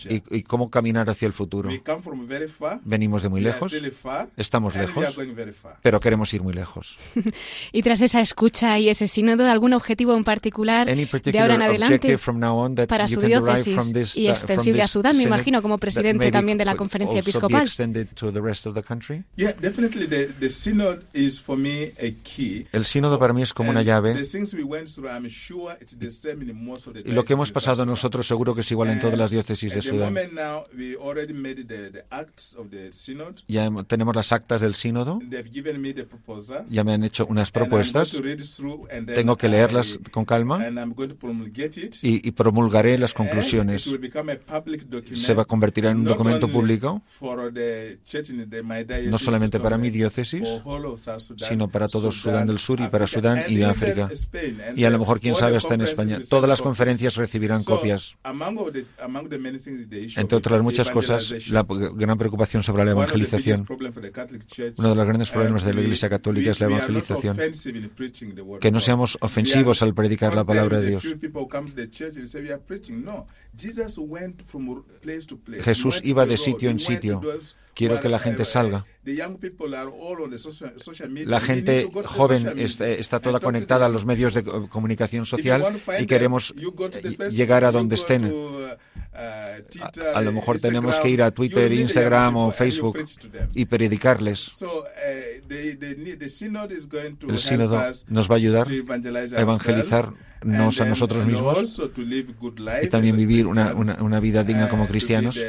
y, 0.09 0.23
y 0.37 0.43
cómo 0.43 0.69
caminar 0.69 1.09
hacia 1.09 1.25
el 1.25 1.33
futuro. 1.33 1.69
We 1.69 1.81
come 1.81 2.01
from 2.01 2.27
very 2.27 2.47
far. 2.47 2.79
Venimos 2.83 3.21
de 3.23 3.29
muy 3.29 3.41
we 3.41 3.49
are 3.49 3.53
lejos, 3.55 3.73
estamos 4.37 4.75
and 4.75 4.83
we 4.83 4.91
are 4.91 5.01
lejos, 5.01 5.15
going 5.15 5.33
very 5.35 5.53
far. 5.53 5.77
pero 5.81 5.99
queremos 5.99 6.33
ir 6.33 6.41
muy 6.41 6.53
lejos. 6.53 6.97
Y 7.71 7.81
tras 7.81 8.01
esa 8.01 8.21
escucha 8.21 8.79
y 8.79 8.89
ese 8.89 9.07
sínodo, 9.07 9.45
¿algún 9.49 9.73
objetivo 9.73 10.15
en 10.15 10.23
particular 10.23 10.89
Any 10.89 11.01
de 11.01 11.07
particular 11.07 11.51
ahora 11.51 11.55
en 11.55 11.61
adelante 11.69 11.95
objective 11.95 12.17
from 12.17 12.39
now 12.39 12.57
on 12.57 12.75
that 12.75 12.87
para 12.87 13.07
su 13.07 13.21
diócesis 13.21 14.15
y 14.17 14.27
uh, 14.27 14.31
extensible 14.31 14.81
a 14.81 14.87
Sudán? 14.87 15.17
Me 15.17 15.23
imagino 15.23 15.61
como 15.61 15.77
presidente 15.77 16.31
también 16.31 16.57
de 16.57 16.65
la 16.65 16.75
conferencia 16.75 17.19
episcopal. 17.19 17.63
extended 17.63 18.07
to 18.15 18.31
the 18.31 18.41
rest 18.41 18.65
of 18.65 18.73
the 18.75 18.83
country? 18.83 19.23
Yeah, 19.35 19.53
definitely. 19.59 20.07
The, 20.07 20.27
the 20.39 20.49
synod 20.49 21.03
is 21.13 21.39
for 21.41 21.57
me 21.57 21.91
a 21.99 22.11
key. 22.23 22.67
El 22.71 22.85
sínodo 22.85 23.19
para 23.19 23.33
mí 23.33 23.41
es 23.41 23.53
como 23.53 23.69
una 23.69 23.76
And 23.77 23.85
llave. 23.85 24.15
y 27.05 27.11
lo 27.11 27.23
que 27.23 27.33
hemos 27.33 27.51
pasado 27.51 27.85
nosotros 27.85 28.27
seguro 28.27 28.55
que 28.55 28.61
es 28.61 28.71
igual 28.71 28.89
en 28.89 28.99
todas 28.99 29.17
las 29.17 29.31
diócesis 29.31 29.73
de 29.73 29.81
Sudán. 29.81 30.15
Ya 33.47 33.69
tenemos 33.87 34.15
las 34.15 34.31
actas 34.31 34.61
del 34.61 34.73
sínodo, 34.73 35.19
ya 36.69 36.83
me 36.83 36.93
han 36.93 37.03
hecho 37.03 37.25
unas 37.27 37.51
propuestas, 37.51 38.19
tengo 39.15 39.37
que 39.37 39.47
leerlas 39.47 39.99
con 40.11 40.25
calma. 40.25 40.65
y, 42.01 42.27
y 42.27 42.31
promulgaré 42.31 42.97
las 42.97 43.13
conclusiones. 43.13 43.89
Se 45.13 45.33
va 45.33 45.43
a 45.43 45.45
convertir 45.45 45.85
en 45.85 45.97
un 45.97 46.03
documento 46.03 46.47
público, 46.51 47.01
no 49.09 49.17
solamente 49.19 49.59
para 49.59 49.77
mi 49.77 49.89
diócesis, 49.89 50.47
sino 51.37 51.67
para 51.69 51.87
todo 51.87 52.11
Sudán 52.11 52.47
del 52.47 52.59
Sur 52.59 52.81
y 52.81 52.87
para 52.87 53.07
Sudán 53.07 53.43
y 53.47 53.55
África. 53.67 54.09
Y 54.75 54.83
a 54.83 54.89
lo 54.89 54.99
mejor, 54.99 55.19
quién 55.19 55.35
sabe, 55.35 55.57
hasta 55.57 55.75
en 55.75 55.81
España. 55.81 56.19
Todas 56.29 56.49
las 56.49 56.61
conferencias 56.61 57.15
recibirán 57.15 57.63
copias. 57.63 58.17
Entre 60.15 60.37
otras 60.37 60.61
muchas 60.61 60.91
cosas, 60.91 61.49
la 61.49 61.65
gran 61.67 62.17
preocupación 62.17 62.63
sobre 62.63 62.85
la 62.85 62.91
evangelización. 62.91 63.65
Uno 64.77 64.89
de 64.89 64.95
los 64.95 65.05
grandes 65.05 65.31
problemas 65.31 65.63
de 65.63 65.73
la 65.73 65.81
Iglesia 65.81 66.09
Católica 66.09 66.51
es 66.51 66.59
la 66.59 66.67
evangelización. 66.67 67.37
Que 68.59 68.71
no 68.71 68.79
seamos 68.79 69.17
ofensivos 69.21 69.81
al 69.81 69.93
predicar 69.93 70.35
la 70.35 70.43
palabra 70.43 70.79
de 70.79 70.89
Dios. 70.89 71.03
Jesús 75.61 76.01
iba 76.03 76.25
de 76.25 76.37
sitio 76.37 76.69
en 76.69 76.79
sitio. 76.79 77.21
Quiero 77.73 78.01
que 78.01 78.09
la 78.09 78.17
gente 78.17 78.43
salga. 78.43 78.85
La 81.25 81.39
gente 81.39 81.89
joven 82.05 82.53
está, 82.57 82.89
está 82.89 83.19
toda 83.19 83.39
to 83.39 83.51
conectada 83.57 83.85
a 83.85 83.89
los 83.89 84.05
medios 84.05 84.33
de 84.33 84.43
co- 84.43 84.67
comunicación 84.69 85.25
social 85.25 85.61
y 85.99 86.05
queremos 86.05 86.53
llegar 87.31 87.63
a 87.65 87.71
donde 87.71 87.95
estén. 87.95 88.25
uh, 88.25 88.67
A 90.13 90.21
lo 90.21 90.31
mejor 90.31 90.59
tenemos 90.59 90.99
que 90.99 91.09
ir 91.09 91.21
a 91.23 91.31
Twitter, 91.31 91.71
Instagram 91.71 92.35
o 92.37 92.51
Facebook 92.51 92.99
y 93.55 93.65
predicarles. 93.65 94.61
Uh, 94.61 94.67
El 97.29 97.39
sínodo 97.39 97.81
nos 98.07 98.29
va 98.29 98.35
a 98.35 98.37
ayudar 98.37 98.67
a 98.67 99.41
evangelizarnos 99.41 100.81
a 100.81 100.85
nosotros 100.85 101.25
mismos 101.25 101.81
y 102.83 102.87
también 102.89 103.17
vivir 103.17 103.47
una, 103.47 103.71
Christians, 103.71 103.95
una, 103.97 104.03
una 104.05 104.19
vida 104.19 104.43
digna 104.43 104.69
como 104.69 104.83
uh, 104.83 104.87
cristianos 104.87 105.39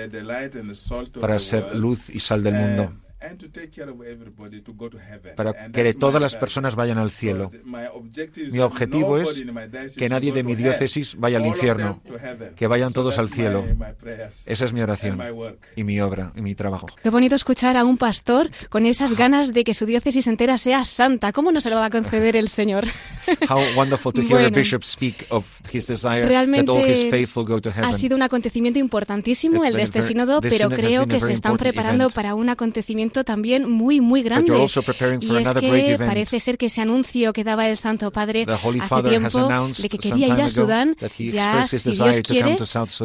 para 1.21 1.39
ser 1.39 1.75
luz 1.77 2.09
y 2.11 2.21
sal 2.21 2.43
del 2.43 2.55
mundo, 2.55 2.93
and 3.21 3.39
to 3.41 3.49
take 3.49 3.71
care 3.71 3.89
of 3.91 4.01
everybody 4.03 4.61
to 4.63 4.73
go 4.75 4.89
to 4.89 4.99
heaven. 4.99 5.35
para 5.37 5.71
que 5.73 5.95
todas 5.95 6.21
las 6.23 6.37
personas 6.37 6.77
vayan 6.77 6.99
al 6.99 7.11
cielo. 7.11 7.49
the- 7.51 7.59
my 7.65 7.87
objective 7.93 8.47
is 8.47 8.53
Mi 8.53 8.59
that 8.61 8.67
objetivo 8.67 9.19
es 9.19 9.39
in 9.39 9.53
my 9.53 9.67
diocese 9.67 9.99
que 9.99 10.09
nadie 10.09 10.33
de 10.33 10.43
mi 10.45 10.53
to 10.55 10.63
diócesis 10.63 11.15
hell. 11.15 11.21
vaya 11.21 11.39
al 11.39 11.47
infierno, 11.47 12.01
them 12.05 12.13
to 12.15 12.19
heaven. 12.19 12.55
que 12.55 12.67
vayan 12.69 12.93
todos 12.93 13.17
that's 13.17 13.29
al 13.29 13.35
cielo. 13.35 13.65
Esa 14.47 14.65
es 14.65 14.73
mi 14.73 14.81
oración 14.83 15.21
and 15.21 15.31
my 15.31 15.31
work. 15.37 15.67
y 15.75 15.83
mi 15.85 16.01
obra 16.01 16.33
y 16.37 16.43
mi 16.43 16.55
trabajo. 16.55 16.87
Qué 17.03 17.11
bonito 17.11 17.35
escuchar 17.35 17.77
a 17.77 17.85
un 17.85 17.99
pastor 17.99 18.51
con 18.69 18.87
esas 18.87 19.17
ganas 19.17 19.53
de 19.53 19.65
que 19.65 19.75
su 19.75 19.85
diócesis 19.87 20.27
entera 20.29 20.57
sea 20.59 20.85
santa. 20.85 21.33
¿Cómo 21.33 21.51
no 21.51 21.61
se 21.61 21.71
lo 21.71 21.77
va 21.77 21.87
a 21.87 21.91
conceder 21.91 22.37
el 22.37 22.49
Señor? 22.49 22.85
How 23.51 23.61
wonderful 23.77 24.13
to 24.13 24.21
hear 24.23 24.37
a 24.37 24.43
Bueno. 24.43 24.57
bishop 24.57 24.85
speak 24.85 25.27
of 25.31 25.45
his 25.73 25.87
desire 25.87 26.21
that 26.23 26.29
Realmente 26.29 26.71
all 26.71 26.85
his 26.85 27.11
faithful 27.11 27.45
go 27.45 27.61
to 27.61 27.71
ha 27.71 27.73
heaven. 27.73 27.99
sido 27.99 28.15
un 28.17 28.23
acontecimiento 28.23 28.79
importantísimo 28.79 29.57
It's 29.57 29.67
el 29.67 29.75
de 29.75 29.83
este 29.83 29.99
very- 30.01 30.09
sínodo, 30.09 30.41
pero 30.41 30.71
creo 30.71 31.07
que 31.07 31.19
se 31.21 31.33
están 31.33 31.57
preparando 31.57 32.05
event. 32.05 32.15
para 32.15 32.35
un 32.35 32.49
acontecimiento 32.49 33.08
también 33.11 33.71
muy, 33.71 34.01
muy 34.01 34.23
grande. 34.23 34.59
Y 35.21 35.37
es 35.37 35.49
que 35.55 35.97
parece 35.99 36.41
ser 36.41 36.59
que 36.59 36.67
ese 36.67 36.81
anuncio 36.81 37.33
que 37.33 37.45
daba 37.45 37.69
el 37.69 37.77
Santo 37.77 38.11
Padre 38.11 38.47
The 38.47 38.57
Holy 38.63 38.81
hace 38.81 39.03
tiempo 39.09 39.49
de 39.79 39.89
que 39.89 39.99
quería 39.99 40.29
ir 40.29 40.43
a 40.43 40.49
Sudán, 40.49 40.97
ya 41.19 41.67
si 41.67 41.91
Dios 41.91 42.21
quiere, 42.23 42.59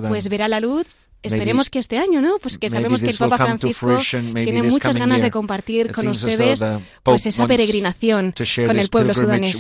pues 0.08 0.30
verá 0.30 0.48
la 0.48 0.60
luz. 0.60 0.86
Esperemos 1.24 1.70
que 1.70 1.80
este 1.80 1.98
año, 1.98 2.22
¿no? 2.22 2.38
Pues 2.40 2.58
que 2.58 2.70
sabemos 2.70 3.02
que 3.02 3.10
el 3.10 3.18
Papa 3.18 3.38
Francisco 3.38 3.98
tiene 4.34 4.64
muchas 4.64 4.98
ganas 4.98 5.22
de 5.22 5.32
compartir 5.32 5.92
con 5.92 6.08
ustedes 6.08 6.64
pues 7.02 7.26
esa 7.26 7.48
peregrinación 7.48 8.34
con 8.68 8.78
el 8.80 8.90
pueblo 8.90 9.14
sudanés. 9.14 9.56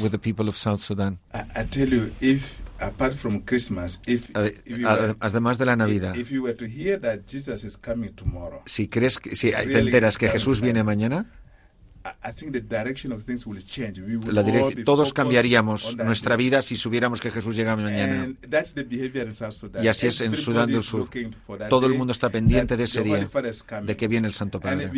Apart 2.87 3.13
from 3.13 3.41
Christmas, 3.41 3.99
if, 4.07 4.29
you 4.65 4.87
were, 4.87 5.15
Además 5.19 5.57
de 5.57 5.65
la 5.65 5.75
Navidad, 5.75 6.15
if 6.15 6.31
you 6.31 6.43
were 6.43 6.55
to 6.55 6.65
hear 6.65 6.99
that 6.99 7.21
Jesus 7.27 7.63
is 7.63 7.77
coming 7.77 8.13
tomorrow, 8.13 8.61
si 8.65 8.87
crees 8.87 9.19
que, 9.19 9.35
si 9.35 9.51
te 9.51 9.79
enteras 9.79 10.17
que 10.17 10.29
Jesús 10.29 10.61
viene 10.61 10.83
mañana, 10.83 11.25
la 14.31 14.43
todos 14.83 15.13
cambiaríamos 15.13 15.95
nuestra 15.97 16.35
vida 16.35 16.61
si 16.61 16.75
supiéramos 16.75 17.21
que 17.21 17.31
Jesús 17.31 17.55
llega 17.55 17.75
mañana. 17.75 18.33
Y 19.81 19.87
así 19.87 20.07
es 20.07 20.21
en 20.21 20.35
Sudán 20.35 20.69
del 20.69 20.81
Sur. 20.83 21.09
Todo 21.69 21.87
el 21.87 21.93
mundo 21.93 22.11
está 22.11 22.29
pendiente 22.29 22.77
de 22.77 22.83
ese 22.83 23.01
día, 23.03 23.27
de 23.85 23.97
que 23.97 24.07
viene 24.07 24.27
el 24.27 24.33
Santo 24.33 24.59
Padre. 24.59 24.89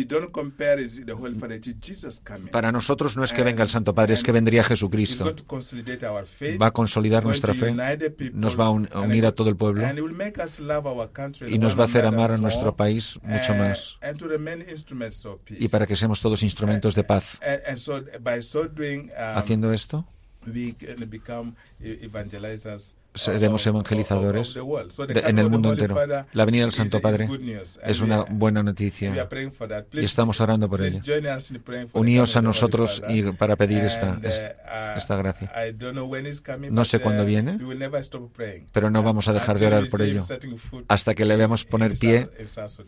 Para 2.50 2.72
nosotros 2.72 3.16
no 3.16 3.24
es 3.24 3.32
que 3.32 3.42
venga 3.42 3.62
el 3.62 3.68
Santo 3.68 3.94
Padre, 3.94 4.14
es 4.14 4.22
que 4.22 4.32
vendría 4.32 4.64
Jesucristo. 4.64 5.24
Va 6.60 6.66
a 6.66 6.70
consolidar 6.72 7.24
nuestra 7.24 7.54
fe, 7.54 7.74
nos 8.32 8.58
va 8.58 8.66
a 8.66 8.70
unir 8.70 9.26
a 9.26 9.32
todo 9.32 9.48
el 9.48 9.56
pueblo 9.56 9.82
y 11.46 11.58
nos 11.58 11.78
va 11.78 11.82
a 11.82 11.86
hacer 11.86 12.04
amar 12.06 12.30
a 12.32 12.36
nuestro 12.38 12.74
país 12.76 13.18
mucho 13.22 13.52
and- 13.52 13.60
más 13.60 13.96
y 15.58 15.68
para 15.68 15.86
que 15.86 15.96
seamos 15.96 16.20
todos 16.20 16.42
instrumentos 16.42 16.94
de 16.96 17.04
paz. 17.04 17.38
And, 17.42 17.60
and 17.68 17.76
so 17.78 18.02
by 18.20 18.42
so 18.42 18.64
doing, 18.68 19.10
um, 19.16 19.36
Haciendo 19.36 19.72
esto, 19.72 20.04
we 20.46 20.74
can 20.74 21.08
become 21.08 21.52
e- 21.80 21.98
evangelizers 22.02 22.96
seremos 23.14 23.66
evangelizadores 23.66 24.52
de- 24.52 24.60
en 24.60 25.38
el 25.38 25.46
of 25.46 25.46
the 25.46 25.48
mundo 25.48 25.70
Holy 25.70 25.80
entero. 25.80 25.94
Father 25.94 26.26
La 26.34 26.44
venida 26.44 26.64
del 26.64 26.68
is- 26.68 26.74
Santo 26.74 27.00
Padre 27.00 27.26
good 27.26 27.40
news. 27.40 27.80
es 27.82 28.00
And 28.02 28.10
una 28.10 28.20
we- 28.24 28.26
buena 28.32 28.62
noticia 28.62 29.26
praying 29.28 29.52
for 29.52 29.66
that. 29.68 29.84
y 29.86 29.90
Please- 29.90 30.06
estamos 30.06 30.38
orando 30.42 30.68
por 30.68 30.82
ella. 30.82 31.00
join 31.02 31.26
us 31.26 31.50
in 31.50 31.58
praying 31.62 31.88
for 31.88 31.92
the 31.94 31.98
Uníos 32.00 32.36
a 32.36 32.42
nosotros 32.42 33.02
y 33.08 33.22
para 33.32 33.56
pedir 33.56 33.82
esta, 33.84 34.20
esta 34.98 35.16
gracia. 35.16 35.50
I 35.56 35.72
don't 35.72 35.92
know 35.94 36.04
when 36.06 36.26
it's 36.26 36.42
coming, 36.42 36.68
No 36.74 36.82
but, 36.82 36.88
sé 36.88 37.00
cuándo 37.00 37.22
uh, 37.22 37.26
viene, 37.26 37.56
we 37.56 37.64
will 37.64 37.78
never 37.78 37.98
stop 38.02 38.30
praying. 38.34 38.66
pero 38.70 38.90
no 38.90 39.02
vamos 39.02 39.28
a 39.28 39.32
dejar 39.32 39.58
de 39.58 39.64
Until 39.64 39.66
orar 39.68 39.82
we 39.84 39.88
por 39.90 40.02
ello 40.02 40.22
hasta 40.88 41.14
que 41.14 41.24
le 41.24 41.36
veamos 41.36 41.64
poner 41.64 41.92
in 41.92 41.98
pie 41.98 42.28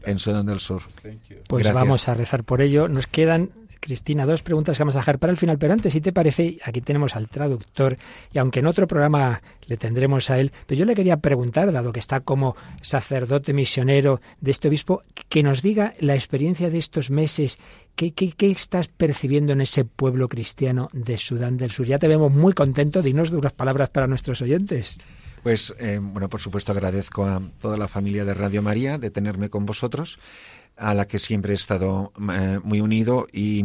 en 0.04 0.18
Sudán 0.18 0.44
del 0.44 0.60
Sur. 0.60 0.82
Pues 1.46 1.64
Gracias. 1.64 1.74
vamos 1.74 2.06
a 2.06 2.12
rezar 2.12 2.44
por 2.44 2.60
ello. 2.60 2.86
Nos 2.88 3.06
quedan, 3.06 3.50
Cristina, 3.80 4.26
dos 4.26 4.42
preguntas 4.42 4.76
que 4.76 4.82
vamos 4.82 4.96
a 4.96 5.00
dejar 5.00 5.18
para 5.18 5.30
el 5.30 5.36
final, 5.36 5.58
pero 5.58 5.72
antes, 5.72 5.92
si 5.92 6.00
te 6.00 6.12
parece, 6.12 6.58
aquí 6.64 6.80
tenemos 6.80 7.16
al 7.16 7.28
traductor 7.28 7.96
y 8.32 8.38
aunque 8.38 8.60
en 8.60 8.66
otro 8.66 8.86
programa 8.86 9.42
le 9.66 9.76
tendremos 9.76 10.30
a 10.30 10.38
él, 10.38 10.52
pero 10.66 10.78
yo 10.78 10.84
le 10.84 10.94
quería 10.94 11.18
preguntar, 11.18 11.72
dado 11.72 11.92
que 11.92 12.00
está 12.00 12.20
como 12.20 12.56
sacerdote 12.80 13.52
misionero 13.52 14.20
de 14.40 14.50
este 14.50 14.68
obispo, 14.68 15.02
que 15.28 15.42
nos 15.42 15.62
diga 15.62 15.94
la 16.00 16.14
experiencia 16.14 16.70
de 16.70 16.78
estos 16.78 17.10
meses. 17.10 17.58
¿Qué, 17.94 18.12
qué, 18.12 18.32
qué 18.32 18.50
estás 18.50 18.86
percibiendo 18.86 19.52
en 19.52 19.60
ese 19.60 19.84
pueblo 19.84 20.28
cristiano 20.28 20.88
de 20.92 21.18
Sudán 21.18 21.56
del 21.56 21.70
Sur? 21.70 21.86
Ya 21.86 21.98
te 21.98 22.08
vemos 22.08 22.32
muy 22.32 22.52
contento. 22.52 23.02
Dinos 23.02 23.30
unas 23.32 23.52
palabras 23.52 23.90
para 23.90 24.06
nuestros 24.06 24.40
oyentes. 24.40 24.98
Pues, 25.42 25.74
eh, 25.78 25.98
bueno, 26.00 26.28
por 26.28 26.40
supuesto 26.40 26.72
agradezco 26.72 27.24
a 27.24 27.42
toda 27.58 27.76
la 27.76 27.88
familia 27.88 28.24
de 28.24 28.34
Radio 28.34 28.62
María 28.62 28.98
de 28.98 29.10
tenerme 29.10 29.48
con 29.48 29.66
vosotros, 29.66 30.18
a 30.78 30.94
la 30.94 31.06
que 31.06 31.18
siempre 31.18 31.52
he 31.52 31.56
estado 31.56 32.12
eh, 32.32 32.60
muy 32.62 32.80
unido 32.80 33.26
y 33.32 33.64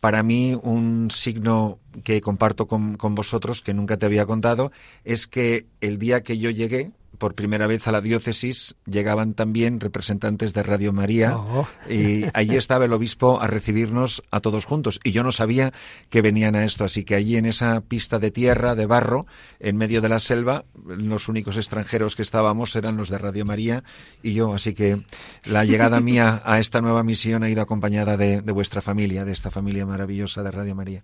para 0.00 0.22
mí 0.22 0.58
un 0.62 1.10
signo 1.10 1.78
que 2.04 2.20
comparto 2.20 2.66
con, 2.66 2.96
con 2.96 3.14
vosotros, 3.14 3.62
que 3.62 3.74
nunca 3.74 3.96
te 3.96 4.06
había 4.06 4.26
contado, 4.26 4.70
es 5.04 5.26
que 5.26 5.66
el 5.80 5.98
día 5.98 6.22
que 6.22 6.38
yo 6.38 6.50
llegué 6.50 6.92
por 7.18 7.34
primera 7.34 7.66
vez 7.66 7.86
a 7.88 7.92
la 7.92 8.00
diócesis 8.00 8.76
llegaban 8.86 9.34
también 9.34 9.80
representantes 9.80 10.54
de 10.54 10.62
Radio 10.62 10.92
María 10.92 11.36
Oh. 11.36 11.66
y 11.90 12.24
allí 12.34 12.56
estaba 12.56 12.84
el 12.86 12.92
obispo 12.92 13.40
a 13.40 13.46
recibirnos 13.46 14.22
a 14.30 14.40
todos 14.40 14.64
juntos 14.64 15.00
y 15.04 15.12
yo 15.12 15.22
no 15.22 15.32
sabía 15.32 15.72
que 16.10 16.22
venían 16.22 16.54
a 16.56 16.64
esto, 16.64 16.84
así 16.84 17.04
que 17.04 17.14
allí 17.14 17.36
en 17.36 17.44
esa 17.46 17.80
pista 17.82 18.18
de 18.18 18.30
tierra, 18.30 18.74
de 18.74 18.86
barro, 18.86 19.26
en 19.60 19.76
medio 19.76 20.00
de 20.00 20.08
la 20.08 20.18
selva, 20.18 20.64
los 20.86 21.28
únicos 21.28 21.56
extranjeros 21.56 22.16
que 22.16 22.22
estábamos 22.22 22.74
eran 22.76 22.96
los 22.96 23.08
de 23.10 23.18
Radio 23.18 23.44
María 23.44 23.84
y 24.22 24.34
yo, 24.34 24.54
así 24.54 24.74
que 24.74 25.02
la 25.44 25.64
llegada 25.64 26.00
mía 26.00 26.40
a 26.44 26.60
esta 26.60 26.80
nueva 26.80 27.02
misión 27.02 27.42
ha 27.42 27.50
ido 27.50 27.62
acompañada 27.62 28.16
de, 28.16 28.42
de 28.42 28.52
vuestra 28.52 28.80
familia, 28.80 29.24
de 29.24 29.32
esta 29.32 29.50
familia 29.50 29.84
maravillosa 29.86 30.42
de 30.42 30.50
Radio 30.50 30.74
María. 30.74 31.02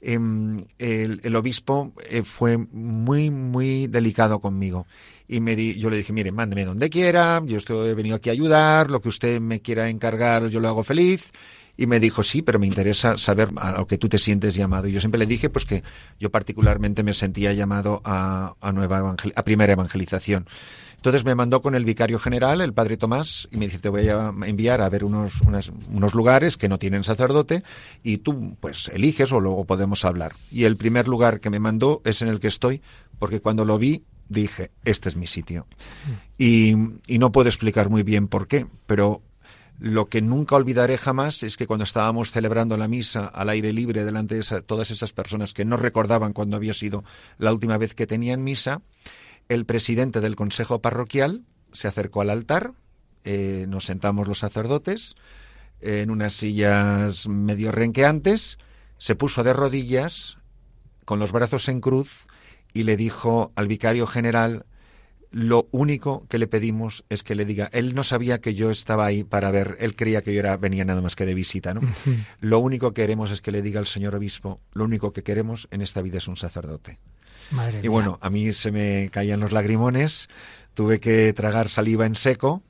em, 0.00 0.56
el, 0.78 1.20
el, 1.24 1.36
obispo 1.36 1.92
eh, 2.10 2.22
fue 2.22 2.58
muy, 2.58 3.30
muy 3.30 3.86
delicado 3.86 4.40
conmigo. 4.40 4.86
Y 5.28 5.40
me 5.40 5.56
di, 5.56 5.78
yo 5.78 5.90
le 5.90 5.96
dije, 5.96 6.12
mire, 6.12 6.30
mándeme 6.30 6.64
donde 6.64 6.88
quiera, 6.88 7.42
yo 7.44 7.58
estoy, 7.58 7.88
he 7.88 7.94
venido 7.94 8.16
aquí 8.16 8.28
a 8.28 8.32
ayudar, 8.32 8.90
lo 8.90 9.00
que 9.00 9.08
usted 9.08 9.40
me 9.40 9.60
quiera 9.60 9.88
encargar, 9.88 10.46
yo 10.48 10.60
lo 10.60 10.68
hago 10.68 10.84
feliz. 10.84 11.32
Y 11.78 11.86
me 11.86 12.00
dijo, 12.00 12.22
sí, 12.22 12.40
pero 12.40 12.58
me 12.58 12.66
interesa 12.66 13.18
saber 13.18 13.50
a 13.56 13.72
lo 13.72 13.86
que 13.86 13.98
tú 13.98 14.08
te 14.08 14.18
sientes 14.18 14.54
llamado. 14.54 14.86
Y 14.86 14.92
yo 14.92 15.00
siempre 15.00 15.18
le 15.18 15.26
dije, 15.26 15.50
pues 15.50 15.66
que 15.66 15.82
yo 16.18 16.30
particularmente 16.30 17.02
me 17.02 17.12
sentía 17.12 17.52
llamado 17.52 18.00
a, 18.04 18.54
nueva 18.72 19.14
a 19.34 19.42
primera 19.42 19.74
evangelización. 19.74 20.46
Entonces 20.96 21.24
me 21.26 21.34
mandó 21.34 21.60
con 21.60 21.74
el 21.74 21.84
vicario 21.84 22.18
general, 22.18 22.62
el 22.62 22.72
padre 22.72 22.96
Tomás, 22.96 23.46
y 23.52 23.58
me 23.58 23.66
dice, 23.66 23.78
te 23.78 23.90
voy 23.90 24.08
a 24.08 24.32
enviar 24.46 24.80
a 24.80 24.88
ver 24.88 25.04
unos, 25.04 25.40
unos 25.42 26.14
lugares 26.14 26.56
que 26.56 26.68
no 26.68 26.78
tienen 26.78 27.04
sacerdote 27.04 27.62
y 28.02 28.18
tú 28.18 28.56
pues 28.58 28.88
eliges 28.88 29.30
o 29.32 29.40
luego 29.40 29.66
podemos 29.66 30.04
hablar. 30.06 30.32
Y 30.50 30.64
el 30.64 30.76
primer 30.76 31.06
lugar 31.06 31.40
que 31.40 31.50
me 31.50 31.60
mandó 31.60 32.00
es 32.06 32.22
en 32.22 32.28
el 32.28 32.40
que 32.40 32.48
estoy, 32.48 32.80
porque 33.18 33.40
cuando 33.40 33.66
lo 33.66 33.78
vi 33.78 34.02
dije, 34.28 34.70
este 34.84 35.08
es 35.08 35.16
mi 35.16 35.26
sitio. 35.26 35.66
Y, 36.38 36.74
y 37.06 37.18
no 37.18 37.32
puedo 37.32 37.48
explicar 37.48 37.88
muy 37.90 38.02
bien 38.02 38.28
por 38.28 38.48
qué, 38.48 38.66
pero 38.86 39.22
lo 39.78 40.08
que 40.08 40.22
nunca 40.22 40.56
olvidaré 40.56 40.96
jamás 40.96 41.42
es 41.42 41.56
que 41.56 41.66
cuando 41.66 41.84
estábamos 41.84 42.30
celebrando 42.30 42.76
la 42.76 42.88
misa 42.88 43.26
al 43.26 43.50
aire 43.50 43.72
libre 43.72 44.04
delante 44.04 44.34
de 44.34 44.62
todas 44.62 44.90
esas 44.90 45.12
personas 45.12 45.52
que 45.52 45.64
no 45.64 45.76
recordaban 45.76 46.32
cuando 46.32 46.56
había 46.56 46.72
sido 46.72 47.04
la 47.38 47.52
última 47.52 47.76
vez 47.76 47.94
que 47.94 48.06
tenían 48.06 48.42
misa, 48.42 48.80
el 49.48 49.66
presidente 49.66 50.20
del 50.20 50.36
consejo 50.36 50.80
parroquial 50.80 51.44
se 51.72 51.88
acercó 51.88 52.22
al 52.22 52.30
altar, 52.30 52.72
eh, 53.24 53.66
nos 53.68 53.84
sentamos 53.84 54.26
los 54.26 54.38
sacerdotes 54.38 55.16
en 55.80 56.10
unas 56.10 56.32
sillas 56.32 57.28
medio 57.28 57.70
renqueantes, 57.70 58.58
se 58.98 59.14
puso 59.14 59.44
de 59.44 59.52
rodillas 59.52 60.38
con 61.04 61.18
los 61.18 61.32
brazos 61.32 61.68
en 61.68 61.80
cruz 61.80 62.26
y 62.76 62.82
le 62.84 62.96
dijo 62.96 63.52
al 63.56 63.68
vicario 63.68 64.06
general 64.06 64.66
lo 65.30 65.68
único 65.70 66.26
que 66.28 66.38
le 66.38 66.46
pedimos 66.46 67.04
es 67.08 67.22
que 67.22 67.34
le 67.34 67.44
diga, 67.44 67.68
él 67.72 67.94
no 67.94 68.04
sabía 68.04 68.40
que 68.40 68.54
yo 68.54 68.70
estaba 68.70 69.04
ahí 69.06 69.24
para 69.24 69.50
ver, 69.50 69.76
él 69.80 69.96
creía 69.96 70.22
que 70.22 70.32
yo 70.32 70.40
era, 70.40 70.56
venía 70.56 70.84
nada 70.84 71.02
más 71.02 71.16
que 71.16 71.26
de 71.26 71.34
visita, 71.34 71.74
¿no? 71.74 71.80
Lo 72.40 72.58
único 72.60 72.92
que 72.92 73.02
queremos 73.02 73.30
es 73.30 73.40
que 73.40 73.50
le 73.50 73.60
diga 73.60 73.80
al 73.80 73.86
señor 73.86 74.14
obispo, 74.14 74.60
lo 74.72 74.84
único 74.84 75.12
que 75.12 75.22
queremos 75.22 75.68
en 75.72 75.82
esta 75.82 76.00
vida 76.00 76.18
es 76.18 76.28
un 76.28 76.36
sacerdote 76.36 77.00
y 77.82 77.88
bueno, 77.88 78.18
a 78.22 78.30
mí 78.30 78.52
se 78.52 78.72
me 78.72 79.08
caían 79.10 79.40
los 79.40 79.52
lagrimones, 79.52 80.28
tuve 80.74 81.00
que 81.00 81.32
tragar 81.32 81.68
saliva 81.68 82.06
en 82.06 82.14
seco 82.14 82.62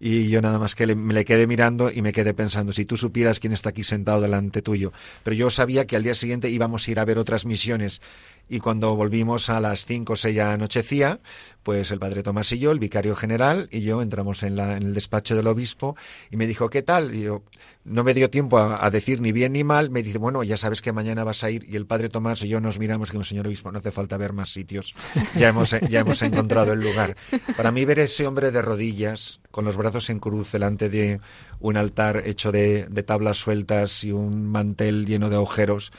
y 0.00 0.28
yo 0.28 0.42
nada 0.42 0.58
más 0.58 0.74
que 0.74 0.94
me 0.94 1.14
le 1.14 1.24
quedé 1.24 1.46
mirando 1.46 1.90
y 1.90 2.02
me 2.02 2.12
quedé 2.12 2.34
pensando, 2.34 2.72
si 2.72 2.84
tú 2.84 2.96
supieras 2.96 3.38
quién 3.38 3.52
está 3.52 3.70
aquí 3.70 3.84
sentado 3.84 4.20
delante 4.20 4.60
tuyo. 4.60 4.92
Pero 5.22 5.34
yo 5.34 5.50
sabía 5.50 5.86
que 5.86 5.96
al 5.96 6.02
día 6.02 6.14
siguiente 6.14 6.50
íbamos 6.50 6.86
a 6.86 6.90
ir 6.90 6.98
a 6.98 7.04
ver 7.04 7.16
otras 7.16 7.46
misiones 7.46 8.00
y 8.48 8.60
cuando 8.60 8.94
volvimos 8.94 9.48
a 9.50 9.60
las 9.60 9.86
cinco 9.86 10.14
o 10.14 10.16
seis 10.16 10.34
ya 10.34 10.52
anochecía, 10.52 11.20
pues 11.62 11.90
el 11.90 11.98
padre 11.98 12.22
Tomás 12.22 12.52
y 12.52 12.58
yo, 12.58 12.72
el 12.72 12.78
vicario 12.78 13.16
general 13.16 13.68
y 13.72 13.80
yo 13.80 14.02
entramos 14.02 14.42
en, 14.42 14.56
la, 14.56 14.76
en 14.76 14.82
el 14.82 14.94
despacho 14.94 15.34
del 15.34 15.46
obispo 15.46 15.96
y 16.30 16.36
me 16.36 16.46
dijo, 16.46 16.68
¿qué 16.68 16.82
tal? 16.82 17.14
Y 17.14 17.22
yo, 17.22 17.42
no 17.84 18.04
me 18.04 18.12
dio 18.12 18.30
tiempo 18.30 18.58
a, 18.58 18.90
decir 18.90 19.20
ni 19.20 19.32
bien 19.32 19.52
ni 19.52 19.64
mal, 19.64 19.90
me 19.90 20.02
dice, 20.02 20.18
bueno, 20.18 20.42
ya 20.42 20.56
sabes 20.56 20.82
que 20.82 20.92
mañana 20.92 21.24
vas 21.24 21.42
a 21.42 21.50
ir 21.50 21.66
y 21.68 21.76
el 21.76 21.86
padre 21.86 22.10
Tomás 22.10 22.42
y 22.42 22.48
yo 22.48 22.60
nos 22.60 22.78
miramos 22.78 23.10
que 23.10 23.16
un 23.16 23.24
señor 23.24 23.46
obispo 23.46 23.72
no 23.72 23.78
hace 23.78 23.90
falta 23.90 24.18
ver 24.18 24.34
más 24.34 24.52
sitios, 24.52 24.94
ya 25.36 25.48
hemos, 25.48 25.70
ya 25.88 26.00
hemos 26.00 26.20
encontrado 26.22 26.72
el 26.72 26.80
lugar. 26.80 27.16
Para 27.56 27.72
mí 27.72 27.84
ver 27.84 27.98
ese 27.98 28.26
hombre 28.26 28.50
de 28.50 28.60
rodillas, 28.60 29.40
con 29.50 29.64
los 29.64 29.76
brazos 29.76 30.10
en 30.10 30.20
cruz 30.20 30.52
delante 30.52 30.90
de 30.90 31.20
un 31.60 31.76
altar 31.76 32.22
hecho 32.26 32.52
de 32.52 32.84
tablas 33.06 33.38
sueltas 33.38 34.04
y 34.04 34.12
un 34.12 34.46
mantel 34.46 35.06
lleno 35.06 35.30
de 35.30 35.36
agujeros, 35.36 35.92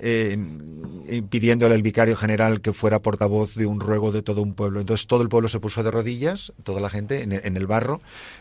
eh, 0.00 1.22
pidiéndole 1.28 1.74
al 1.74 1.82
vicario 1.82 2.16
general 2.16 2.60
que 2.60 2.72
fuera 2.72 3.02
portavoz 3.02 3.54
de 3.54 3.66
un 3.66 3.80
ruego 3.80 4.12
de 4.12 4.22
todo 4.22 4.42
un 4.42 4.54
pueblo. 4.54 4.80
Entonces 4.80 5.06
todo 5.06 5.22
el 5.22 5.28
pueblo 5.28 5.48
se 5.48 5.60
puso 5.60 5.82
de 5.82 5.90
rodillas, 5.90 6.52
toda 6.62 6.80
la 6.80 6.90
gente 6.90 7.22
en, 7.22 7.56
el 7.56 7.66
barro, 7.66 8.00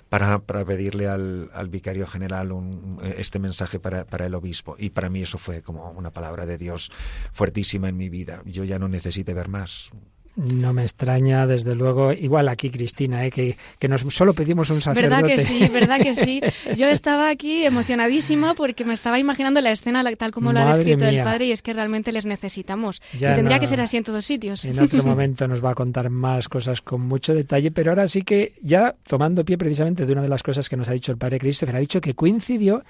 para, 0.10 0.40
para 0.40 0.66
pedirle 0.66 1.08
al, 1.08 1.50
al, 1.54 1.70
vicario 1.70 2.08
general 2.08 2.52
un, 2.52 3.00
este 3.18 3.40
mensaje 3.40 3.80
para, 3.80 4.06
para 4.06 4.26
el 4.26 4.36
obispo. 4.36 4.76
Y 4.78 4.92
para 4.92 5.10
mí 5.10 5.22
eso 5.22 5.38
fue 5.38 5.62
como 5.62 5.90
una 5.92 6.12
palabra 6.12 6.46
de 6.46 6.58
Dios 6.58 6.92
fuertísima 7.34 7.90
en 7.90 7.98
mi 7.98 8.10
vida. 8.10 8.42
Yo 8.46 8.64
ya 8.64 8.80
no 8.80 8.88
necesité 8.88 9.34
ver 9.34 9.48
más. 9.48 9.92
No 10.36 10.74
me 10.74 10.84
extraña, 10.84 11.46
desde 11.46 11.76
luego, 11.76 12.14
igual 12.14 12.48
aquí 12.48 12.70
Cristina, 12.70 13.26
¿eh? 13.26 13.32
que, 13.32 13.58
que 13.80 13.88
nos 13.88 14.02
solo 14.14 14.34
pedimos 14.34 14.70
un 14.70 14.82
sacerdote. 14.82 15.24
¿Verdad 15.24 15.28
que 15.28 15.44
sí? 15.44 15.70
¿Verdad 15.72 16.00
que 16.00 16.14
sí? 16.16 16.42
Yo 16.78 16.88
estaba 16.88 17.30
aquí 17.30 17.66
emocionadísima 17.66 18.54
porque 18.54 18.86
me 18.86 18.94
estaba 18.94 19.20
imaginando 19.20 19.60
la 19.62 19.72
escena 19.72 20.04
tal 20.16 20.32
como 20.32 20.54
lo 20.54 20.60
ha 20.60 20.76
descrito 20.76 21.06
el 21.06 21.24
padre 21.24 21.46
y 21.48 21.52
es 21.52 21.62
que 21.62 21.74
realmente 21.74 22.12
les 22.12 22.26
necesitamos. 22.26 23.02
y 23.14 23.20
tendría 23.20 23.60
que 23.60 23.68
ser 23.68 23.82
así 23.82 23.98
en 23.98 24.04
todos 24.04 24.26
sitios. 24.26 24.66
En 24.66 24.80
otro 24.80 25.04
momento 25.04 25.48
nos 25.48 25.64
va 25.64 25.72
a 25.72 25.76
contar 25.76 26.10
más 26.10 26.48
cosas 26.48 26.82
con 26.82 27.02
mucho 27.02 27.34
detalle, 27.34 27.72
pero 27.72 27.92
ahora 27.92 28.08
sí 28.08 28.22
que 28.22 28.54
ya 28.62 28.96
tomando 29.08 29.44
pie 29.46 29.58
precisamente 29.58 30.06
de 30.06 30.12
una 30.14 30.22
de 30.22 30.30
las 30.30 30.44
cosas 30.44 30.70
que 30.70 30.78
nos 30.78 30.90
ha 30.90 30.94
dicho 30.94 31.12
el 31.12 31.18
padre 31.18 31.40
Christopher, 31.40 31.76
ha 31.76 31.80
dicho 31.80 32.02
que 32.02 32.14
coincidió 32.14 32.84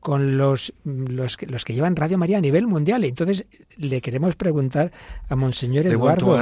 con 0.00 0.38
los, 0.38 0.72
los, 0.84 1.36
que, 1.36 1.46
los 1.46 1.64
que 1.64 1.74
llevan 1.74 1.94
Radio 1.94 2.18
María 2.18 2.38
a 2.38 2.40
nivel 2.40 2.66
mundial. 2.66 3.04
Entonces, 3.04 3.46
le 3.76 4.00
queremos 4.00 4.34
preguntar 4.34 4.90
a 5.28 5.36
Monseñor 5.36 5.86
Eduardo, 5.86 6.40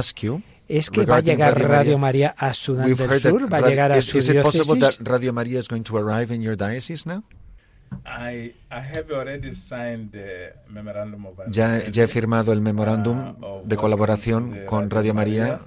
¿es 0.68 0.90
que 0.90 1.04
va 1.04 1.16
a 1.16 1.20
llegar 1.20 1.60
Radio 1.60 1.98
María 1.98 2.34
a 2.38 2.54
Sudán 2.54 2.94
del 2.94 3.20
Sur? 3.20 3.52
¿Va 3.52 3.58
a 3.58 3.68
llegar 3.68 3.92
a 3.92 4.00
su 4.00 4.20
diócesis? 4.20 4.98
Radio 5.02 5.32
María 5.32 5.58
is 5.58 5.68
going 5.68 5.82
to 5.82 5.98
arrive 5.98 6.34
in 6.34 6.42
your 6.42 6.56
diocese 6.56 7.06
now? 7.06 7.22
I, 8.04 8.54
I 8.70 8.80
have 8.80 9.10
already 9.10 9.54
signed 9.54 10.12
the 10.12 10.54
memorandum 10.68 11.26
of 11.26 11.38
ya, 11.50 11.88
ya 11.90 12.04
he 12.04 12.08
firmado 12.08 12.52
el 12.52 12.60
memorándum 12.60 13.36
uh, 13.42 13.62
de 13.64 13.76
colaboración 13.76 14.66
con 14.66 14.90
Radio 14.90 15.14
María 15.14 15.60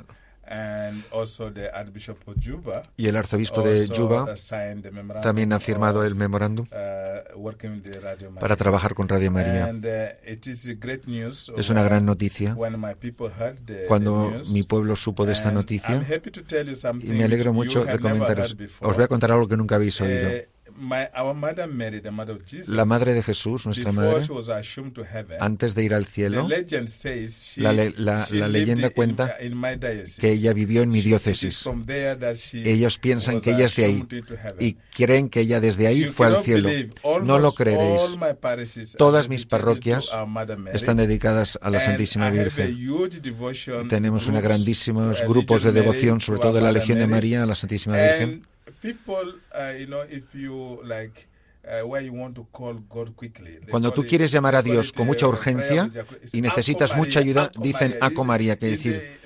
y 2.97 3.07
el 3.07 3.15
arzobispo 3.15 3.61
de 3.61 3.87
Juba 3.87 4.35
también 5.21 5.53
ha 5.53 5.59
firmado 5.59 6.03
el 6.03 6.15
memorándum 6.15 6.65
uh, 6.71 7.51
para 8.39 8.55
trabajar 8.55 8.93
con 8.93 9.07
Radio 9.07 9.31
María. 9.31 9.71
Uh, 9.73 9.77
es 11.57 11.69
una 11.69 11.83
gran 11.83 12.05
noticia. 12.05 12.55
Cuando 13.87 14.41
mi 14.51 14.63
pueblo 14.63 14.95
supo 14.95 15.25
de 15.25 15.33
esta 15.33 15.51
noticia, 15.51 16.01
y 17.01 17.07
me 17.07 17.23
alegro 17.23 17.53
mucho 17.53 17.85
de 17.85 17.99
comentaros, 17.99 18.55
os 18.81 18.95
voy 18.95 19.03
a 19.03 19.07
contar 19.07 19.31
algo 19.31 19.47
que 19.47 19.57
nunca 19.57 19.75
habéis 19.75 20.01
oído. 20.01 20.29
La 22.67 22.85
madre 22.85 23.13
de 23.13 23.21
Jesús, 23.21 23.65
nuestra 23.65 23.91
madre, 23.91 24.25
antes 25.39 25.75
de 25.75 25.83
ir 25.83 25.93
al 25.93 26.05
cielo, 26.05 26.47
la, 27.57 28.25
la, 28.31 28.47
leyenda 28.47 28.89
cuenta 28.89 29.37
que 30.19 30.31
ella 30.31 30.53
vivió 30.53 30.81
en 30.81 30.89
mi 30.89 31.01
diócesis. 31.01 31.67
Ellos 32.53 32.97
piensan 32.97 33.41
que 33.41 33.51
ella 33.51 33.65
es 33.65 33.75
de 33.75 33.85
ahí 33.85 34.07
y 34.59 34.73
creen 34.95 35.29
que 35.29 35.41
ella 35.41 35.59
desde 35.59 35.87
ahí 35.87 36.05
fue 36.05 36.27
al 36.27 36.41
cielo. 36.41 36.69
No 37.23 37.37
lo 37.37 37.53
creeréis. 37.53 38.17
Todas 38.97 39.29
mis 39.29 39.45
parroquias 39.45 40.09
están 40.73 40.97
dedicadas 40.97 41.59
a 41.61 41.69
la 41.69 41.79
Santísima 41.79 42.29
Virgen. 42.31 42.77
Tenemos 43.87 44.27
una 44.27 44.41
grandísimos 44.41 45.21
grupos 45.27 45.63
de 45.63 45.71
devoción, 45.71 46.21
sobre 46.21 46.39
todo 46.39 46.53
de 46.53 46.61
la 46.61 46.71
Legión 46.71 46.97
de 46.97 47.07
María 47.07 47.43
a 47.43 47.45
la 47.45 47.55
Santísima 47.55 47.97
Virgen 47.97 48.50
people, 48.81 49.33
uh, 49.53 49.73
you 49.77 49.87
know, 49.87 50.01
if 50.01 50.33
you 50.35 50.81
like 50.83 51.27
Cuando 53.69 53.91
tú 53.91 54.03
quieres 54.03 54.31
llamar 54.31 54.55
a 54.55 54.61
Dios 54.61 54.91
con 54.91 55.05
mucha 55.05 55.27
urgencia 55.27 55.89
y 56.33 56.41
necesitas 56.41 56.95
mucha 56.95 57.19
ayuda, 57.19 57.51
dicen 57.59 57.95
Aco 58.01 58.23
María, 58.23 58.57
que 58.57 58.67
decir, 58.67 59.19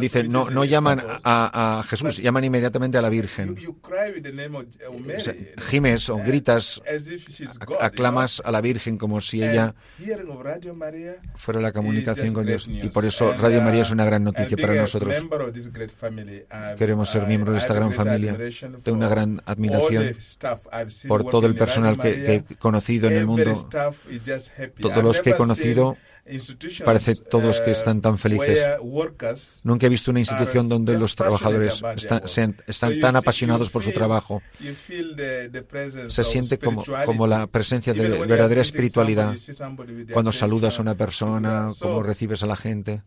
dicen, 0.00 0.30
no, 0.30 0.48
no 0.50 0.64
llaman 0.64 1.02
a, 1.22 1.84
Jesús, 1.88 2.18
llaman 2.18 2.44
inmediatamente 2.44 2.96
a 2.96 3.02
la 3.02 3.10
Virgen. 3.10 3.56
gimes 5.68 6.08
o 6.08 6.16
gritas, 6.18 6.80
aclamas 7.78 8.40
a 8.44 8.50
la 8.50 8.60
Virgen 8.60 8.96
como 8.96 9.20
si 9.20 9.42
ella 9.42 9.74
fuera 11.34 11.60
la 11.60 11.72
comunicación 11.72 12.32
con 12.32 12.46
Dios. 12.46 12.66
Y 12.68 12.88
por 12.88 13.04
eso 13.04 13.34
Radio 13.34 13.60
María 13.60 13.82
es 13.82 13.90
una 13.90 14.06
gran 14.06 14.24
noticia 14.24 14.56
para 14.56 14.74
nosotros. 14.74 15.14
Queremos 16.78 17.10
ser 17.10 17.26
miembros 17.26 17.54
de 17.54 17.60
esta 17.60 17.74
gran 17.74 17.92
familia. 17.92 18.38
Tengo 18.82 18.96
una 18.96 19.08
gran 19.08 19.42
admiración 19.44 20.14
por 21.06 21.33
todo 21.34 21.48
el 21.48 21.56
personal 21.56 21.98
que, 21.98 22.32
he 22.32 22.54
conocido 22.54 23.10
en 23.10 23.16
el 23.16 23.26
mundo, 23.26 23.68
todos 24.78 25.02
los 25.02 25.20
que 25.20 25.30
he 25.30 25.34
conocido 25.34 25.96
Parece 26.84 27.16
todos 27.16 27.60
que 27.60 27.70
están 27.70 28.00
tan 28.00 28.16
felices. 28.16 28.58
Nunca 29.62 29.86
he 29.86 29.88
visto 29.90 30.10
una 30.10 30.20
institución 30.20 30.68
donde 30.68 30.98
los 30.98 31.14
trabajadores 31.16 31.82
están, 31.96 32.56
están 32.66 33.00
tan 33.00 33.16
apasionados 33.16 33.68
por 33.68 33.82
su 33.82 33.92
trabajo. 33.92 34.42
Se 36.08 36.24
siente 36.24 36.58
como, 36.58 36.82
como 37.04 37.26
la 37.26 37.46
presencia 37.46 37.92
de 37.92 38.08
verdadera 38.26 38.62
espiritualidad 38.62 39.34
cuando 40.12 40.32
saludas 40.32 40.78
a 40.78 40.82
una 40.82 40.94
persona, 40.94 41.68
como 41.78 42.02
recibes 42.02 42.42
a 42.42 42.46
la 42.46 42.56
gente. 42.56 43.02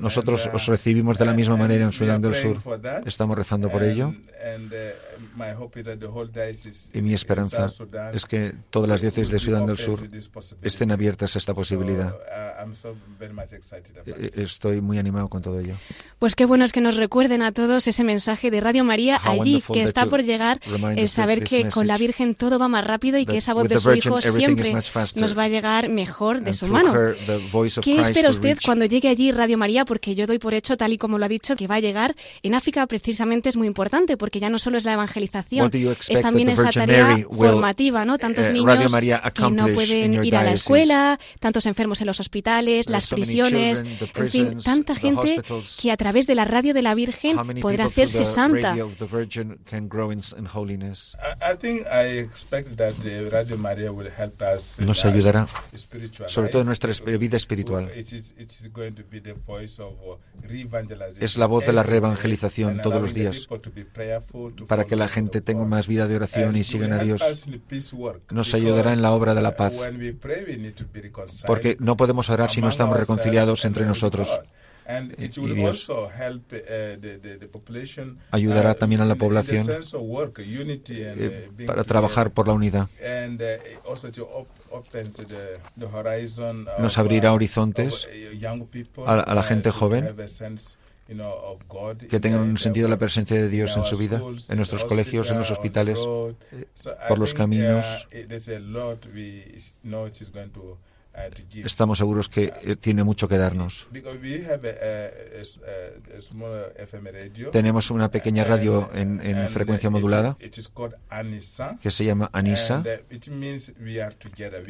Nosotros 0.00 0.50
os 0.52 0.66
recibimos 0.66 1.18
de 1.18 1.24
la 1.24 1.34
misma 1.34 1.56
manera 1.56 1.84
en 1.84 1.92
Sudán 1.92 2.22
del 2.22 2.34
Sur. 2.34 2.58
Estamos 3.04 3.36
rezando 3.36 3.68
por 3.68 3.82
ello. 3.82 4.14
Y 6.94 7.02
mi 7.02 7.14
esperanza 7.14 7.66
es 8.12 8.26
que 8.26 8.54
todas 8.70 8.88
las 8.88 9.00
diócesis 9.00 9.30
de 9.30 9.38
Sudán 9.40 9.66
del 9.66 9.76
Sur 9.76 10.08
estén 10.68 10.92
abiertas 10.92 11.34
a 11.36 11.38
esta 11.38 11.54
posibilidad. 11.54 12.14
Uh, 12.14 12.62
I'm 12.62 12.74
so 12.74 12.96
very 13.18 13.32
much 13.32 13.52
excited 13.52 13.96
about 13.96 14.18
Eh. 14.18 14.30
Estoy 14.42 14.80
muy 14.80 14.98
animado 14.98 15.28
con 15.28 15.42
todo 15.42 15.60
ello. 15.60 15.74
Pues 16.18 16.34
qué 16.34 16.44
bueno 16.44 16.64
es 16.64 16.72
que 16.72 16.80
nos 16.80 16.96
recuerden 16.96 17.42
a 17.42 17.52
todos 17.52 17.86
ese 17.86 18.04
mensaje 18.04 18.50
de 18.50 18.60
Radio 18.60 18.84
María 18.84 19.20
How 19.24 19.42
allí, 19.42 19.62
que 19.72 19.82
está 19.82 20.06
por 20.06 20.22
llegar, 20.22 20.60
el 20.64 20.96
that 20.96 21.08
saber 21.08 21.40
this 21.40 21.48
que 21.48 21.68
con 21.70 21.86
la 21.86 21.98
Virgen 21.98 22.34
todo 22.34 22.58
va 22.58 22.68
más 22.68 22.84
rápido 22.84 23.18
y 23.18 23.26
que 23.26 23.38
esa 23.38 23.54
voz 23.54 23.68
de 23.68 23.78
su 23.78 23.88
Virgin 23.88 24.12
Hijo 24.12 24.20
siempre 24.20 24.72
nos 24.72 25.38
va 25.38 25.44
a 25.44 25.48
llegar 25.48 25.88
mejor 25.88 26.40
de 26.42 26.52
su 26.52 26.66
mano. 26.66 26.92
¿Qué 26.92 27.94
Christ 27.94 28.08
espera 28.08 28.30
usted 28.30 28.54
reach. 28.54 28.64
cuando 28.64 28.84
llegue 28.84 29.08
allí 29.08 29.32
Radio 29.32 29.58
María? 29.58 29.84
Porque 29.84 30.14
yo 30.14 30.26
doy 30.26 30.38
por 30.38 30.54
hecho, 30.54 30.76
tal 30.76 30.92
y 30.92 30.98
como 30.98 31.18
lo 31.18 31.24
ha 31.24 31.28
dicho, 31.28 31.56
que 31.56 31.66
va 31.66 31.76
a 31.76 31.80
llegar. 31.80 32.14
En 32.42 32.54
África 32.54 32.86
precisamente 32.86 33.48
es 33.48 33.56
muy 33.56 33.66
importante, 33.66 34.16
porque 34.16 34.40
ya 34.40 34.50
no 34.50 34.58
solo 34.58 34.78
es 34.78 34.84
la 34.84 34.94
evangelización, 34.94 35.70
es 36.08 36.20
también 36.20 36.50
esa 36.50 36.70
tarea 36.70 37.18
formativa, 37.30 38.04
¿no? 38.04 38.18
Tantos 38.18 38.46
eh, 38.46 38.52
niños 38.52 38.92
que 39.34 39.50
no 39.50 39.68
pueden 39.68 40.24
ir 40.24 40.36
a 40.36 40.44
la? 40.44 40.57
Escuela, 40.58 41.18
tantos 41.40 41.66
enfermos 41.66 42.00
en 42.00 42.06
los 42.06 42.20
hospitales, 42.20 42.88
las 42.88 43.08
prisiones, 43.08 43.82
en 44.14 44.28
fin, 44.28 44.58
tanta 44.62 44.94
gente 44.94 45.42
que 45.80 45.90
a 45.90 45.96
través 45.96 46.26
de 46.26 46.34
la 46.34 46.44
radio 46.44 46.74
de 46.74 46.82
la 46.82 46.94
Virgen 46.94 47.36
podrá 47.60 47.86
hacerse 47.86 48.24
santa. 48.24 48.76
Nos 54.78 55.04
ayudará, 55.04 55.46
sobre 56.26 56.48
todo 56.48 56.62
en 56.62 56.66
nuestra 56.66 56.92
vida 57.18 57.36
espiritual. 57.36 57.90
Uh, 57.90 57.98
Es 61.20 61.36
la 61.36 61.46
voz 61.46 61.66
de 61.66 61.72
la 61.72 61.82
reevangelización 61.82 62.80
todos 62.82 63.02
los 63.02 63.14
días 63.14 63.48
para 64.66 64.84
que 64.84 64.96
la 64.96 65.08
gente 65.08 65.40
tenga 65.40 65.64
más 65.64 65.88
vida 65.88 66.06
de 66.06 66.16
oración 66.16 66.56
y 66.56 66.64
sigan 66.64 66.92
a 66.92 66.98
Dios. 66.98 67.22
Nos 68.30 68.54
ayudará 68.54 68.92
en 68.92 69.02
la 69.02 69.12
obra 69.12 69.34
de 69.34 69.42
la 69.42 69.56
paz. 69.56 69.72
Porque 71.46 71.76
no 71.80 71.96
podemos 71.96 72.30
orar 72.30 72.50
si 72.50 72.60
no 72.60 72.68
estamos 72.68 72.96
reconciliados 72.96 73.64
entre 73.64 73.86
nosotros. 73.86 74.28
Y 75.18 75.28
Dios. 75.54 75.90
population, 77.52 78.18
Ayudará 78.30 78.72
uh, 78.72 78.74
también 78.74 79.02
a 79.02 79.04
la 79.04 79.16
población, 79.16 79.66
eh, 79.68 79.82
uh, 81.50 81.66
para 81.66 81.84
trabajar 81.84 82.30
por 82.30 82.48
la 82.48 82.54
unidad. 82.54 82.88
Uh, 82.88 83.36
Nos 86.80 86.96
abrirá 86.96 87.34
horizontes 87.34 88.08
a 89.06 89.34
la- 89.34 89.42
gente 89.42 89.70
joven, 89.70 90.08
que 92.08 92.20
tengan 92.20 92.40
un 92.42 92.58
sentido 92.58 92.86
la 92.88 92.98
presencia 92.98 93.36
de 93.36 93.48
Dios 93.48 93.76
en 93.76 93.84
su 93.84 93.96
vida, 93.96 94.20
en 94.48 94.56
nuestros 94.56 94.84
colegios, 94.84 95.30
en 95.30 95.38
los 95.38 95.50
hospital, 95.50 95.88
hospitales, 95.88 96.98
por 97.08 97.18
los 97.18 97.32
caminos. 97.34 98.06
Estamos 101.66 101.98
seguros 101.98 102.28
que 102.28 102.52
eh, 102.62 102.76
tiene 102.76 103.02
mucho 103.04 103.28
que 103.28 103.36
darnos. 103.36 103.86
Tenemos 107.50 107.90
una 107.90 108.10
pequeña 108.10 108.44
radio 108.44 108.88
en, 108.94 109.20
en 109.24 109.36
frecuencia 109.50 109.90
modulada 109.90 110.36
que 111.80 111.90
se 111.90 112.04
llama 112.04 112.30
Anisa, 112.32 112.82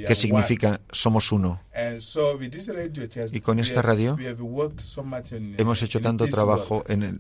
que 0.07 0.15
significa 0.15 0.81
somos 0.91 1.31
uno. 1.33 1.61
Y 3.33 3.41
con 3.41 3.59
esta 3.59 3.83
radio 3.83 4.17
Hemos 5.59 5.83
hecho 5.83 6.01
tanto 6.01 6.25
trabajo 6.35 6.85
en, 6.89 7.03
en- 7.03 7.19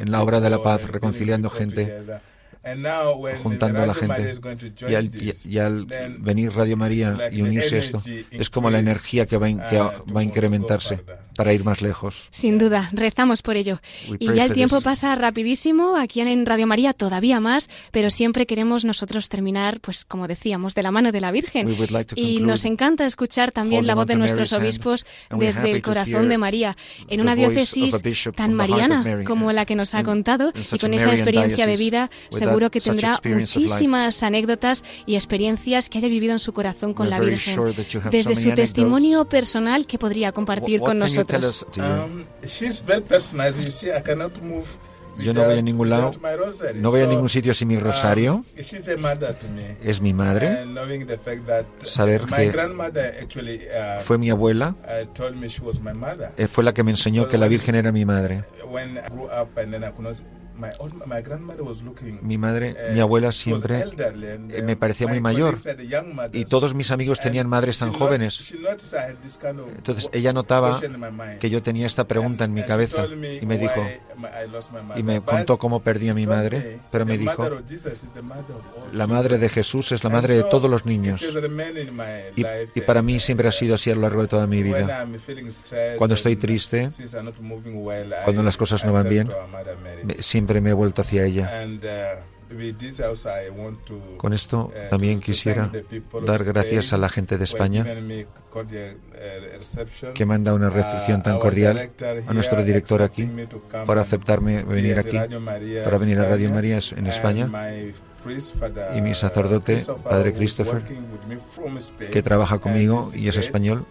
en- 0.00 0.10
la 0.10 0.22
obra 0.22 0.40
de 0.40 0.50
la 0.50 0.62
paz, 0.62 0.82
and 0.82 0.90
reconciliando 0.92 1.48
gente, 1.50 1.82
juntando 3.42 3.82
a 3.82 3.86
la 3.86 3.94
gente. 3.94 4.22
Y 4.88 4.94
al, 4.94 5.04
y- 5.06 5.08
this, 5.10 5.46
y 5.46 5.58
al 5.58 5.86
then 5.86 6.22
venir 6.22 6.52
Radio 6.52 6.76
María 6.76 7.16
y 7.32 7.40
unirse 7.42 7.76
a 7.76 7.78
esto, 7.78 8.02
es 8.30 8.50
como 8.50 8.68
la 8.70 8.78
energía 8.78 9.26
que 9.26 9.36
va, 9.38 9.48
in- 9.48 9.60
que 9.70 9.78
va 9.78 9.92
to 10.04 10.18
a 10.18 10.22
incrementarse. 10.22 11.02
Para 11.40 11.54
ir 11.54 11.64
más 11.64 11.80
lejos. 11.80 12.28
Sin 12.32 12.58
duda, 12.58 12.90
rezamos 12.92 13.40
por 13.40 13.56
ello. 13.56 13.80
We 14.10 14.18
Y 14.20 14.34
ya 14.34 14.44
el 14.44 14.52
tiempo 14.52 14.76
this. 14.76 14.84
pasa 14.84 15.14
rapidísimo, 15.14 15.96
aquí 15.96 16.20
en 16.20 16.44
Radio 16.44 16.66
María 16.66 16.92
todavía 16.92 17.40
más, 17.40 17.70
pero 17.92 18.10
siempre 18.10 18.44
queremos 18.44 18.84
nosotros 18.84 19.30
terminar, 19.30 19.80
pues 19.80 20.04
como 20.04 20.28
decíamos, 20.28 20.74
de 20.74 20.82
la 20.82 20.90
mano 20.90 21.12
de 21.12 21.20
la 21.22 21.32
Virgen. 21.32 21.74
Like 21.90 22.12
Y 22.14 22.40
nos 22.40 22.66
encanta 22.66 23.06
escuchar 23.06 23.52
también 23.52 23.86
la 23.86 23.94
voz 23.94 24.04
de 24.04 24.16
nuestros 24.16 24.52
obispos 24.52 25.06
desde 25.30 25.70
el 25.70 25.80
corazón 25.80 26.28
de 26.28 26.36
María, 26.36 26.76
en 27.08 27.22
una 27.22 27.34
diócesis 27.34 27.94
tan 28.36 28.52
mariana 28.52 29.24
como 29.24 29.50
la 29.52 29.64
que 29.64 29.76
nos 29.76 29.94
ha 29.94 30.04
contado 30.04 30.52
y 30.54 30.78
con 30.78 30.92
esa 30.92 31.10
experiencia 31.10 31.66
de 31.66 31.78
vida 31.78 32.10
seguro 32.28 32.70
que 32.70 32.82
tendrá 32.82 33.18
muchísimas 33.24 34.22
anécdotas 34.22 34.84
y 35.06 35.14
experiencias 35.14 35.88
que 35.88 35.96
haya 35.96 36.08
vivido 36.08 36.34
en 36.34 36.38
su 36.38 36.52
corazón 36.52 36.92
con 36.92 37.08
la 37.08 37.18
Virgen. 37.18 37.58
Desde 38.10 38.36
su 38.36 38.52
testimonio 38.54 39.24
personal 39.24 39.86
que 39.86 39.96
podría 39.96 40.32
compartir 40.32 40.80
con 40.80 41.00
you 41.00 41.24
tell 41.30 41.44
us? 41.44 41.64
Um, 41.78 42.26
she's 42.46 42.80
very 42.84 43.02
personalized. 43.02 43.62
You 43.64 43.70
see, 43.70 43.90
I 43.92 44.02
cannot 44.02 44.40
move. 44.42 44.68
Yo 45.18 45.34
no 45.34 45.44
voy 45.44 45.58
a 45.58 45.62
ningún 45.62 45.90
lado, 45.90 46.10
without 46.10 46.22
my 46.22 46.34
rosary. 46.34 46.80
no 46.80 46.90
voy 46.90 47.02
a 47.02 47.06
ningún 47.06 47.28
sitio 47.28 47.52
sin 47.52 47.68
mi 47.68 47.76
um, 47.76 47.82
rosario. 47.82 48.42
she's 48.62 48.88
a 48.88 48.96
mother 48.96 49.34
to 49.38 49.48
me. 49.48 49.76
Es 49.82 50.00
mi 50.00 50.14
madre, 50.14 50.62
And 50.62 50.74
knowing 50.74 51.06
the 51.06 51.18
fact 51.18 51.46
that 51.46 51.66
Saber 51.84 52.26
my 52.26 52.36
que 52.36 52.52
grandmother 52.52 53.18
actually 53.20 53.66
uh, 53.68 54.00
fue 54.00 54.18
mi 54.18 54.30
abuela, 54.30 54.74
uh, 54.84 55.06
eh, 56.36 56.48
fue 56.48 56.64
la 56.64 56.72
que 56.72 56.82
me 56.84 56.92
enseñó 56.92 57.28
que 57.28 57.38
la 57.38 57.48
Virgen 57.48 57.74
era 57.74 57.92
mi 57.92 58.04
madre. 58.04 58.44
Mi 62.22 62.38
madre, 62.38 62.76
uh, 62.90 62.92
mi 62.94 63.00
abuela 63.00 63.32
siempre 63.32 63.78
eh, 63.80 64.60
uh, 64.60 64.64
me 64.64 64.76
parecía 64.76 65.06
muy 65.06 65.20
mayor. 65.20 65.56
y 66.32 66.44
todos 66.44 66.74
mis 66.74 66.90
amigos 66.90 67.20
tenían 67.20 67.48
madres 67.48 67.78
tan 67.78 67.92
jóvenes. 67.92 68.52
Entonces 69.76 70.08
ella 70.12 70.32
notaba 70.32 70.80
que 71.40 71.50
yo 71.50 71.62
tenía 71.62 71.86
esta 71.86 72.06
pregunta 72.06 72.44
en 72.44 72.52
mi 72.54 72.62
cabeza 72.62 73.06
y 73.42 73.46
me 73.46 73.58
dijo, 73.58 73.86
y 74.96 75.02
me 75.02 75.20
contó 75.20 75.58
cómo 75.58 75.80
perdí 75.80 76.08
a 76.08 76.14
mi 76.14 76.26
madre, 76.26 76.80
pero 76.90 77.04
me 77.06 77.14
the 77.14 77.18
dijo, 77.20 77.42
la 78.92 79.06
madre 79.06 79.38
de 79.38 79.48
Jesús 79.48 79.92
es 79.92 80.04
la 80.04 80.10
madre 80.10 80.34
de 80.34 80.44
todos 80.44 80.70
los 80.70 80.84
niños. 80.86 81.22
Y, 82.36 82.44
y 82.74 82.80
para 82.82 83.02
mí 83.02 83.20
siempre 83.20 83.48
ha 83.48 83.52
sido 83.52 83.74
así 83.74 83.90
a 83.90 83.94
lo 83.94 84.02
largo 84.02 84.22
de 84.22 84.28
toda 84.28 84.46
mi 84.46 84.62
vida. 84.62 85.06
Cuando 85.98 86.14
estoy 86.14 86.36
triste, 86.36 86.90
cuando 88.24 88.42
las 88.42 88.56
cosas 88.56 88.84
no 88.84 88.92
van 88.92 89.08
bien, 89.08 89.28
me- 90.04 90.22
siempre 90.50 90.60
me 90.60 90.70
he 90.70 90.74
vuelto 90.74 91.02
hacia 91.02 91.24
ella. 91.24 91.66
Con 94.16 94.32
esto 94.32 94.72
también 94.90 95.20
quisiera 95.20 95.70
dar 96.26 96.42
gracias 96.42 96.92
a 96.92 96.98
la 96.98 97.08
gente 97.08 97.38
de 97.38 97.44
España 97.44 97.86
que 100.12 100.26
manda 100.26 100.52
una 100.52 100.68
recepción 100.68 101.22
tan 101.22 101.38
cordial, 101.38 101.92
a 102.26 102.32
nuestro 102.32 102.64
director 102.64 103.02
aquí, 103.02 103.30
por 103.86 103.98
aceptarme 103.98 104.64
venir 104.64 104.98
aquí, 104.98 105.16
para 105.84 105.98
venir 105.98 106.18
a 106.18 106.28
Radio 106.28 106.50
María 106.50 106.80
en 106.96 107.06
España, 107.06 107.48
y 108.96 109.00
mi 109.00 109.14
sacerdote, 109.14 109.84
Padre 110.02 110.32
Christopher, 110.32 110.82
que 112.10 112.22
trabaja 112.22 112.58
conmigo 112.58 113.12
y 113.14 113.28
es 113.28 113.36
español, 113.36 113.86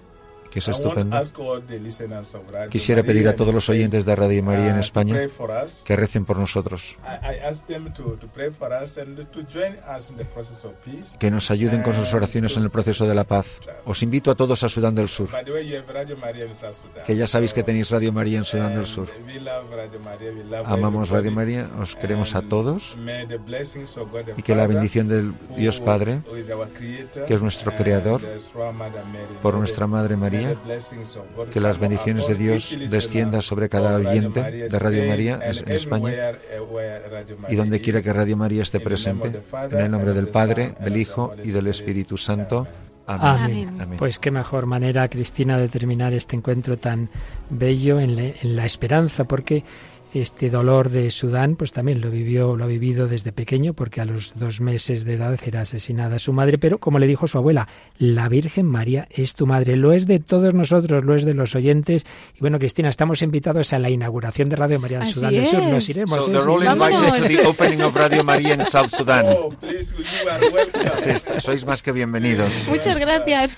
que 0.49 0.59
es 0.59 0.67
estupendo. 0.67 1.17
Quisiera 2.69 3.03
pedir 3.03 3.27
a 3.27 3.35
todos 3.35 3.53
los 3.53 3.69
oyentes 3.69 4.05
de 4.05 4.15
Radio 4.15 4.43
María 4.43 4.69
en 4.69 4.79
España 4.79 5.15
que 5.85 5.95
recen 5.95 6.25
por 6.25 6.37
nosotros, 6.37 6.97
que 11.19 11.31
nos 11.31 11.51
ayuden 11.51 11.83
con 11.83 11.93
sus 11.93 12.13
oraciones 12.13 12.57
en 12.57 12.63
el 12.63 12.69
proceso 12.69 13.07
de 13.07 13.15
la 13.15 13.23
paz. 13.23 13.59
Os 13.85 14.03
invito 14.03 14.31
a 14.31 14.35
todos 14.35 14.63
a 14.63 14.69
Sudán 14.69 14.95
del 14.95 15.07
Sur, 15.07 15.29
que 17.05 17.15
ya 17.15 17.27
sabéis 17.27 17.53
que 17.53 17.63
tenéis 17.63 17.89
Radio 17.89 18.11
María 18.11 18.37
en 18.39 18.45
Sudán 18.45 18.75
del 18.75 18.85
Sur. 18.85 19.09
Amamos 20.65 21.09
Radio 21.09 21.31
María, 21.31 21.69
os 21.79 21.95
queremos 21.95 22.35
a 22.35 22.41
todos 22.41 22.97
y 24.37 24.41
que 24.41 24.55
la 24.55 24.67
bendición 24.67 25.07
del 25.07 25.33
Dios 25.55 25.79
Padre, 25.79 26.21
que 27.27 27.33
es 27.33 27.41
nuestro 27.41 27.75
Creador, 27.75 28.21
por 29.41 29.55
nuestra 29.55 29.87
Madre 29.87 30.17
María, 30.17 30.38
que 31.51 31.59
las 31.59 31.79
bendiciones 31.79 32.27
de 32.27 32.35
Dios 32.35 32.77
desciendan 32.89 33.41
sobre 33.41 33.69
cada 33.69 33.95
oyente 33.95 34.41
de 34.43 34.79
Radio 34.79 35.05
María 35.05 35.39
en 35.43 35.71
España 35.71 36.11
y 37.47 37.55
donde 37.55 37.81
quiera 37.81 38.01
que 38.01 38.13
Radio 38.13 38.37
María 38.37 38.63
esté 38.63 38.79
presente, 38.79 39.41
en 39.71 39.79
el 39.79 39.91
nombre 39.91 40.13
del 40.13 40.27
Padre, 40.27 40.75
del 40.79 40.97
Hijo 40.97 41.33
y 41.43 41.51
del 41.51 41.67
Espíritu 41.67 42.17
Santo. 42.17 42.67
Amén. 43.07 43.43
Amén. 43.43 43.81
Amén. 43.81 43.97
Pues 43.97 44.19
qué 44.19 44.29
mejor 44.29 44.67
manera, 44.67 45.09
Cristina, 45.09 45.57
de 45.57 45.67
terminar 45.67 46.13
este 46.13 46.35
encuentro 46.35 46.77
tan 46.77 47.09
bello 47.49 47.99
en 47.99 48.35
la 48.43 48.65
esperanza, 48.65 49.23
porque 49.23 49.63
este 50.13 50.49
dolor 50.49 50.89
de 50.89 51.11
Sudán, 51.11 51.55
pues 51.55 51.71
también 51.71 52.01
lo 52.01 52.09
vivió, 52.09 52.55
lo 52.55 52.63
ha 52.63 52.67
vivido 52.67 53.07
desde 53.07 53.31
pequeño, 53.31 53.73
porque 53.73 54.01
a 54.01 54.05
los 54.05 54.39
dos 54.39 54.61
meses 54.61 55.05
de 55.05 55.13
edad 55.13 55.39
era 55.45 55.61
asesinada 55.61 56.19
su 56.19 56.33
madre, 56.33 56.57
pero 56.57 56.79
como 56.79 56.99
le 56.99 57.07
dijo 57.07 57.27
su 57.27 57.37
abuela, 57.37 57.67
la 57.97 58.27
Virgen 58.29 58.65
María 58.65 59.07
es 59.11 59.35
tu 59.35 59.45
madre, 59.45 59.75
lo 59.75 59.93
es 59.93 60.07
de 60.07 60.19
todos 60.19 60.53
nosotros, 60.53 61.03
lo 61.03 61.15
es 61.15 61.25
de 61.25 61.33
los 61.33 61.55
oyentes. 61.55 62.05
Y 62.35 62.39
bueno, 62.39 62.59
Cristina, 62.59 62.89
estamos 62.89 63.21
invitados 63.21 63.73
a 63.73 63.79
la 63.79 63.89
inauguración 63.89 64.49
de 64.49 64.55
Radio 64.55 64.79
María 64.79 64.99
en 64.99 65.05
Sudán 65.05 65.33
del 65.33 65.45
Sur, 65.45 65.63
nos 65.63 65.89
iremos. 65.89 66.25
So 66.25 66.31
they're 66.31 66.49
all 66.49 66.63
invited 66.63 67.21
to 67.21 67.27
the 67.27 67.47
opening 67.47 67.81
of 67.81 67.95
Radio 67.95 68.23
María 68.23 68.53
en 68.53 68.65
South 68.65 68.89
Sudan. 68.95 69.25
Oh, 69.27 69.49
please. 69.49 69.93
Sí, 70.95 71.11
sois 71.39 71.65
más 71.65 71.83
que 71.83 71.91
bienvenidos. 71.91 72.51
Muchas 72.69 72.97
gracias. 72.97 73.57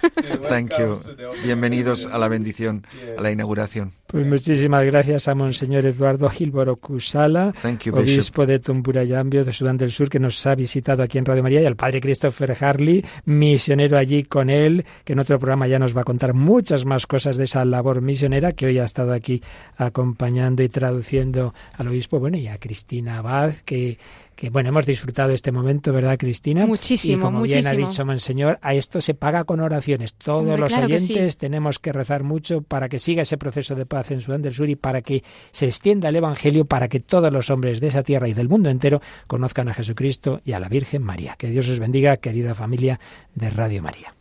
Thank 0.50 0.72
you. 0.78 1.00
Bienvenidos 1.44 2.08
a 2.12 2.18
la 2.18 2.28
bendición, 2.28 2.86
a 3.18 3.22
la 3.22 3.32
inauguración. 3.32 3.92
Pues 4.08 4.26
muchísimas 4.26 4.86
gracias 4.86 5.28
a 5.28 5.36
Monseñor 5.36 5.86
Eduardo 5.86 6.28
Gilboro 6.42 6.78
Kusala, 6.78 7.54
Thank 7.62 7.84
you, 7.84 7.96
obispo 7.96 8.48
de 8.48 8.58
Tumburayambio, 8.58 9.46
de 9.46 9.54
Sudán 9.54 9.78
del 9.78 9.92
Sur, 9.92 10.10
que 10.10 10.20
nos 10.20 10.44
ha 10.48 10.56
visitado 10.56 11.04
aquí 11.04 11.20
en 11.20 11.26
Radio 11.26 11.44
María, 11.44 11.62
y 11.62 11.68
al 11.68 11.76
padre 11.76 12.02
Christopher 12.02 12.58
Harley, 12.60 13.06
misionero 13.26 13.96
allí 13.96 14.24
con 14.24 14.50
él, 14.50 14.84
que 15.04 15.14
en 15.14 15.20
otro 15.20 15.38
programa 15.38 15.68
ya 15.68 15.78
nos 15.78 15.96
va 15.96 16.02
a 16.02 16.04
contar 16.04 16.34
muchas 16.34 16.84
más 16.84 17.06
cosas 17.06 17.38
de 17.38 17.44
esa 17.44 17.64
labor 17.64 18.02
misionera, 18.02 18.54
que 18.54 18.66
hoy 18.66 18.80
ha 18.80 18.86
estado 18.86 19.14
aquí 19.14 19.44
acompañando 19.78 20.64
y 20.64 20.70
traduciendo 20.70 21.54
al 21.78 21.90
obispo, 21.90 22.20
bueno, 22.20 22.38
y 22.38 22.48
a 22.48 22.58
Cristina 22.58 23.20
Abad, 23.20 23.54
que 23.64 24.00
que 24.36 24.50
bueno, 24.50 24.70
hemos 24.70 24.86
disfrutado 24.86 25.32
este 25.32 25.52
momento, 25.52 25.94
¿verdad, 25.94 26.18
Cristina? 26.18 26.66
Muchísimo, 26.66 27.18
y 27.18 27.22
como 27.22 27.40
muchísimo. 27.40 27.72
bien 27.72 27.84
ha 27.84 27.88
dicho 27.88 28.06
Monseñor, 28.06 28.60
a 28.62 28.74
esto 28.74 29.02
se 29.02 29.14
paga 29.14 29.44
con 29.44 29.60
oraciones. 29.60 30.14
Todos 30.16 30.42
Hombre, 30.42 30.58
los 30.58 30.72
claro 30.72 30.86
oyentes 30.86 31.34
sí. 31.34 31.40
tenemos 31.40 31.80
que 31.80 31.92
rezar 31.92 32.24
mucho 32.24 32.62
para 32.62 32.90
que 32.90 33.00
siga 33.00 33.22
ese 33.22 33.38
proceso 33.38 33.76
de 33.76 33.86
paz 33.86 34.12
en 34.12 34.22
Sudán 34.22 34.42
del 34.42 34.54
Sur 34.54 34.70
y 34.70 34.76
para 34.76 35.02
que 35.02 35.24
se 35.52 35.66
extienda 35.66 36.10
el 36.10 36.16
Evangelio, 36.16 36.66
para 36.66 36.88
que 36.88 37.00
todos 37.00 37.32
los 37.32 37.50
hombres 37.50 37.80
de 37.80 37.88
esa 37.88 38.04
tierra 38.04 38.28
y 38.28 38.34
del 38.34 38.50
mundo 38.50 38.70
entero 38.70 39.02
conozcan 39.28 39.70
a 39.70 39.74
Jesucristo 39.74 40.42
y 40.44 40.54
a 40.54 40.60
la 40.60 40.70
Virgen 40.70 41.04
María. 41.04 41.36
Que 41.38 41.50
Dios 41.50 41.68
os 41.70 41.80
bendiga, 41.80 42.18
querida 42.18 42.56
familia 42.56 43.00
de 43.36 43.50
Radio 43.50 43.82
María. 43.84 44.16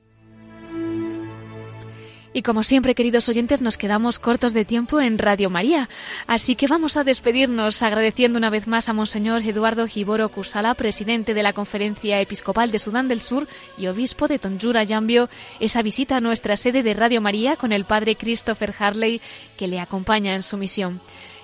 Y 2.33 2.43
como 2.43 2.63
siempre, 2.63 2.95
queridos 2.95 3.29
oyentes, 3.29 3.61
nos 3.61 3.77
quedamos 3.77 4.21
cortos 4.21 4.53
de 4.53 4.65
tiempo 4.65 5.01
en 5.01 5.19
Radio 5.19 5.51
María. 5.51 5.89
Así 6.29 6.55
que 6.55 6.69
vamos 6.69 6.97
a 6.97 7.03
despedirnos 7.03 7.83
agradeciendo 7.83 8.39
una 8.39 8.51
vez 8.51 8.69
más 8.69 8.89
a 8.89 8.93
Monseñor 8.93 9.43
Eduardo 9.43 9.89
Giboro 9.89 10.29
Kusala, 10.29 10.75
presidente 10.75 11.35
de 11.35 11.43
la 11.43 11.53
Conferencia 11.53 12.21
Episcopal 12.21 12.71
de 12.71 12.79
Sudán 12.79 13.09
del 13.09 13.21
Sur 13.21 13.49
y 13.77 13.89
obispo 13.89 14.29
de 14.29 14.39
Tonjura 14.39 14.85
Yambio, 14.85 15.29
esa 15.59 15.83
visita 15.83 16.19
a 16.19 16.21
nuestra 16.21 16.57
sede 16.57 16.85
de 16.85 16.95
Radio 16.95 17.21
María 17.21 17.57
con 17.57 17.73
el 17.73 17.85
padre 17.85 18.15
Christopher 18.15 18.73
Harley, 18.79 19.21
que 19.57 19.67
le 19.67 19.81
acompaña 19.81 20.37
en 20.37 20.45
su 20.45 20.57
misión. 20.57 21.01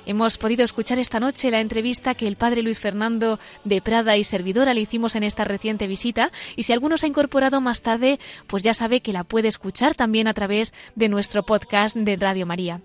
Hemos 0.08 0.38
podido 0.38 0.64
escuchar 0.64 1.00
esta 1.00 1.18
noche 1.18 1.50
la 1.50 1.58
entrevista 1.58 2.14
que 2.14 2.28
el 2.28 2.36
padre 2.36 2.62
Luis 2.62 2.78
Fernando 2.78 3.40
de 3.64 3.82
Prada 3.82 4.16
y 4.16 4.22
servidora 4.22 4.72
le 4.72 4.80
hicimos 4.80 5.16
en 5.16 5.24
esta 5.24 5.42
reciente 5.42 5.88
visita 5.88 6.30
y 6.54 6.62
si 6.62 6.72
alguno 6.72 6.96
se 6.96 7.06
ha 7.06 7.08
incorporado 7.08 7.60
más 7.60 7.82
tarde, 7.82 8.20
pues 8.46 8.62
ya 8.62 8.72
sabe 8.72 9.00
que 9.00 9.12
la 9.12 9.24
puede 9.24 9.48
escuchar 9.48 9.96
también 9.96 10.28
a 10.28 10.34
través 10.34 10.72
de 10.94 11.08
nuestro 11.08 11.42
podcast 11.42 11.96
de 11.96 12.14
Radio 12.14 12.46
María. 12.46 12.80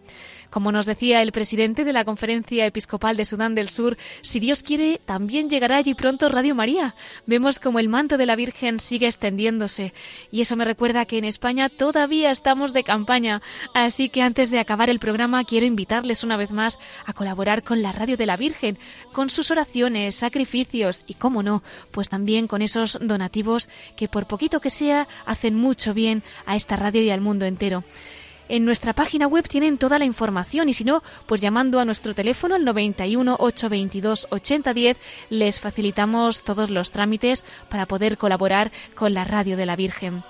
Como 0.52 0.74
nos 0.74 0.86
decía 0.86 1.22
el 1.22 1.32
presidente 1.32 1.86
de 1.86 1.94
la 1.94 2.04
Conferencia 2.04 2.66
Episcopal 2.66 3.16
de 3.16 3.24
Sudán 3.24 3.56
del 3.56 3.70
Sur, 3.70 3.98
si 4.22 4.42
Dios 4.42 4.64
quiere, 4.64 5.00
también 5.06 5.50
llegará 5.50 5.78
allí 5.78 5.96
pronto 5.96 6.28
Radio 6.28 6.56
María. 6.56 6.94
Vemos 7.26 7.58
como 7.58 7.80
el 7.80 7.88
manto 7.88 8.18
de 8.18 8.26
la 8.26 8.36
Virgen 8.36 8.82
sigue 8.82 9.08
extendiéndose. 9.08 9.94
Y 10.30 10.42
eso 10.42 10.58
me 10.58 10.66
recuerda 10.66 11.06
que 11.06 11.18
en 11.18 11.24
España 11.24 11.70
todavía 11.70 12.32
estamos 12.32 12.74
de 12.74 12.84
campaña. 12.84 13.42
Así 13.74 14.10
que 14.10 14.24
antes 14.24 14.52
de 14.52 14.60
acabar 14.60 14.90
el 14.90 15.00
programa, 15.00 15.46
quiero 15.46 15.66
invitarles 15.66 16.22
una 16.26 16.36
vez 16.36 16.52
más 16.52 16.80
a 17.06 17.14
colaborar 17.14 17.64
con 17.64 17.82
la 17.82 17.94
Radio 17.94 18.18
de 18.18 18.26
la 18.26 18.36
Virgen, 18.36 18.78
con 19.14 19.30
sus 19.30 19.52
oraciones, 19.52 20.16
sacrificios 20.16 21.06
y, 21.08 21.14
cómo 21.14 21.44
no, 21.44 21.64
pues 21.92 22.10
también 22.10 22.48
con 22.48 22.62
esos 22.62 23.00
donativos 23.02 23.70
que, 23.96 24.10
por 24.10 24.28
poquito 24.28 24.60
que 24.60 24.70
sea, 24.70 25.08
hacen 25.26 25.56
mucho 25.56 25.94
bien 25.94 26.24
a 26.46 26.58
esta 26.58 26.76
radio 26.76 27.02
y 27.02 27.10
al 27.10 27.22
mundo 27.22 27.46
entero. 27.46 27.86
En 28.52 28.66
nuestra 28.66 28.92
página 28.92 29.28
web 29.28 29.48
tienen 29.48 29.78
toda 29.78 29.98
la 29.98 30.04
información 30.04 30.68
y 30.68 30.74
si 30.74 30.84
no, 30.84 31.04
pues 31.26 31.40
llamando 31.40 31.80
a 31.80 31.86
nuestro 31.86 32.14
teléfono 32.14 32.56
al 32.56 32.66
91 32.66 33.38
822 33.40 34.28
8010 34.30 34.98
les 35.30 35.62
facilitamos 35.62 36.44
todos 36.44 36.70
los 36.70 36.92
trámites 36.92 37.46
para 37.70 37.86
poder 37.86 38.18
colaborar 38.18 38.74
con 38.94 39.14
la 39.14 39.24
Radio 39.24 39.56
de 39.56 39.66
la 39.66 39.78
Virgen. 39.78 40.26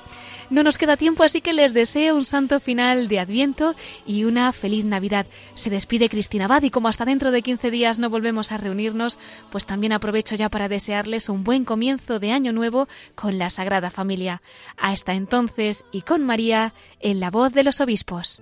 No 0.51 0.63
nos 0.63 0.77
queda 0.77 0.97
tiempo, 0.97 1.23
así 1.23 1.39
que 1.39 1.53
les 1.53 1.73
deseo 1.73 2.13
un 2.13 2.25
santo 2.25 2.59
final 2.59 3.07
de 3.07 3.19
Adviento 3.19 3.73
y 4.05 4.25
una 4.25 4.51
feliz 4.51 4.83
Navidad. 4.83 5.25
Se 5.53 5.69
despide 5.69 6.09
Cristina 6.09 6.43
Abad 6.43 6.63
y 6.63 6.71
como 6.71 6.89
hasta 6.89 7.05
dentro 7.05 7.31
de 7.31 7.41
15 7.41 7.71
días 7.71 7.99
no 7.99 8.09
volvemos 8.09 8.51
a 8.51 8.57
reunirnos, 8.57 9.17
pues 9.49 9.65
también 9.65 9.93
aprovecho 9.93 10.35
ya 10.35 10.49
para 10.49 10.67
desearles 10.67 11.29
un 11.29 11.45
buen 11.45 11.63
comienzo 11.63 12.19
de 12.19 12.33
año 12.33 12.51
nuevo 12.51 12.89
con 13.15 13.37
la 13.37 13.49
Sagrada 13.49 13.91
Familia. 13.91 14.41
Hasta 14.75 15.13
entonces 15.13 15.85
y 15.93 16.01
con 16.01 16.25
María 16.25 16.73
en 16.99 17.21
la 17.21 17.31
voz 17.31 17.53
de 17.53 17.63
los 17.63 17.79
obispos. 17.79 18.41